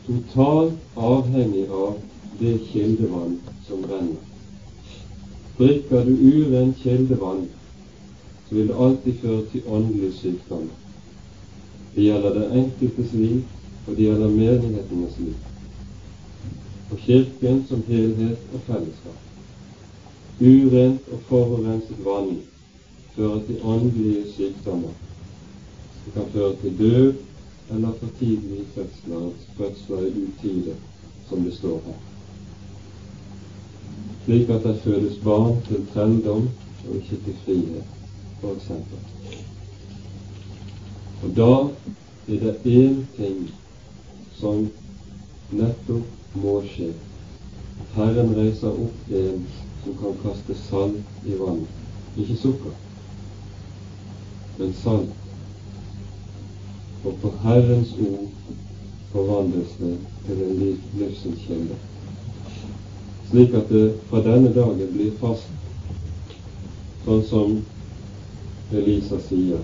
totalt 0.07 0.73
avhengig 0.95 1.65
av 1.69 1.97
det 2.39 2.55
kildevann 2.69 3.37
som 3.67 3.83
renner. 3.89 4.23
Drikker 5.57 6.05
du 6.05 6.13
urent 6.13 6.77
kildevann, 6.83 7.45
så 8.47 8.55
vil 8.55 8.67
det 8.67 8.79
alltid 8.79 9.21
føre 9.21 9.43
til 9.51 9.67
åndelig 9.67 10.13
sykdom. 10.21 10.69
Det 11.95 12.03
gjelder 12.03 12.39
den 12.39 12.57
enkeltes 12.63 13.13
liv, 13.13 13.43
og 13.87 13.95
det 13.95 14.03
gjelder 14.03 14.35
menighetenes 14.39 15.19
liv. 15.19 15.37
Og 16.91 16.97
Kirken 16.97 17.65
som 17.67 17.83
helhet 17.87 18.53
og 18.53 18.61
fellesskap. 18.67 19.26
Urent 20.41 21.11
og 21.11 21.19
forurenset 21.27 22.05
vann 22.05 22.41
fører 23.15 23.43
til 23.47 23.61
åndelige 23.63 24.31
sykdommer 24.35 24.93
det 26.07 26.13
kan 26.13 26.31
føre 26.33 26.55
til 26.61 26.77
død 26.79 27.13
eller 27.71 27.91
for 27.99 28.07
tidlige 28.19 28.65
fødsler, 28.75 29.31
fødsler 29.57 30.05
i 30.05 30.11
utide, 30.23 30.75
som 31.29 31.43
det 31.43 31.53
står 31.53 31.81
her. 31.85 31.93
Slik 34.25 34.49
at 34.49 34.63
det 34.63 34.79
fødes 34.83 35.19
barn 35.23 35.61
til 35.67 35.87
trelldom 35.93 36.49
og 36.89 36.95
ikke 36.95 37.17
til 37.25 37.35
frihet, 37.45 37.83
f.eks. 38.41 38.71
Og 41.23 41.35
da 41.35 41.51
er 42.33 42.39
det 42.39 42.55
én 42.65 43.21
ting 43.21 43.49
som 44.39 44.69
nettopp 45.51 46.35
må 46.35 46.61
skje. 46.71 46.93
Herren 47.95 48.35
reiser 48.37 48.67
opp 48.71 49.11
en 49.11 49.47
som 49.83 49.97
kan 49.97 50.17
kaste 50.23 50.55
salt 50.69 51.25
i 51.25 51.37
vannet. 51.39 51.69
Ikke 52.17 52.37
sukker, 52.37 52.73
men 54.57 54.73
salt 54.73 55.09
og 57.05 57.13
på 57.21 57.31
Herrens 57.43 57.93
ord 58.01 58.29
forvandles 59.11 59.75
det 59.79 59.93
til 60.25 60.41
en 60.43 60.57
livsens 60.97 61.45
kilde, 61.47 61.77
slik 63.29 63.53
at 63.53 63.69
det 63.69 63.85
fra 64.09 64.23
denne 64.25 64.49
dagen 64.55 64.91
blir 64.95 65.13
fast, 65.21 65.53
sånn 67.05 67.23
som 67.29 67.55
Elisa 68.75 69.21
sier, 69.29 69.61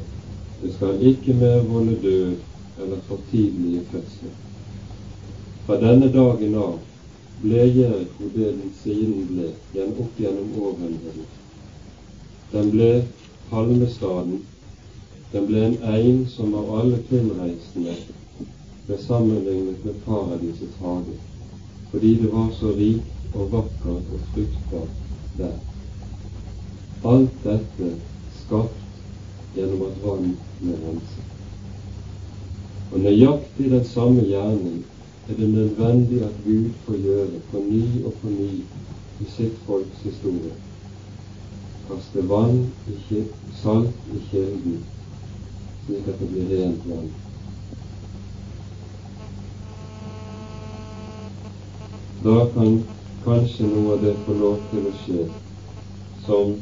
det 0.62 0.72
skal 0.78 1.02
ikke 1.04 1.36
mer 1.42 1.66
volde 1.68 1.98
død 2.06 2.84
eller 2.84 3.02
for 3.08 3.20
tidlige 3.32 3.84
fødsler. 3.92 4.38
Fra 5.66 5.76
denne 5.82 6.08
dagen 6.14 6.56
av 6.60 6.78
ble 7.42 7.68
Jeriko 7.74 8.30
det 8.36 8.54
den 8.54 8.72
siden 8.84 9.28
ble, 9.32 9.52
igjen 9.74 9.94
opp 10.00 10.20
gjennom 10.20 10.56
århundrene. 10.62 11.28
Den 12.54 12.72
ble 12.72 12.90
palmestaden 13.50 14.42
den 15.34 15.48
ble 15.50 15.62
en 15.66 15.78
ein 15.90 16.18
som 16.30 16.52
av 16.54 16.68
alle 16.78 17.00
tilreisende 17.10 17.94
ble 18.86 18.98
sammenlignet 19.02 19.80
med 19.86 19.96
paradisets 20.06 20.76
hage, 20.78 21.16
fordi 21.90 22.12
det 22.22 22.30
var 22.34 22.52
så 22.60 22.74
rikt 22.78 23.34
og 23.34 23.48
vakkert 23.56 24.12
og 24.14 24.28
fruktbart 24.34 25.00
der. 25.40 25.56
Alt 27.14 27.40
dette 27.48 27.90
skapt 28.44 29.58
gjennom 29.58 29.82
at 29.88 29.98
vann 30.04 30.36
ble 30.60 30.78
renset. 30.84 31.32
Og 32.92 33.02
nøyaktig 33.08 33.72
den 33.74 33.90
samme 33.90 34.28
gjerning 34.30 34.84
er 35.30 35.34
det 35.34 35.50
nødvendig 35.50 36.22
at 36.22 36.36
Gud 36.46 36.70
får 36.86 36.98
gjøre 37.04 37.40
på 37.52 37.58
ny 37.70 38.06
og 38.06 38.14
på 38.22 38.30
ny 38.30 38.52
i 39.20 39.30
sitt 39.36 39.60
folks 39.66 40.02
historie. 40.04 40.52
Kaste 41.88 42.30
vann, 42.30 42.74
ikke 42.94 43.26
salt 43.62 44.10
i 44.16 44.20
kilden, 44.32 44.84
slik 45.86 46.08
at 46.08 46.20
det 46.20 46.30
blir 46.32 46.52
rent 46.52 46.90
vann. 46.90 47.10
Da 52.24 52.46
kan 52.54 52.84
kanskje 53.24 53.68
noe 53.68 53.96
av 53.96 54.04
det 54.04 54.14
få 54.26 54.36
lov 54.44 54.62
til 54.72 54.88
å 54.88 54.96
skje 55.00 55.26
som 56.26 56.56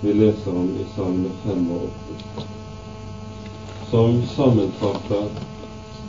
vi 0.00 0.12
leser 0.12 0.56
om 0.56 0.70
i 0.76 0.86
Salme 0.94 1.32
85, 1.44 2.48
som 3.90 4.24
sammenfatter 4.36 5.47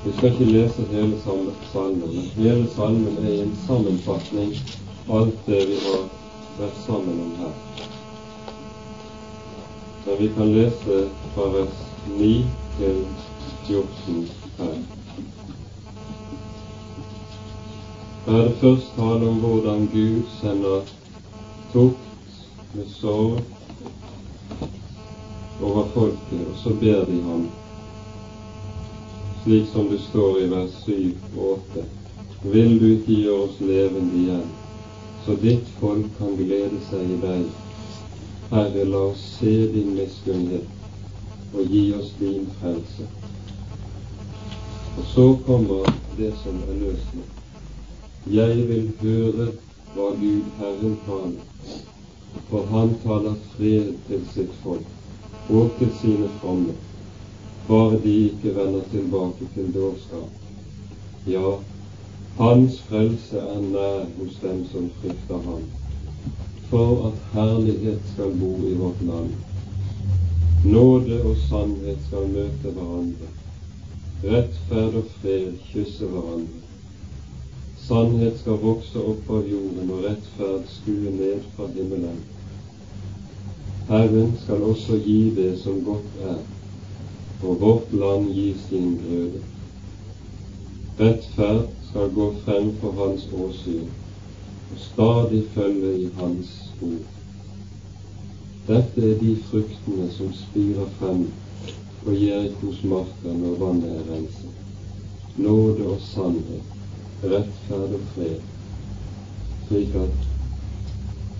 Vi 0.04 0.12
skal 0.12 0.32
ikke 0.32 0.46
lese 0.46 0.86
hele 0.92 1.22
salmen, 1.22 2.00
men 2.00 2.30
hele 2.36 2.70
salmen 2.76 3.18
er 3.18 3.44
en 3.44 3.58
sammenfatning 3.68 4.54
alt 5.10 5.46
det 5.46 5.60
vi 5.68 5.76
har 5.84 6.06
vært 6.60 6.78
sammen 6.86 7.20
om 7.24 7.36
her. 7.40 7.54
Men 10.06 10.18
vi 10.20 10.30
kan 10.36 10.54
lese 10.54 11.00
fra 11.34 11.50
vers 11.54 11.84
9 12.08 12.32
til 12.78 13.04
14 13.68 14.30
her. 14.58 14.80
Da 18.26 18.32
er 18.38 18.44
det 18.48 18.58
først 18.62 18.96
tale 18.96 19.28
om 19.28 19.40
hvordan 19.44 19.88
Gud 19.94 20.24
sender 20.40 20.82
tukt 21.74 22.44
med 22.74 22.86
sorg 22.94 23.40
over 25.62 25.88
folket, 25.94 26.46
og 26.48 26.58
så 26.64 26.74
ber 26.80 27.06
de 27.06 27.22
ham, 27.22 27.50
slik 29.44 29.68
som 29.72 29.90
det 29.90 30.00
står 30.00 30.42
i 30.42 30.48
vers 30.48 30.76
7 30.86 31.14
og 31.38 31.52
8. 31.76 31.84
Vil 32.44 32.76
du 32.80 32.86
ikke 32.94 33.22
gjøre 33.22 33.48
oss 33.48 33.58
levende 33.60 34.20
igjen, 34.20 34.46
så 35.26 35.36
ditt 35.42 35.72
folk 35.80 36.06
kan 36.18 36.38
glede 36.40 36.80
seg 36.90 37.16
i 37.16 37.18
deg 37.24 37.50
Herre, 38.50 38.84
la 38.90 39.02
oss 39.12 39.22
se 39.38 39.52
din 39.74 39.92
miskunnhet 39.94 41.54
og 41.54 41.66
gi 41.70 41.84
oss 41.94 42.14
din 42.20 42.48
frelse. 42.60 43.06
Og 44.98 45.04
så 45.14 45.26
kommer 45.46 45.92
det 46.18 46.32
som 46.44 46.58
er 46.66 46.80
løsning. 46.80 47.28
Jeg 48.30 48.64
vil 48.72 48.90
høre 49.02 49.52
hva 49.94 50.10
Gud 50.18 50.50
Herren 50.58 50.98
taler, 51.06 51.78
for 52.50 52.66
Han 52.74 52.96
taler 53.04 53.38
fred 53.54 53.94
til 54.08 54.26
sitt 54.34 54.58
folk 54.64 55.50
og 55.50 55.72
til 55.78 55.94
sine 56.02 56.30
fromme, 56.42 56.74
bare 57.70 58.00
de 58.04 58.16
ikke 58.30 58.56
vender 58.56 58.86
tilbake 58.92 59.50
til 59.56 59.74
dårskap. 59.74 60.30
Ja, 61.28 61.58
Hans 62.40 62.80
frelse 62.88 63.38
er 63.38 63.60
nær 63.62 64.06
hos 64.18 64.40
dem 64.42 64.66
som 64.72 64.90
frykter 65.02 65.42
Ham 65.46 65.68
for 66.70 67.08
at 67.08 67.14
herlighet 67.34 68.02
skal 68.14 68.32
bo 68.40 68.52
i 68.68 68.74
vårt 68.74 69.02
land. 69.02 69.30
Nåde 70.66 71.24
og 71.24 71.36
sannhet 71.50 71.98
skal 72.08 72.28
møte 72.30 72.74
hverandre. 72.76 73.30
Rettferd 74.24 74.98
og 75.02 75.08
fred 75.22 75.56
kysse 75.72 76.06
hverandre. 76.06 76.62
Sannhet 77.88 78.38
skal 78.42 78.62
vokse 78.62 79.02
opp 79.02 79.32
av 79.34 79.50
jorden, 79.50 79.90
og 79.90 80.06
rettferd 80.06 80.68
skue 80.70 81.16
ned 81.16 81.42
fra 81.56 81.68
himmelen. 81.74 82.22
Herren 83.90 84.36
skal 84.44 84.64
også 84.70 85.00
gi 85.02 85.20
det 85.36 85.56
som 85.64 85.82
godt 85.88 86.22
er, 86.22 86.38
og 87.42 87.62
vårt 87.62 87.94
land 87.94 88.34
gi 88.34 88.56
sin 88.70 88.98
grøde. 89.04 89.42
Rettferd 91.00 91.68
skal 91.90 92.12
gå 92.16 92.34
frem 92.46 92.74
for 92.82 92.92
hans 92.92 93.28
åsyn, 93.34 93.88
og 94.72 94.82
stadig 94.88 95.44
følge 95.54 95.94
i 96.00 96.10
hans 96.18 96.52
ord. 96.82 97.08
Dette 98.68 99.06
er 99.12 99.16
de 99.22 99.38
fruktene 99.52 100.10
som 100.18 100.34
spirer 100.42 100.92
frem 101.00 101.24
på 102.04 102.14
Jerikos 102.14 102.84
marker 102.84 103.40
når 103.40 103.56
vannet 103.64 103.96
er 103.96 104.12
renset. 104.12 104.60
Nåde 105.40 105.88
og 105.96 106.04
sannhet, 106.12 106.78
rettferd 107.24 107.96
og 107.98 108.06
fred, 108.14 108.38
slik 109.68 109.96
at 109.96 110.30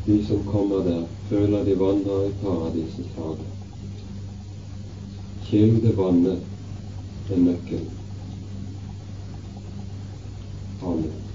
de 0.08 0.20
som 0.26 0.44
kommer 0.48 0.84
der, 0.88 1.06
føler 1.30 1.64
de 1.64 1.80
vandrer 1.80 2.30
i 2.30 2.38
paradisets 2.42 3.16
hage. 3.18 3.59
keldi 5.50 5.98
vannet 5.98 6.42
jannatga 7.30 7.78
nøkkel. 10.82 11.29